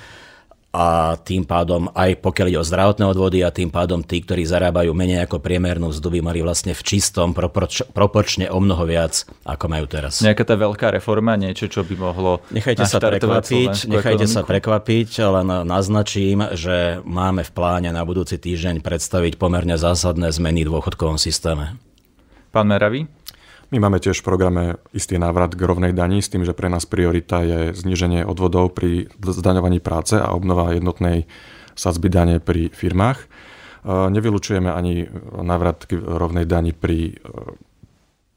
a 0.77 1.17
tým 1.17 1.41
pádom 1.41 1.89
aj 1.89 2.21
pokiaľ 2.21 2.47
ide 2.53 2.61
o 2.61 2.67
zdravotné 2.69 3.09
odvody 3.09 3.41
a 3.41 3.49
tým 3.49 3.73
pádom 3.73 4.05
tí, 4.05 4.21
ktorí 4.21 4.45
zarábajú 4.45 4.93
menej 4.93 5.25
ako 5.25 5.41
priemernú 5.41 5.89
mzdu, 5.89 6.13
by 6.13 6.19
mali 6.21 6.45
vlastne 6.45 6.77
v 6.77 6.81
čistom 6.85 7.33
proporč, 7.33 7.81
proporčne 7.89 8.53
o 8.53 8.61
mnoho 8.61 8.85
viac, 8.85 9.25
ako 9.41 9.65
majú 9.73 9.89
teraz. 9.89 10.21
Nejaká 10.21 10.45
tá 10.45 10.53
veľká 10.53 10.93
reforma, 10.93 11.33
niečo, 11.33 11.65
čo 11.65 11.81
by 11.81 11.97
mohlo 11.97 12.45
Nechajte 12.53 12.85
sa 12.85 13.01
prekvapiť, 13.01 13.89
nechajte 13.89 14.29
sa 14.29 14.45
prekvapiť, 14.45 15.09
ale 15.25 15.41
naznačím, 15.65 16.53
že 16.53 17.01
máme 17.01 17.41
v 17.41 17.51
pláne 17.57 17.89
na 17.89 18.05
budúci 18.05 18.37
týždeň 18.37 18.85
predstaviť 18.85 19.41
pomerne 19.41 19.81
zásadné 19.81 20.29
zmeny 20.29 20.61
v 20.61 20.77
dôchodkovom 20.77 21.17
systéme. 21.17 21.81
Pán 22.53 22.69
Meravi? 22.69 23.16
My 23.67 23.83
máme 23.83 23.99
tiež 23.99 24.23
v 24.23 24.27
programe 24.31 24.63
istý 24.95 25.19
návrat 25.19 25.51
k 25.51 25.59
rovnej 25.59 25.91
daní 25.91 26.23
s 26.23 26.31
tým, 26.31 26.47
že 26.47 26.55
pre 26.55 26.71
nás 26.71 26.87
priorita 26.87 27.43
je 27.43 27.75
zníženie 27.75 28.23
odvodov 28.23 28.71
pri 28.71 29.11
zdaňovaní 29.19 29.83
práce 29.83 30.15
a 30.15 30.31
obnova 30.31 30.71
jednotnej 30.71 31.27
sadzby 31.75 32.07
dane 32.07 32.39
pri 32.39 32.71
firmách. 32.71 33.27
Nevylučujeme 33.87 34.71
ani 34.71 35.11
návrat 35.43 35.83
k 35.83 35.99
rovnej 35.99 36.47
dani 36.47 36.71
pri 36.71 37.19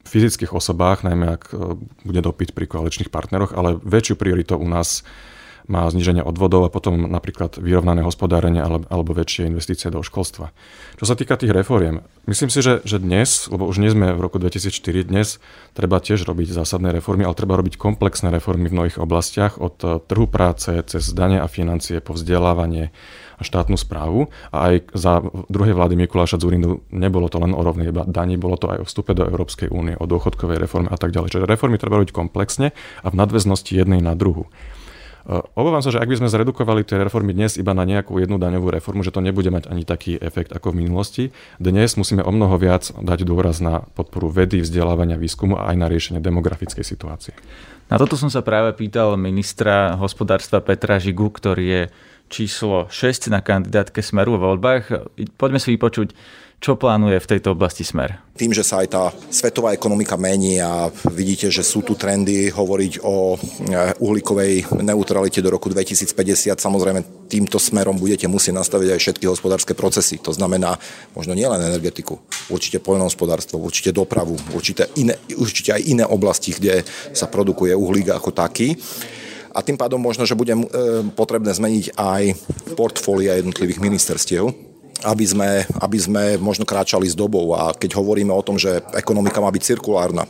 fyzických 0.03 0.51
osobách, 0.51 1.07
najmä 1.07 1.39
ak 1.39 1.55
bude 2.03 2.19
dopyt 2.19 2.51
pri 2.51 2.67
koaličných 2.67 3.07
partneroch, 3.07 3.55
ale 3.55 3.79
väčšiu 3.79 4.19
prioritu 4.19 4.59
u 4.59 4.67
nás 4.67 5.07
má 5.67 5.85
zniženie 5.89 6.23
odvodov 6.23 6.65
a 6.65 6.73
potom 6.73 7.09
napríklad 7.09 7.59
vyrovnané 7.59 8.01
hospodárenie 8.01 8.61
alebo, 8.61 9.11
väčšie 9.11 9.51
investície 9.51 9.91
do 9.91 9.99
školstva. 10.01 10.55
Čo 10.95 11.05
sa 11.05 11.19
týka 11.19 11.35
tých 11.35 11.51
reforiem, 11.51 12.05
myslím 12.25 12.47
si, 12.47 12.63
že, 12.63 12.79
že 12.87 13.01
dnes, 13.01 13.49
lebo 13.51 13.67
už 13.67 13.81
nie 13.81 13.91
sme 13.91 14.15
v 14.15 14.23
roku 14.23 14.39
2004, 14.39 15.09
dnes 15.09 15.41
treba 15.75 15.99
tiež 15.99 16.23
robiť 16.23 16.53
zásadné 16.55 16.95
reformy, 16.95 17.27
ale 17.27 17.35
treba 17.35 17.59
robiť 17.59 17.75
komplexné 17.75 18.31
reformy 18.31 18.71
v 18.71 18.75
mnohých 18.77 18.97
oblastiach, 19.01 19.59
od 19.59 19.75
eh, 19.83 19.89
trhu 20.05 20.25
práce 20.29 20.71
cez 20.87 21.03
dane 21.11 21.43
a 21.43 21.47
financie 21.51 21.99
po 21.99 22.15
vzdelávanie 22.15 22.93
a 23.41 23.43
štátnu 23.43 23.73
správu. 23.73 24.29
A 24.53 24.69
aj 24.69 24.93
za 24.93 25.25
druhej 25.49 25.73
vlády 25.73 25.97
Mikuláša 25.97 26.37
Zurindu 26.37 26.85
nebolo 26.93 27.25
to 27.25 27.41
len 27.41 27.57
o 27.57 27.61
rovnej 27.65 27.89
daní, 27.89 28.37
bolo 28.37 28.61
to 28.61 28.69
aj 28.69 28.85
o 28.85 28.87
vstupe 28.87 29.17
do 29.17 29.25
Európskej 29.25 29.73
únie, 29.73 29.97
o 29.97 30.05
dôchodkovej 30.05 30.61
reforme 30.61 30.93
a 30.93 30.97
tak 31.01 31.09
ďalej. 31.09 31.33
Čiže 31.33 31.49
reformy 31.49 31.81
treba 31.81 31.97
robiť 31.97 32.13
komplexne 32.13 32.77
a 33.01 33.07
v 33.09 33.17
nadväznosti 33.17 33.73
jednej 33.73 34.05
na 34.05 34.13
druhu. 34.13 34.45
Eh, 35.21 35.37
obávam 35.53 35.85
sa, 35.85 35.93
že 35.93 36.01
ak 36.01 36.09
by 36.09 36.17
sme 36.17 36.33
zredukovali 36.33 36.81
tie 36.81 36.97
reformy 36.97 37.37
dnes 37.37 37.53
iba 37.53 37.77
na 37.77 37.85
nejakú 37.85 38.17
jednu 38.17 38.41
daňovú 38.41 38.73
reformu, 38.73 39.05
že 39.05 39.13
to 39.13 39.21
nebude 39.21 39.53
mať 39.53 39.69
ani 39.69 39.85
taký 39.85 40.17
efekt 40.17 40.49
ako 40.49 40.73
v 40.73 40.85
minulosti. 40.85 41.23
Dnes 41.61 41.93
musíme 41.93 42.25
o 42.25 42.31
mnoho 42.33 42.57
viac 42.57 42.89
dať 42.89 43.21
dôraz 43.21 43.61
na 43.61 43.85
podporu 43.93 44.33
vedy, 44.33 44.65
vzdelávania, 44.65 45.21
výskumu 45.21 45.61
a 45.61 45.69
aj 45.69 45.77
na 45.77 45.87
riešenie 45.93 46.19
demografickej 46.25 46.81
situácie. 46.81 47.37
Na 47.85 48.01
toto 48.01 48.17
som 48.17 48.31
sa 48.31 48.41
práve 48.41 48.73
pýtal 48.73 49.13
ministra 49.19 49.93
hospodárstva 49.99 50.63
Petra 50.63 50.97
Žigu, 50.97 51.27
ktorý 51.27 51.65
je 51.67 51.81
číslo 52.31 52.87
6 52.87 53.27
na 53.27 53.43
kandidátke 53.43 53.99
Smeru 53.99 54.39
vo 54.39 54.55
voľbách. 54.55 55.13
Poďme 55.35 55.59
si 55.59 55.75
vypočuť 55.75 56.15
čo 56.61 56.77
plánuje 56.77 57.17
v 57.17 57.25
tejto 57.25 57.57
oblasti 57.57 57.81
Smer? 57.81 58.21
Tým, 58.37 58.53
že 58.53 58.61
sa 58.61 58.85
aj 58.85 58.87
tá 58.93 59.09
svetová 59.33 59.73
ekonomika 59.73 60.13
mení 60.13 60.61
a 60.61 60.93
vidíte, 61.09 61.49
že 61.49 61.65
sú 61.65 61.81
tu 61.81 61.97
trendy 61.97 62.53
hovoriť 62.53 63.01
o 63.01 63.33
e, 63.33 63.37
uhlíkovej 63.97 64.69
neutralite 64.85 65.41
do 65.41 65.49
roku 65.49 65.73
2050, 65.73 66.13
samozrejme 66.61 67.25
týmto 67.25 67.57
smerom 67.57 67.97
budete 67.97 68.29
musieť 68.29 68.61
nastaviť 68.61 68.93
aj 68.93 68.99
všetky 69.01 69.25
hospodárske 69.25 69.73
procesy. 69.73 70.21
To 70.21 70.37
znamená 70.37 70.77
možno 71.17 71.33
nielen 71.33 71.65
energetiku, 71.65 72.21
určite 72.53 72.77
poľnohospodárstvo, 72.77 73.57
určite 73.57 73.89
dopravu, 73.89 74.37
určite, 74.53 74.85
iné, 75.01 75.17
určite 75.33 75.73
aj 75.73 75.81
iné 75.81 76.05
oblasti, 76.05 76.53
kde 76.53 76.85
sa 77.09 77.25
produkuje 77.25 77.73
uhlík 77.73 78.13
ako 78.13 78.37
taký 78.37 78.77
a 79.51 79.59
tým 79.59 79.75
pádom 79.75 79.99
možno, 79.99 80.23
že 80.23 80.37
bude 80.37 80.55
e, 80.55 80.63
potrebné 81.11 81.51
zmeniť 81.51 81.95
aj 81.99 82.23
portfólia 82.79 83.39
jednotlivých 83.39 83.83
ministerstiev, 83.83 84.47
aby 85.03 85.25
sme, 85.25 85.49
aby 85.81 85.97
sme 85.99 86.23
možno 86.39 86.63
kráčali 86.63 87.09
s 87.09 87.17
dobou. 87.17 87.51
A 87.57 87.75
keď 87.75 87.99
hovoríme 87.99 88.31
o 88.31 88.45
tom, 88.45 88.55
že 88.55 88.79
ekonomika 88.95 89.43
má 89.43 89.51
byť 89.51 89.63
cirkulárna, 89.75 90.23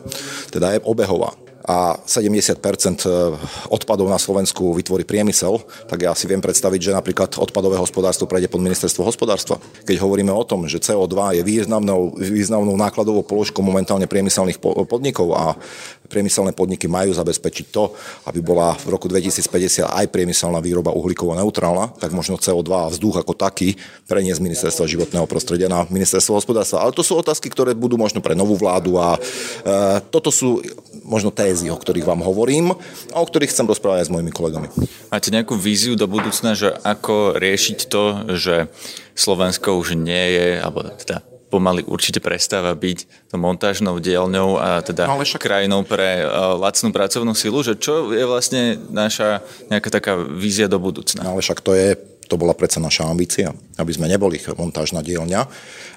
teda 0.49 0.77
je 0.77 0.83
obehová, 0.87 1.35
a 1.61 1.93
70% 2.09 2.57
odpadov 3.69 4.09
na 4.09 4.17
Slovensku 4.17 4.73
vytvorí 4.73 5.05
priemysel, 5.05 5.61
tak 5.85 6.01
ja 6.01 6.13
si 6.17 6.25
viem 6.25 6.41
predstaviť, 6.41 6.89
že 6.89 6.97
napríklad 6.97 7.37
odpadové 7.37 7.77
hospodárstvo 7.77 8.25
prejde 8.25 8.49
pod 8.49 8.65
ministerstvo 8.65 9.05
hospodárstva. 9.05 9.61
Keď 9.85 10.01
hovoríme 10.01 10.33
o 10.33 10.41
tom, 10.41 10.65
že 10.65 10.81
CO2 10.81 11.37
je 11.37 11.43
významnou, 11.45 12.17
významnou 12.17 12.73
nákladovou 12.73 13.21
položkou 13.21 13.61
momentálne 13.61 14.09
priemyselných 14.09 14.57
podnikov 14.89 15.37
a 15.37 15.53
priemyselné 16.11 16.51
podniky 16.51 16.91
majú 16.91 17.15
zabezpečiť 17.15 17.71
to, 17.71 17.95
aby 18.27 18.43
bola 18.43 18.75
v 18.75 18.91
roku 18.91 19.07
2050 19.07 19.87
aj 19.87 20.05
priemyselná 20.11 20.59
výroba 20.59 20.91
uhlíkovo 20.91 21.31
neutrálna, 21.39 21.95
tak 21.95 22.11
možno 22.11 22.35
CO2 22.35 22.67
a 22.67 22.91
vzduch 22.91 23.23
ako 23.23 23.31
taký 23.31 23.79
preniesť 24.11 24.43
ministerstva 24.43 24.91
životného 24.91 25.23
prostredia 25.25 25.71
na 25.71 25.87
ministerstvo 25.87 26.35
hospodárstva. 26.35 26.83
Ale 26.83 26.91
to 26.91 27.01
sú 27.01 27.15
otázky, 27.15 27.47
ktoré 27.47 27.71
budú 27.71 27.95
možno 27.95 28.19
pre 28.19 28.35
novú 28.35 28.59
vládu 28.59 28.99
a 28.99 29.15
e, 29.15 29.19
toto 30.11 30.27
sú 30.27 30.59
možno 31.07 31.31
tézy, 31.31 31.71
o 31.71 31.79
ktorých 31.79 32.03
vám 32.03 32.21
hovorím 32.21 32.75
a 33.15 33.17
o 33.23 33.25
ktorých 33.25 33.55
chcem 33.55 33.65
rozprávať 33.71 34.03
aj 34.03 34.07
s 34.11 34.13
mojimi 34.13 34.31
kolegami. 34.35 34.67
Máte 35.07 35.31
nejakú 35.31 35.55
víziu 35.55 35.95
do 35.95 36.05
budúcna, 36.11 36.53
že 36.53 36.75
ako 36.83 37.39
riešiť 37.39 37.79
to, 37.87 38.03
že 38.35 38.55
Slovensko 39.15 39.79
už 39.79 39.95
nie 39.95 40.35
je, 40.35 40.47
alebo 40.59 40.83
teda 40.99 41.30
pomaly 41.51 41.83
určite 41.83 42.23
prestáva 42.23 42.71
byť 42.71 43.27
to 43.27 43.35
montážnou 43.35 43.99
dielňou 43.99 44.55
a 44.55 44.79
teda 44.79 45.11
no, 45.11 45.19
však... 45.19 45.43
krajinou 45.43 45.83
pre 45.83 46.23
uh, 46.23 46.55
lacnú 46.55 46.95
pracovnú 46.95 47.35
silu, 47.35 47.59
že 47.59 47.75
čo 47.75 48.15
je 48.15 48.23
vlastne 48.23 48.79
naša 48.87 49.43
nejaká 49.67 49.91
taká 49.91 50.15
vízia 50.15 50.71
do 50.71 50.79
budúcna? 50.79 51.27
No 51.27 51.35
ale 51.35 51.43
však 51.43 51.59
to 51.59 51.75
je 51.75 51.99
to 52.31 52.39
bola 52.39 52.55
predsa 52.55 52.79
naša 52.79 53.11
ambícia, 53.11 53.51
aby 53.75 53.91
sme 53.91 54.07
neboli 54.07 54.39
montážna 54.55 55.03
dielňa 55.03 55.41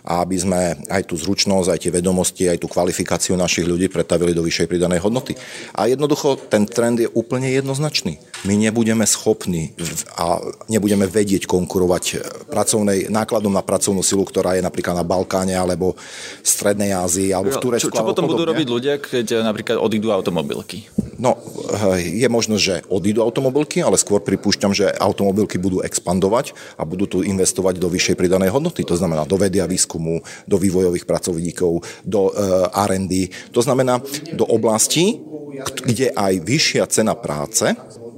a 0.02 0.26
aby 0.26 0.34
sme 0.34 0.74
aj 0.90 1.06
tú 1.06 1.14
zručnosť, 1.14 1.70
aj 1.70 1.78
tie 1.78 1.94
vedomosti, 1.94 2.50
aj 2.50 2.58
tú 2.58 2.66
kvalifikáciu 2.66 3.38
našich 3.38 3.62
ľudí 3.62 3.86
pretavili 3.86 4.34
do 4.34 4.42
vyššej 4.42 4.66
pridanej 4.66 4.98
hodnoty. 4.98 5.38
A 5.78 5.86
jednoducho 5.86 6.34
ten 6.50 6.66
trend 6.66 6.98
je 6.98 7.06
úplne 7.14 7.46
jednoznačný. 7.54 8.18
My 8.44 8.60
nebudeme 8.60 9.08
schopní 9.08 9.72
a 10.20 10.36
nebudeme 10.68 11.08
vedieť 11.08 11.48
konkurovať 11.48 12.04
pracovnej, 12.52 13.08
nákladom 13.08 13.48
na 13.48 13.64
pracovnú 13.64 14.04
silu, 14.04 14.20
ktorá 14.20 14.52
je 14.52 14.60
napríklad 14.60 15.00
na 15.00 15.04
Balkáne 15.04 15.56
alebo 15.56 15.96
v 15.96 16.44
Strednej 16.44 16.92
Ázii 16.92 17.32
alebo 17.32 17.56
v 17.56 17.56
Turecku. 17.56 17.88
Čo, 17.88 18.04
čo 18.04 18.04
potom 18.04 18.28
budú 18.28 18.44
robiť 18.44 18.68
ľudia, 18.68 19.00
keď 19.00 19.40
napríklad 19.40 19.80
odídu 19.80 20.12
automobilky? 20.12 20.84
No, 21.16 21.40
je 21.96 22.28
možno, 22.28 22.60
že 22.60 22.84
odídu 22.92 23.24
automobilky, 23.24 23.80
ale 23.80 23.96
skôr 23.96 24.20
pripúšťam, 24.20 24.76
že 24.76 24.92
automobilky 24.92 25.56
budú 25.56 25.80
expandovať 25.80 26.52
a 26.76 26.84
budú 26.84 27.08
tu 27.08 27.18
investovať 27.24 27.80
do 27.80 27.88
vyššej 27.88 28.20
pridanej 28.20 28.52
hodnoty. 28.52 28.84
To 28.84 28.92
znamená 28.92 29.24
do 29.24 29.40
vedy 29.40 29.64
a 29.64 29.70
výskumu, 29.70 30.20
do 30.44 30.60
vývojových 30.60 31.08
pracovníkov, 31.08 31.80
do 32.04 32.28
R&D. 32.76 33.32
To 33.56 33.64
znamená 33.64 34.04
do 34.36 34.44
oblasti, 34.44 35.16
kde 35.86 36.12
aj 36.12 36.44
vyššia 36.44 36.84
cena 36.92 37.16
práce 37.16 37.72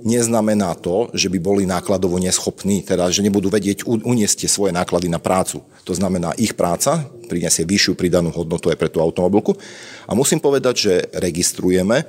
neznamená 0.06 0.78
to, 0.78 1.10
že 1.10 1.26
by 1.26 1.38
boli 1.42 1.62
nákladovo 1.66 2.22
neschopní, 2.22 2.86
teda 2.86 3.10
že 3.10 3.26
nebudú 3.26 3.50
vedieť 3.50 3.82
uniesť 3.84 4.46
svoje 4.46 4.70
náklady 4.70 5.10
na 5.10 5.18
prácu. 5.18 5.66
To 5.82 5.92
znamená, 5.92 6.30
ich 6.38 6.54
práca 6.54 7.10
prinesie 7.26 7.66
vyššiu 7.66 7.98
pridanú 7.98 8.30
hodnotu 8.32 8.70
aj 8.70 8.78
pre 8.78 8.88
tú 8.88 9.02
automobilku. 9.02 9.58
A 10.06 10.14
musím 10.14 10.38
povedať, 10.38 10.74
že 10.78 10.92
registrujeme, 11.18 12.06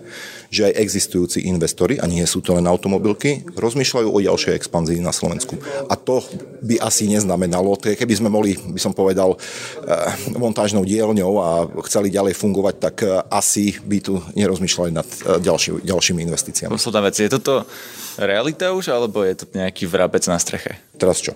že 0.48 0.70
aj 0.72 0.80
existujúci 0.80 1.44
investori, 1.50 2.00
a 2.00 2.08
nie 2.08 2.24
sú 2.24 2.40
to 2.40 2.56
len 2.56 2.70
automobilky, 2.70 3.44
rozmýšľajú 3.58 4.08
o 4.08 4.20
ďalšej 4.24 4.54
expanzii 4.56 5.04
na 5.04 5.12
Slovensku. 5.12 5.60
A 5.92 5.98
to 6.00 6.24
by 6.64 6.80
asi 6.80 7.10
neznamenalo, 7.12 7.76
keby 7.76 8.14
sme 8.16 8.30
boli, 8.32 8.56
by 8.56 8.80
som 8.80 8.96
povedal, 8.96 9.36
eh, 9.36 10.14
montážnou 10.40 10.88
dielňou 10.88 11.34
a 11.42 11.50
chceli 11.90 12.14
ďalej 12.14 12.38
fungovať, 12.38 12.76
tak 12.80 12.96
eh, 13.04 13.20
asi 13.28 13.76
by 13.84 13.98
tu 14.00 14.22
nerozmýšľali 14.38 14.92
nad 14.94 15.08
eh, 15.08 15.42
ďalší, 15.44 15.84
ďalšími 15.84 16.24
investíciami. 16.24 16.72
Posledná 16.72 17.02
vec, 17.12 17.16
je 17.20 17.28
toto 17.28 17.68
realita 18.16 18.72
už, 18.72 18.94
alebo 18.94 19.26
je 19.28 19.44
to 19.44 19.46
nejaký 19.52 19.84
vrabec 19.90 20.24
na 20.32 20.40
streche? 20.40 20.80
Teraz 20.96 21.20
čo? 21.20 21.36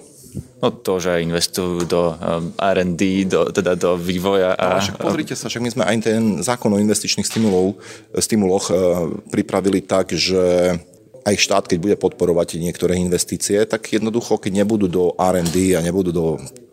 No 0.64 0.72
to, 0.72 1.02
že 1.02 1.26
investujú 1.26 1.84
do 1.84 2.16
um, 2.16 2.56
R&D, 2.56 3.28
do, 3.28 3.52
teda 3.52 3.76
do 3.76 4.00
vývoja. 4.00 4.56
A... 4.56 4.78
No, 4.78 4.84
však 4.84 4.98
pozrite 5.02 5.34
sa, 5.36 5.52
však 5.52 5.64
my 5.64 5.72
sme 5.74 5.84
aj 5.84 5.98
ten 6.06 6.22
zákon 6.40 6.72
o 6.72 6.80
investičných 6.80 7.28
stimulov, 7.28 7.82
stimuloch 8.16 8.72
uh, 8.72 9.12
pripravili 9.28 9.84
tak, 9.84 10.16
že 10.16 10.78
aj 11.22 11.36
štát, 11.38 11.66
keď 11.70 11.78
bude 11.78 11.96
podporovať 11.98 12.58
niektoré 12.58 12.98
investície, 12.98 13.62
tak 13.70 13.94
jednoducho, 13.94 14.42
keď 14.42 14.66
nebudú 14.66 14.88
do 14.90 15.04
R&D 15.20 15.78
a 15.78 15.84
nebudú 15.86 16.10
do 16.10 16.26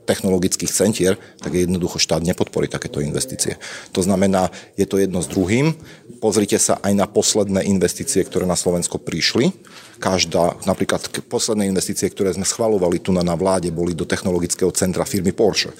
technologických 0.08 0.72
centier, 0.72 1.20
tak 1.36 1.52
jednoducho 1.52 2.00
štát 2.00 2.24
nepodporí 2.24 2.64
takéto 2.72 3.04
investície. 3.04 3.60
To 3.92 4.00
znamená, 4.00 4.48
je 4.80 4.88
to 4.88 4.96
jedno 4.96 5.20
s 5.20 5.28
druhým. 5.28 5.76
Pozrite 6.24 6.56
sa 6.56 6.80
aj 6.80 6.96
na 6.96 7.04
posledné 7.04 7.68
investície, 7.68 8.24
ktoré 8.24 8.48
na 8.48 8.56
Slovensko 8.56 8.96
prišli. 8.96 9.52
Každá, 10.00 10.64
napríklad 10.64 11.04
posledné 11.28 11.68
investície, 11.68 12.08
ktoré 12.08 12.32
sme 12.32 12.48
schvalovali 12.48 13.04
tu 13.04 13.12
na, 13.12 13.20
na 13.20 13.36
vláde, 13.36 13.68
boli 13.68 13.92
do 13.92 14.08
technologického 14.08 14.72
centra 14.72 15.04
firmy 15.04 15.36
Porsche 15.36 15.76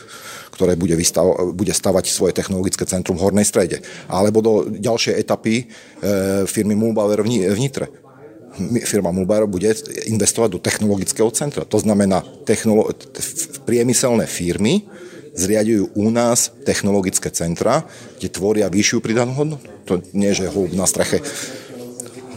ktoré 0.48 0.74
bude, 0.74 0.98
vystav, 0.98 1.54
bude 1.54 1.70
stavať 1.70 2.10
svoje 2.10 2.34
technologické 2.34 2.82
centrum 2.82 3.14
v 3.14 3.30
Hornej 3.30 3.46
strede. 3.46 3.78
Alebo 4.10 4.42
do 4.42 4.66
ďalšej 4.66 5.14
etapy 5.14 5.62
e, 5.62 5.64
firmy 6.50 6.74
Mulbauer 6.74 7.22
v 7.22 7.54
Nitre 7.54 8.07
firma 8.84 9.14
Mulbar 9.14 9.46
bude 9.46 9.72
investovať 10.10 10.48
do 10.54 10.60
technologického 10.60 11.30
centra. 11.30 11.64
To 11.64 11.78
znamená, 11.78 12.26
technolo- 12.44 12.90
priemyselné 13.64 14.26
firmy 14.26 14.84
zriadujú 15.38 15.94
u 15.94 16.10
nás 16.10 16.50
technologické 16.66 17.30
centra, 17.30 17.86
kde 18.18 18.28
tvoria 18.28 18.66
vyššiu 18.66 18.98
pridanú 18.98 19.32
hodnotu. 19.38 19.66
To 19.86 20.02
nie, 20.12 20.34
že 20.34 20.50
holub 20.50 20.74
na 20.74 20.84
streche. 20.84 21.22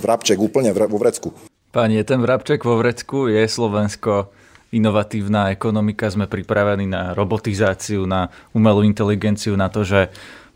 Vrabček 0.01 0.38
úplne 0.38 0.69
vo 0.74 0.97
vrecku. 1.01 1.34
Pani, 1.74 1.97
ten 2.05 2.22
vrabček 2.22 2.61
vo 2.61 2.78
vrecku 2.78 3.32
je 3.32 3.41
Slovensko 3.47 4.30
inovatívna 4.72 5.51
ekonomika, 5.51 6.07
sme 6.07 6.32
pripravení 6.32 6.88
na 6.88 7.11
robotizáciu, 7.11 8.07
na 8.07 8.32
umelú 8.55 8.88
inteligenciu, 8.88 9.59
na 9.59 9.67
to, 9.67 9.84
že 9.84 10.07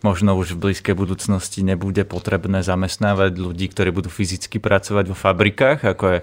možno 0.01 0.35
už 0.35 0.57
v 0.57 0.71
blízkej 0.71 0.95
budúcnosti 0.97 1.63
nebude 1.63 2.03
potrebné 2.03 2.65
zamestnávať 2.65 3.37
ľudí, 3.37 3.69
ktorí 3.69 3.93
budú 3.93 4.09
fyzicky 4.09 4.59
pracovať 4.59 5.11
vo 5.11 5.15
fabrikách, 5.15 5.85
ako 5.85 6.05
je 6.07 6.19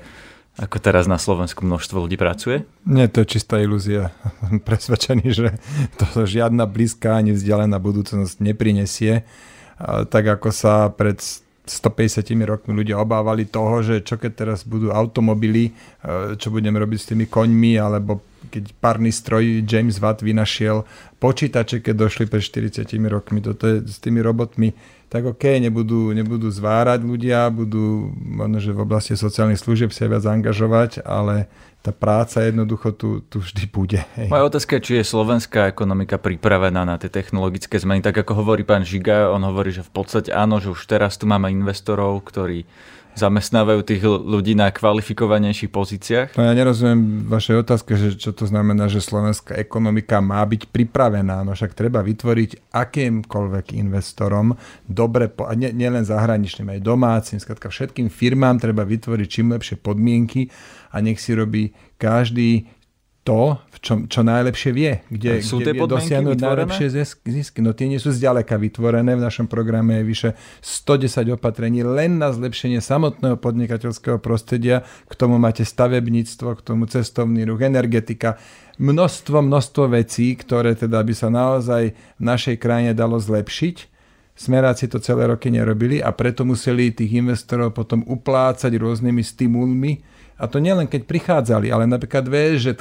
ako 0.53 0.85
teraz 0.85 1.09
na 1.09 1.17
Slovensku 1.17 1.65
množstvo 1.65 2.05
ľudí 2.05 2.21
pracuje? 2.21 2.69
Nie, 2.85 3.09
to 3.09 3.25
je 3.25 3.41
čistá 3.41 3.57
ilúzia. 3.57 4.13
Presvedčený, 4.69 5.27
že 5.33 5.57
to 5.97 6.29
žiadna 6.29 6.69
blízka 6.69 7.17
ani 7.17 7.33
vzdialená 7.33 7.81
budúcnosť 7.81 8.37
neprinesie. 8.45 9.25
Tak 9.81 10.25
ako 10.29 10.53
sa 10.53 10.93
pred 10.93 11.25
150 11.63 12.27
rokmi 12.43 12.75
ľudia 12.75 12.99
obávali 12.99 13.47
toho, 13.47 13.87
že 13.87 14.03
čo 14.03 14.19
keď 14.19 14.33
teraz 14.35 14.59
budú 14.67 14.91
automobily, 14.91 15.71
e, 15.71 16.35
čo 16.35 16.51
budeme 16.51 16.75
robiť 16.83 16.99
s 16.99 17.09
tými 17.15 17.31
koňmi, 17.31 17.79
alebo 17.79 18.19
keď 18.51 18.75
párny 18.83 19.15
stroj 19.15 19.63
James 19.63 20.03
Watt 20.03 20.27
vynašiel 20.27 20.83
počítače, 21.23 21.79
keď 21.79 21.95
došli 21.95 22.25
pred 22.27 22.43
40 22.43 22.83
rokmi, 23.07 23.39
toto 23.39 23.71
je 23.71 23.87
s 23.87 24.03
tými 24.03 24.19
robotmi 24.19 24.75
tak 25.13 25.29
OK, 25.29 25.61
nebudú, 25.61 26.09
nebudú 26.17 26.49
zvárať 26.49 27.05
ľudia, 27.05 27.53
budú 27.53 28.09
možno, 28.17 28.65
že 28.65 28.73
v 28.73 28.81
oblasti 28.81 29.13
sociálnych 29.13 29.61
služieb 29.61 29.93
sa 29.93 30.09
viac 30.09 30.25
angažovať, 30.25 31.05
ale 31.05 31.53
tá 31.85 31.93
práca 31.93 32.41
jednoducho 32.41 32.97
tu, 32.97 33.21
tu 33.29 33.45
vždy 33.45 33.69
bude. 33.69 34.01
Hej. 34.17 34.33
Moja 34.33 34.49
otázka 34.49 34.81
je, 34.81 34.85
či 34.89 34.93
je 34.97 35.05
slovenská 35.05 35.69
ekonomika 35.69 36.17
pripravená 36.17 36.89
na 36.89 36.97
tie 36.97 37.13
technologické 37.13 37.77
zmeny. 37.77 38.01
Tak 38.01 38.25
ako 38.25 38.41
hovorí 38.41 38.65
pán 38.65 38.89
Žiga, 38.89 39.29
on 39.29 39.45
hovorí, 39.45 39.69
že 39.69 39.85
v 39.85 39.93
podstate 39.93 40.33
áno, 40.33 40.65
že 40.65 40.73
už 40.73 40.81
teraz 40.89 41.21
tu 41.21 41.29
máme 41.29 41.53
investorov, 41.53 42.25
ktorí 42.25 42.65
zamestnávajú 43.13 43.81
tých 43.85 44.03
ľudí 44.05 44.57
na 44.57 44.73
kvalifikovanejších 44.73 45.71
pozíciách? 45.71 46.29
No 46.37 46.49
ja 46.49 46.53
nerozumiem 46.57 47.29
vašej 47.29 47.57
otázke, 47.61 47.93
že 47.97 48.17
čo 48.17 48.33
to 48.33 48.49
znamená, 48.49 48.89
že 48.89 49.05
slovenská 49.05 49.57
ekonomika 49.61 50.25
má 50.25 50.41
byť 50.45 50.73
pripravená. 50.73 51.45
No 51.45 51.53
však 51.53 51.77
treba 51.77 52.01
vytvoriť 52.01 52.73
akýmkoľvek 52.73 53.77
investorom 53.77 54.57
dobre, 54.89 55.29
a 55.29 55.53
nie, 55.53 55.71
nielen 55.73 56.09
zahraničným, 56.09 56.79
aj 56.79 56.81
domácim, 56.81 57.37
skladka 57.37 57.69
všetkým 57.69 58.09
firmám 58.09 58.57
treba 58.61 58.85
vytvoriť 58.89 59.27
čím 59.29 59.53
lepšie 59.53 59.77
podmienky 59.81 60.49
a 60.93 61.01
nech 61.05 61.21
si 61.21 61.37
robí 61.37 61.73
každý 62.01 62.67
to, 63.23 63.55
v 63.71 63.79
čom, 63.79 63.99
čo 64.11 64.27
najlepšie 64.27 64.71
vie, 64.75 64.99
kde, 65.07 65.47
sú 65.47 65.63
kde 65.63 65.79
vie 65.79 65.87
dosiahnuť 65.87 66.39
najlepšie 66.43 66.87
zisky. 67.23 67.63
No 67.63 67.71
tie 67.71 67.87
nie 67.87 68.03
sú 68.03 68.11
zďaleka 68.11 68.59
vytvorené. 68.59 69.15
V 69.15 69.23
našom 69.23 69.47
programe 69.47 70.03
je 70.03 70.05
vyše 70.07 70.31
110 70.59 71.39
opatrení 71.39 71.87
len 71.87 72.19
na 72.19 72.35
zlepšenie 72.35 72.83
samotného 72.83 73.39
podnikateľského 73.39 74.19
prostredia. 74.19 74.83
K 75.07 75.15
tomu 75.15 75.39
máte 75.39 75.63
stavebníctvo, 75.63 76.59
k 76.59 76.61
tomu 76.67 76.91
cestovný 76.91 77.47
ruch, 77.47 77.63
energetika. 77.63 78.43
Množstvo, 78.83 79.39
množstvo 79.39 79.95
vecí, 79.95 80.35
ktoré 80.35 80.75
teda 80.75 80.99
by 81.07 81.15
sa 81.15 81.31
naozaj 81.31 81.95
v 81.95 82.23
našej 82.23 82.59
krajine 82.59 82.91
dalo 82.91 83.23
zlepšiť. 83.23 83.95
Smeráci 84.35 84.91
to 84.91 84.99
celé 84.99 85.31
roky 85.31 85.53
nerobili 85.53 86.03
a 86.03 86.11
preto 86.11 86.43
museli 86.43 86.91
tých 86.91 87.23
investorov 87.23 87.77
potom 87.77 88.03
uplácať 88.03 88.75
rôznymi 88.75 89.23
stimulmi, 89.23 90.03
a 90.43 90.45
to 90.51 90.59
nielen 90.59 90.91
keď 90.91 91.07
prichádzali, 91.07 91.71
ale 91.71 91.87
napríklad 91.87 92.27
VŽ. 92.27 92.75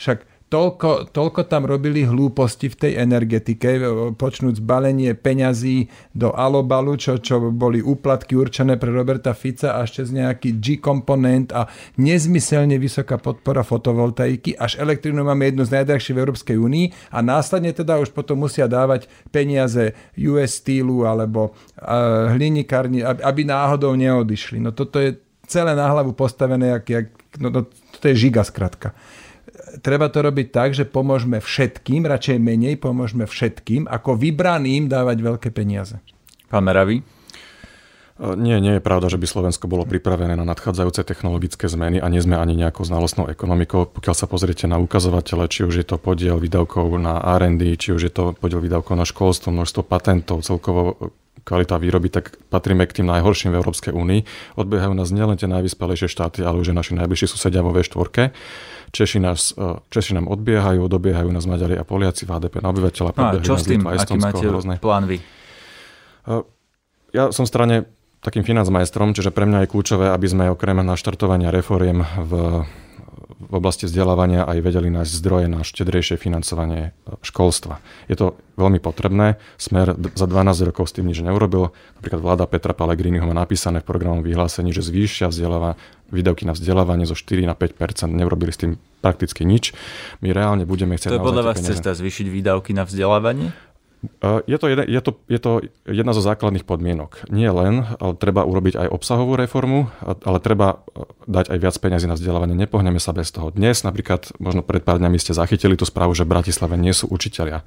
Však 0.00 0.32
toľko, 0.52 1.16
toľko 1.16 1.40
tam 1.48 1.64
robili 1.64 2.04
hlúposti 2.04 2.68
v 2.68 2.76
tej 2.76 2.92
energetike, 3.00 3.80
počnúť 4.20 4.60
zbalenie 4.60 5.16
peňazí 5.16 5.88
do 6.12 6.28
alobalu, 6.36 7.00
čo, 7.00 7.16
čo 7.16 7.40
boli 7.48 7.80
úplatky 7.80 8.36
určené 8.36 8.76
pre 8.76 8.92
Roberta 8.92 9.32
Fica 9.32 9.80
a 9.80 9.88
ešte 9.88 10.04
z 10.04 10.20
nejaký 10.20 10.60
G-komponent 10.60 11.56
a 11.56 11.72
nezmyselne 11.96 12.76
vysoká 12.76 13.16
podpora 13.16 13.64
fotovoltaiky, 13.64 14.52
až 14.60 14.76
elektrínu 14.76 15.24
máme 15.24 15.48
jednu 15.48 15.64
z 15.64 15.80
najdrahších 15.80 16.16
v 16.16 16.20
Európskej 16.20 16.56
únii 16.60 16.86
a 17.16 17.24
následne 17.24 17.72
teda 17.72 17.96
už 18.04 18.12
potom 18.12 18.44
musia 18.44 18.68
dávať 18.68 19.08
peniaze 19.32 19.96
US 20.20 20.60
Steelu 20.60 21.08
alebo 21.08 21.56
uh, 21.80 22.28
hlinikárni, 22.36 23.00
aby, 23.00 23.24
aby 23.24 23.40
náhodou 23.48 23.96
neodišli. 23.96 24.60
No 24.60 24.76
toto 24.76 25.00
je 25.00 25.16
celé 25.52 25.76
na 25.76 25.92
hlavu 25.92 26.16
postavené, 26.16 26.80
jak, 26.80 26.84
jak, 26.88 27.06
no, 27.36 27.52
no, 27.52 27.60
to 28.00 28.04
je 28.08 28.16
žiga 28.16 28.40
skratka. 28.40 28.96
Treba 29.84 30.08
to 30.08 30.24
robiť 30.24 30.48
tak, 30.48 30.72
že 30.72 30.88
pomôžeme 30.88 31.36
všetkým, 31.36 32.08
radšej 32.08 32.40
menej 32.40 32.80
pomôžeme 32.80 33.28
všetkým, 33.28 33.84
ako 33.84 34.16
vybraným 34.16 34.88
dávať 34.88 35.18
veľké 35.20 35.48
peniaze. 35.52 36.00
Pán 36.48 36.64
Meravý? 36.64 37.04
Nie, 38.22 38.60
nie 38.62 38.78
je 38.78 38.84
pravda, 38.84 39.10
že 39.10 39.18
by 39.18 39.26
Slovensko 39.26 39.66
bolo 39.66 39.88
pripravené 39.88 40.38
na 40.38 40.46
nadchádzajúce 40.46 41.02
technologické 41.02 41.66
zmeny 41.66 41.98
a 41.98 42.06
nie 42.06 42.22
sme 42.22 42.38
ani 42.38 42.54
nejakou 42.54 42.86
znalostnou 42.86 43.26
ekonomikou. 43.26 43.88
Pokiaľ 43.88 44.14
sa 44.14 44.30
pozriete 44.30 44.70
na 44.70 44.78
ukazovatele, 44.78 45.50
či 45.50 45.66
už 45.66 45.82
je 45.82 45.86
to 45.88 45.96
podiel 45.98 46.38
výdavkov 46.38 46.92
na 47.02 47.18
R&D, 47.18 47.74
či 47.80 47.90
už 47.96 48.02
je 48.06 48.12
to 48.12 48.24
podiel 48.36 48.62
výdavkov 48.62 48.94
na 48.94 49.08
školstvo, 49.08 49.50
množstvo 49.50 49.82
patentov, 49.82 50.44
celkovo 50.46 51.16
kvalita 51.42 51.74
výroby, 51.78 52.08
tak 52.08 52.38
patríme 52.48 52.86
k 52.86 53.02
tým 53.02 53.06
najhorším 53.10 53.50
v 53.50 53.58
Európskej 53.58 53.92
únii. 53.92 54.20
Odbiehajú 54.54 54.94
nás 54.94 55.10
nielen 55.10 55.34
tie 55.34 55.50
najvyspelejšie 55.50 56.06
štáty, 56.06 56.46
ale 56.46 56.62
už 56.62 56.70
aj 56.70 56.76
naši 56.78 56.92
najbližší 56.94 57.26
susedia 57.26 57.66
vo 57.66 57.74
V4. 57.74 58.30
Češi, 58.92 59.18
nás, 59.18 59.56
e, 59.56 59.82
Češi 59.90 60.14
nám 60.20 60.30
odbiehajú, 60.30 60.84
dobiehajú 60.86 61.32
nás 61.32 61.48
Maďari 61.48 61.80
a 61.80 61.82
Poliaci 61.82 62.28
v 62.28 62.30
HDP 62.36 62.62
na 62.62 62.70
obyvateľa. 62.70 63.10
No 63.16 63.24
a 63.24 63.32
čo 63.40 63.56
s 63.58 63.64
tým, 63.66 63.82
aký 63.88 64.20
máte 64.20 64.44
hrozné. 64.44 64.78
plán 64.78 65.08
vy? 65.08 65.18
E, 65.18 66.34
ja 67.10 67.32
som 67.34 67.48
strane 67.48 67.90
takým 68.22 68.46
financmajstrom, 68.46 69.16
čiže 69.16 69.34
pre 69.34 69.48
mňa 69.48 69.66
je 69.66 69.68
kľúčové, 69.74 70.06
aby 70.14 70.26
sme 70.30 70.52
okrem 70.52 70.78
naštartovania 70.78 71.50
reforiem 71.50 72.06
v 72.22 72.62
v 73.42 73.54
oblasti 73.60 73.84
vzdelávania 73.84 74.48
aj 74.48 74.58
vedeli 74.64 74.88
nájsť 74.88 75.12
zdroje 75.20 75.46
na 75.50 75.60
štedrejšie 75.60 76.16
financovanie 76.16 76.96
e, 76.96 77.16
školstva. 77.20 77.84
Je 78.08 78.16
to 78.16 78.40
veľmi 78.56 78.80
potrebné. 78.80 79.36
Smer 79.60 79.92
za 79.96 80.26
12 80.26 80.68
rokov 80.68 80.88
s 80.88 80.96
tým 80.96 81.08
nič 81.08 81.20
neurobil. 81.20 81.74
Napríklad 82.00 82.20
vláda 82.24 82.44
Petra 82.48 82.72
Pellegriniho 82.72 83.28
má 83.28 83.36
napísané 83.36 83.84
v 83.84 83.88
programovom 83.88 84.24
vyhlásení, 84.24 84.72
že 84.72 84.80
zvýšia 84.80 85.28
vzdeláva, 85.28 85.76
výdavky 86.08 86.48
na 86.48 86.56
vzdelávanie 86.56 87.04
zo 87.04 87.16
4 87.16 87.44
na 87.44 87.56
5% 87.56 88.08
Neurobili 88.12 88.52
s 88.52 88.60
tým 88.60 88.80
prakticky 89.04 89.44
nič. 89.44 89.76
My 90.24 90.32
reálne 90.32 90.64
budeme 90.64 90.96
chcieť... 90.96 91.12
To 91.12 91.20
je 91.20 91.28
podľa 91.28 91.44
vás 91.52 91.58
cesta 91.60 91.92
zvýšiť 91.92 92.26
výdavky 92.28 92.72
na 92.72 92.88
vzdelávanie? 92.88 93.52
Je 94.44 94.58
to, 94.58 94.66
jeden, 94.66 94.90
je, 94.90 94.98
to, 94.98 95.10
je 95.30 95.38
to 95.38 95.52
jedna 95.86 96.10
zo 96.10 96.18
základných 96.18 96.66
podmienok. 96.66 97.30
Nie 97.30 97.54
len, 97.54 97.86
ale 98.02 98.18
treba 98.18 98.42
urobiť 98.42 98.74
aj 98.74 98.88
obsahovú 98.90 99.38
reformu, 99.38 99.94
ale 100.02 100.42
treba 100.42 100.82
e, 100.90 101.06
dať 101.30 101.54
aj 101.54 101.58
viac 101.62 101.76
peniazy 101.78 102.10
na 102.10 102.18
vzdelávanie. 102.18 102.58
Nepohneme 102.58 102.98
sa 102.98 103.14
bez 103.14 103.30
toho. 103.30 103.54
Dnes 103.54 103.86
napríklad, 103.86 104.34
možno 104.42 104.66
pred 104.66 104.82
pár 104.82 104.98
dňami 104.98 105.22
ste 105.22 105.38
zachytili 105.38 105.78
tú 105.78 105.86
správu, 105.86 106.18
že 106.18 106.26
v 106.26 106.34
Bratislave 106.34 106.74
nie 106.74 106.90
sú 106.90 107.06
učiteľia. 107.14 107.62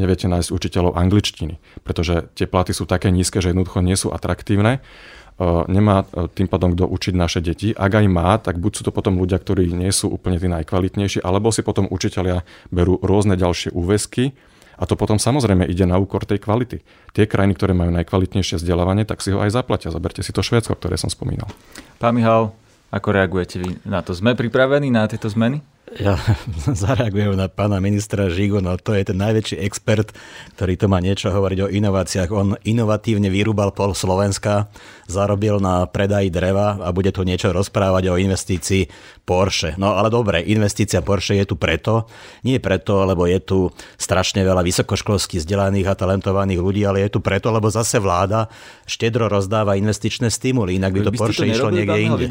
Neviete 0.00 0.32
nájsť 0.32 0.48
učiteľov 0.48 0.96
angličtiny, 0.96 1.60
pretože 1.84 2.24
tie 2.32 2.48
platy 2.48 2.72
sú 2.72 2.88
také 2.88 3.12
nízke, 3.12 3.44
že 3.44 3.52
jednoducho 3.52 3.84
nie 3.84 4.00
sú 4.00 4.16
atraktívne. 4.16 4.80
E, 4.80 5.40
nemá 5.68 6.08
e, 6.08 6.24
tým 6.32 6.48
pádom 6.48 6.72
kto 6.72 6.88
učiť 6.88 7.12
naše 7.12 7.44
deti. 7.44 7.76
Ak 7.76 7.92
aj 7.92 8.06
má, 8.08 8.40
tak 8.40 8.56
buď 8.56 8.80
sú 8.80 8.82
to 8.88 8.96
potom 8.96 9.20
ľudia, 9.20 9.36
ktorí 9.36 9.76
nie 9.76 9.92
sú 9.92 10.08
úplne 10.08 10.40
tí 10.40 10.48
najkvalitnejší, 10.48 11.20
alebo 11.20 11.52
si 11.52 11.60
potom 11.60 11.84
učiteľia 11.84 12.48
berú 12.72 12.96
rôzne 13.04 13.36
ďalšie 13.36 13.76
úvesky, 13.76 14.32
a 14.76 14.84
to 14.84 14.94
potom 14.94 15.16
samozrejme 15.16 15.64
ide 15.64 15.88
na 15.88 15.96
úkor 15.96 16.28
tej 16.28 16.40
kvality. 16.40 16.84
Tie 17.16 17.24
krajiny, 17.24 17.56
ktoré 17.56 17.72
majú 17.72 17.92
najkvalitnejšie 17.96 18.60
vzdelávanie, 18.60 19.08
tak 19.08 19.24
si 19.24 19.32
ho 19.32 19.40
aj 19.40 19.56
zaplatia. 19.56 19.88
Zoberte 19.88 20.20
si 20.20 20.32
to 20.36 20.44
Švédsko, 20.44 20.76
ktoré 20.76 21.00
som 21.00 21.08
spomínal. 21.08 21.48
Pán 21.96 22.12
Michal, 22.12 22.52
ako 22.92 23.08
reagujete 23.12 23.56
vy 23.60 23.80
na 23.88 24.04
to? 24.04 24.12
Sme 24.12 24.36
pripravení 24.36 24.92
na 24.92 25.08
tieto 25.08 25.32
zmeny? 25.32 25.64
Ja 25.94 26.18
zareagujem 26.82 27.38
na 27.38 27.46
pána 27.46 27.78
ministra 27.78 28.26
Žigo, 28.26 28.58
no 28.58 28.74
to 28.74 28.90
je 28.98 29.06
ten 29.06 29.18
najväčší 29.22 29.62
expert, 29.62 30.10
ktorý 30.58 30.74
to 30.74 30.90
má 30.90 30.98
niečo 30.98 31.30
hovoriť 31.30 31.58
o 31.62 31.70
inováciách. 31.70 32.30
On 32.34 32.58
inovatívne 32.66 33.30
vyrúbal 33.30 33.70
pol 33.70 33.94
Slovenska, 33.94 34.66
zarobil 35.06 35.62
na 35.62 35.86
predaji 35.86 36.34
dreva 36.34 36.82
a 36.82 36.90
bude 36.90 37.14
tu 37.14 37.22
niečo 37.22 37.54
rozprávať 37.54 38.10
o 38.10 38.18
investícii 38.18 38.90
Porsche. 39.22 39.78
No 39.78 39.94
ale 39.94 40.10
dobre, 40.10 40.42
investícia 40.42 41.02
Porsche 41.06 41.38
je 41.38 41.46
tu 41.46 41.54
preto, 41.54 42.10
nie 42.42 42.58
preto, 42.58 43.06
lebo 43.06 43.30
je 43.30 43.38
tu 43.38 43.58
strašne 43.94 44.42
veľa 44.42 44.66
vysokoškolských 44.66 45.46
vzdelaných 45.46 45.86
a 45.86 45.98
talentovaných 45.98 46.62
ľudí, 46.62 46.82
ale 46.82 47.06
je 47.06 47.14
tu 47.14 47.22
preto, 47.22 47.54
lebo 47.54 47.70
zase 47.70 48.02
vláda 48.02 48.50
štedro 48.90 49.30
rozdáva 49.30 49.78
investičné 49.78 50.34
stimuly, 50.34 50.82
inak 50.82 50.90
by 50.94 51.00
to 51.06 51.12
Porsche 51.14 51.46
išlo 51.46 51.70
niekde 51.70 51.98
inde. 52.02 52.24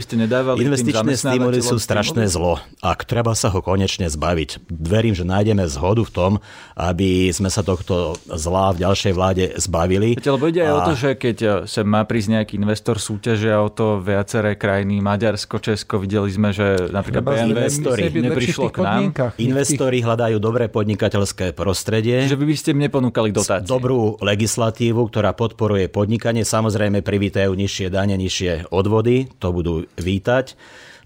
Investičné 0.59 1.15
stimuly 1.15 1.63
sú 1.63 1.79
strašné 1.79 2.27
zlo. 2.27 2.59
Ak 2.83 3.07
treba 3.07 3.31
sa 3.31 3.44
sa 3.45 3.53
ho 3.53 3.61
konečne 3.61 4.09
zbaviť. 4.09 4.73
Verím, 4.73 5.13
že 5.13 5.21
nájdeme 5.21 5.69
zhodu 5.69 6.01
v 6.01 6.09
tom, 6.09 6.31
aby 6.73 7.29
sme 7.29 7.53
sa 7.53 7.61
tohto 7.61 8.17
zlá 8.25 8.73
v 8.73 8.81
ďalšej 8.81 9.13
vláde 9.13 9.53
zbavili. 9.61 10.17
Viete, 10.17 10.33
lebo 10.33 10.49
ide 10.49 10.65
a... 10.65 10.73
aj 10.73 10.73
o 10.73 10.81
to, 10.89 10.93
že 10.97 11.09
keď 11.13 11.37
sa 11.69 11.85
má 11.85 12.01
prísť 12.09 12.41
nejaký 12.41 12.53
investor 12.57 12.97
súťaže 12.97 13.53
a 13.53 13.61
o 13.61 13.69
to 13.69 14.01
viaceré 14.01 14.57
krajiny, 14.57 14.97
Maďarsko, 14.97 15.61
Česko, 15.61 16.01
videli 16.01 16.33
sme, 16.33 16.49
že 16.49 16.89
napríklad 16.89 17.21
BMW 17.21 17.53
investori, 17.53 18.09
neprišlo 18.09 18.73
k 18.73 18.77
nám. 18.81 19.01
Investori 19.37 20.01
hľadajú 20.01 20.41
dobré 20.41 20.65
podnikateľské 20.65 21.53
prostredie. 21.53 22.25
Že 22.25 22.41
by, 22.41 22.45
by 22.49 22.55
ste 22.57 22.71
neponúkali 22.73 23.29
dotácie. 23.29 23.69
Dobrú 23.69 24.17
legislatívu, 24.25 25.05
ktorá 25.13 25.37
podporuje 25.37 25.85
podnikanie. 25.93 26.41
Samozrejme 26.41 27.05
privítajú 27.05 27.53
nižšie 27.53 27.93
dane, 27.93 28.17
nižšie 28.17 28.73
odvody. 28.73 29.29
To 29.37 29.53
budú 29.53 29.85
vítať. 30.01 30.57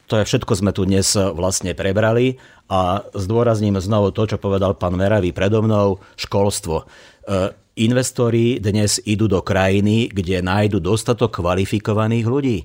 To 0.10 0.18
je 0.18 0.26
všetko 0.26 0.57
sme 0.57 0.74
tu 0.74 0.89
dnes 0.89 1.05
vlastne 1.14 1.78
prebrali 1.78 2.41
a 2.66 3.05
zdôrazním 3.14 3.78
znovu 3.78 4.10
to, 4.10 4.26
čo 4.26 4.41
povedal 4.41 4.74
pán 4.74 4.97
Meravý 4.97 5.30
predo 5.30 5.62
mnou, 5.62 6.01
školstvo. 6.18 6.89
Investori 7.80 8.59
dnes 8.59 8.99
idú 9.07 9.32
do 9.32 9.39
krajiny, 9.39 10.11
kde 10.11 10.43
nájdu 10.43 10.84
dostatok 10.84 11.39
kvalifikovaných 11.39 12.27
ľudí. 12.27 12.57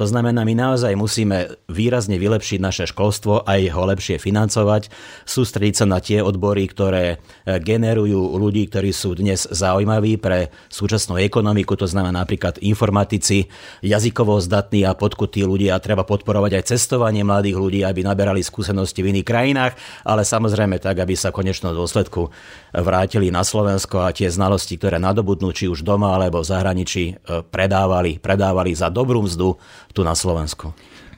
To 0.00 0.08
znamená, 0.08 0.48
my 0.48 0.56
naozaj 0.56 0.96
musíme 0.96 1.60
výrazne 1.68 2.16
vylepšiť 2.16 2.56
naše 2.56 2.84
školstvo 2.88 3.44
a 3.44 3.60
ho 3.60 3.82
lepšie 3.84 4.16
financovať, 4.16 4.88
sústrediť 5.28 5.74
sa 5.76 5.84
na 5.84 6.00
tie 6.00 6.24
odbory, 6.24 6.64
ktoré 6.64 7.20
e, 7.44 7.60
generujú 7.60 8.40
ľudí, 8.40 8.72
ktorí 8.72 8.96
sú 8.96 9.12
dnes 9.12 9.44
zaujímaví 9.44 10.16
pre 10.16 10.48
súčasnú 10.72 11.20
ekonomiku, 11.20 11.76
to 11.76 11.84
znamená 11.84 12.24
napríklad 12.24 12.56
informatici, 12.64 13.52
jazykovo 13.84 14.40
zdatní 14.40 14.88
a 14.88 14.96
podkutí 14.96 15.44
ľudia. 15.44 15.76
Treba 15.84 16.08
podporovať 16.08 16.56
aj 16.56 16.68
cestovanie 16.72 17.20
mladých 17.20 17.60
ľudí, 17.60 17.80
aby 17.84 18.00
naberali 18.00 18.40
skúsenosti 18.40 19.04
v 19.04 19.12
iných 19.12 19.28
krajinách, 19.28 19.76
ale 20.08 20.24
samozrejme 20.24 20.80
tak, 20.80 21.04
aby 21.04 21.12
sa 21.12 21.28
konečnom 21.28 21.76
dôsledku 21.76 22.32
vrátili 22.72 23.28
na 23.28 23.44
Slovensko 23.44 24.00
a 24.00 24.16
tie 24.16 24.32
znalosti, 24.32 24.61
ktoré 24.78 25.02
nadobudnú 25.02 25.50
či 25.50 25.66
už 25.66 25.82
doma 25.82 26.14
alebo 26.14 26.40
v 26.42 26.50
zahraničí, 26.50 27.04
e, 27.10 27.14
predávali, 27.42 28.22
predávali 28.22 28.72
za 28.72 28.88
dobrú 28.88 29.26
mzdu 29.26 29.58
tu 29.90 30.00
na 30.06 30.14
Slovensku. 30.14 30.70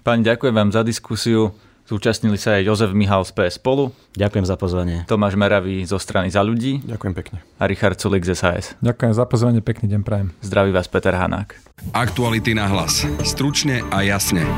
Pani, 0.05 0.25
ďakujem 0.25 0.53
vám 0.53 0.71
za 0.73 0.85
diskusiu. 0.85 1.53
Zúčastnili 1.85 2.41
sa 2.41 2.57
aj 2.57 2.65
Jozef 2.65 2.97
Mihal 2.97 3.29
z 3.29 3.37
PS 3.37 3.61
Spolu. 3.61 3.93
Ďakujem 4.17 4.49
za 4.49 4.57
pozvanie. 4.57 5.05
Tomáš 5.05 5.37
Meravý 5.37 5.85
zo 5.85 6.01
strany 6.01 6.33
Za 6.33 6.41
ľudí. 6.41 6.81
Ďakujem 6.81 7.13
pekne. 7.13 7.39
A 7.61 7.69
Richard 7.69 8.01
Sulik 8.01 8.25
z 8.25 8.33
SAS. 8.33 8.73
Ďakujem 8.81 9.13
za 9.13 9.25
pozvanie, 9.29 9.61
pekný 9.61 9.93
deň 9.93 10.01
prajem. 10.01 10.29
Zdraví 10.41 10.73
vás 10.73 10.89
Peter 10.89 11.13
Hanák. 11.13 11.61
Aktuality 11.93 12.57
na 12.57 12.73
hlas. 12.73 13.05
Stručne 13.21 13.85
a 13.93 14.01
jasne. 14.01 14.49